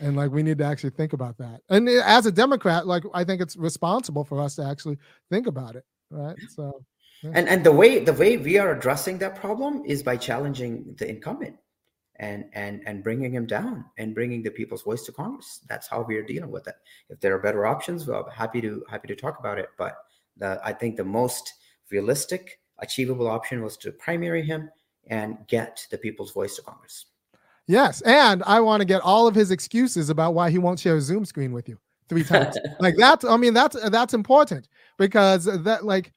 And 0.00 0.16
like 0.16 0.30
we 0.30 0.42
need 0.42 0.58
to 0.58 0.64
actually 0.64 0.90
think 0.90 1.12
about 1.12 1.36
that. 1.38 1.60
And 1.68 1.88
eh, 1.88 2.02
as 2.04 2.26
a 2.26 2.32
Democrat, 2.32 2.86
like 2.86 3.04
I 3.12 3.24
think 3.24 3.40
it's 3.40 3.56
responsible 3.56 4.24
for 4.24 4.40
us 4.40 4.56
to 4.56 4.64
actually 4.64 4.98
think 5.30 5.46
about 5.46 5.76
it. 5.76 5.84
Right. 6.10 6.36
So 6.48 6.82
yeah. 7.22 7.32
and 7.34 7.48
and 7.48 7.64
the 7.64 7.72
way 7.72 8.00
the 8.00 8.12
way 8.12 8.36
we 8.36 8.58
are 8.58 8.72
addressing 8.72 9.18
that 9.18 9.36
problem 9.36 9.82
is 9.86 10.02
by 10.02 10.16
challenging 10.16 10.94
the 10.98 11.08
incumbent 11.08 11.56
and 12.16 12.44
and 12.54 12.82
and 12.86 13.04
bringing 13.04 13.32
him 13.32 13.46
down 13.46 13.84
and 13.98 14.14
bringing 14.14 14.42
the 14.42 14.50
people's 14.50 14.82
voice 14.82 15.02
to 15.04 15.12
Congress. 15.12 15.60
That's 15.68 15.86
how 15.86 16.02
we 16.02 16.16
are 16.16 16.22
dealing 16.22 16.50
with 16.50 16.66
it. 16.66 16.74
If 17.08 17.20
there 17.20 17.34
are 17.34 17.38
better 17.38 17.66
options, 17.66 18.06
well, 18.06 18.28
happy 18.30 18.60
to 18.62 18.84
happy 18.88 19.08
to 19.08 19.16
talk 19.16 19.38
about 19.38 19.58
it. 19.58 19.68
But 19.76 19.96
the 20.36 20.60
I 20.64 20.72
think 20.72 20.96
the 20.96 21.04
most 21.04 21.52
realistic, 21.90 22.60
achievable 22.78 23.28
option 23.28 23.62
was 23.62 23.76
to 23.78 23.92
primary 23.92 24.42
him 24.42 24.70
and 25.08 25.38
get 25.48 25.86
the 25.90 25.98
people's 25.98 26.32
voice 26.32 26.56
to 26.56 26.62
Congress. 26.62 27.06
Yes, 27.70 28.00
and 28.00 28.42
I 28.48 28.58
want 28.58 28.80
to 28.80 28.84
get 28.84 29.00
all 29.02 29.28
of 29.28 29.34
his 29.36 29.52
excuses 29.52 30.10
about 30.10 30.34
why 30.34 30.50
he 30.50 30.58
won't 30.58 30.80
share 30.80 30.96
a 30.96 31.00
Zoom 31.00 31.24
screen 31.24 31.52
with 31.52 31.68
you 31.68 31.78
three 32.08 32.24
times. 32.24 32.58
like 32.80 32.96
that's, 32.96 33.24
I 33.24 33.36
mean, 33.36 33.54
that's 33.54 33.76
that's 33.90 34.12
important 34.12 34.66
because 34.98 35.44
that 35.44 35.84
like 35.84 36.12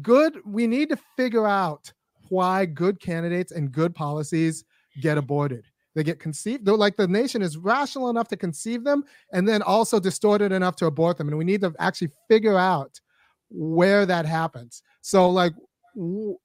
good. 0.00 0.38
We 0.46 0.68
need 0.68 0.90
to 0.90 0.98
figure 1.16 1.48
out 1.48 1.92
why 2.28 2.64
good 2.64 3.00
candidates 3.00 3.50
and 3.50 3.72
good 3.72 3.92
policies 3.92 4.64
get 5.00 5.18
aborted. 5.18 5.64
They 5.96 6.04
get 6.04 6.20
conceived. 6.20 6.64
They're 6.64 6.76
like 6.76 6.96
the 6.96 7.08
nation 7.08 7.42
is 7.42 7.56
rational 7.56 8.08
enough 8.08 8.28
to 8.28 8.36
conceive 8.36 8.84
them 8.84 9.02
and 9.32 9.48
then 9.48 9.62
also 9.62 9.98
distorted 9.98 10.52
enough 10.52 10.76
to 10.76 10.86
abort 10.86 11.18
them. 11.18 11.26
And 11.26 11.36
we 11.36 11.44
need 11.44 11.62
to 11.62 11.74
actually 11.80 12.12
figure 12.28 12.56
out 12.56 13.00
where 13.50 14.06
that 14.06 14.26
happens. 14.26 14.80
So, 15.00 15.28
like, 15.28 15.54
w- 15.96 16.38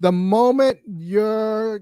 the 0.00 0.10
moment 0.10 0.80
your 0.84 1.80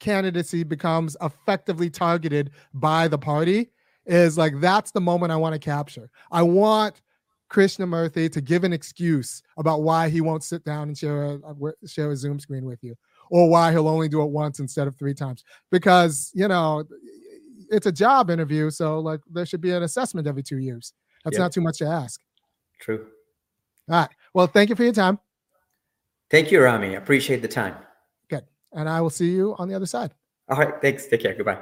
candidacy 0.00 0.64
becomes 0.64 1.16
effectively 1.22 1.90
targeted 1.90 2.50
by 2.74 3.06
the 3.06 3.18
party, 3.18 3.70
is 4.06 4.36
like 4.36 4.58
that's 4.60 4.90
the 4.90 5.00
moment 5.00 5.32
I 5.32 5.36
want 5.36 5.52
to 5.52 5.58
capture. 5.58 6.10
I 6.32 6.42
want 6.42 7.02
Krishnamoorthi 7.50 8.32
to 8.32 8.40
give 8.40 8.64
an 8.64 8.72
excuse 8.72 9.42
about 9.56 9.82
why 9.82 10.08
he 10.08 10.20
won't 10.20 10.44
sit 10.44 10.64
down 10.64 10.88
and 10.88 10.98
share 10.98 11.24
a, 11.24 11.34
uh, 11.36 11.70
share 11.86 12.10
a 12.10 12.16
Zoom 12.16 12.40
screen 12.40 12.64
with 12.64 12.82
you, 12.82 12.96
or 13.30 13.48
why 13.48 13.70
he'll 13.70 13.88
only 13.88 14.08
do 14.08 14.22
it 14.22 14.30
once 14.30 14.58
instead 14.58 14.88
of 14.88 14.96
three 14.96 15.14
times. 15.14 15.44
Because 15.70 16.30
you 16.34 16.48
know, 16.48 16.84
it's 17.70 17.86
a 17.86 17.92
job 17.92 18.30
interview, 18.30 18.70
so 18.70 18.98
like 18.98 19.20
there 19.30 19.46
should 19.46 19.60
be 19.60 19.72
an 19.72 19.82
assessment 19.82 20.26
every 20.26 20.42
two 20.42 20.58
years. 20.58 20.92
That's 21.24 21.34
yep. 21.34 21.44
not 21.44 21.52
too 21.52 21.60
much 21.60 21.78
to 21.78 21.86
ask. 21.86 22.20
True. 22.80 23.06
All 23.88 24.00
right. 24.00 24.08
Well, 24.32 24.46
thank 24.46 24.70
you 24.70 24.76
for 24.76 24.84
your 24.84 24.92
time. 24.92 25.18
Thank 26.30 26.50
you, 26.52 26.62
Rami. 26.62 26.94
Appreciate 26.94 27.42
the 27.42 27.48
time. 27.48 27.74
And 28.72 28.88
I 28.88 29.00
will 29.00 29.10
see 29.10 29.30
you 29.30 29.54
on 29.58 29.68
the 29.68 29.74
other 29.74 29.86
side. 29.86 30.12
All 30.48 30.58
right. 30.58 30.80
Thanks. 30.80 31.06
Take 31.06 31.22
care. 31.22 31.34
Goodbye. 31.34 31.60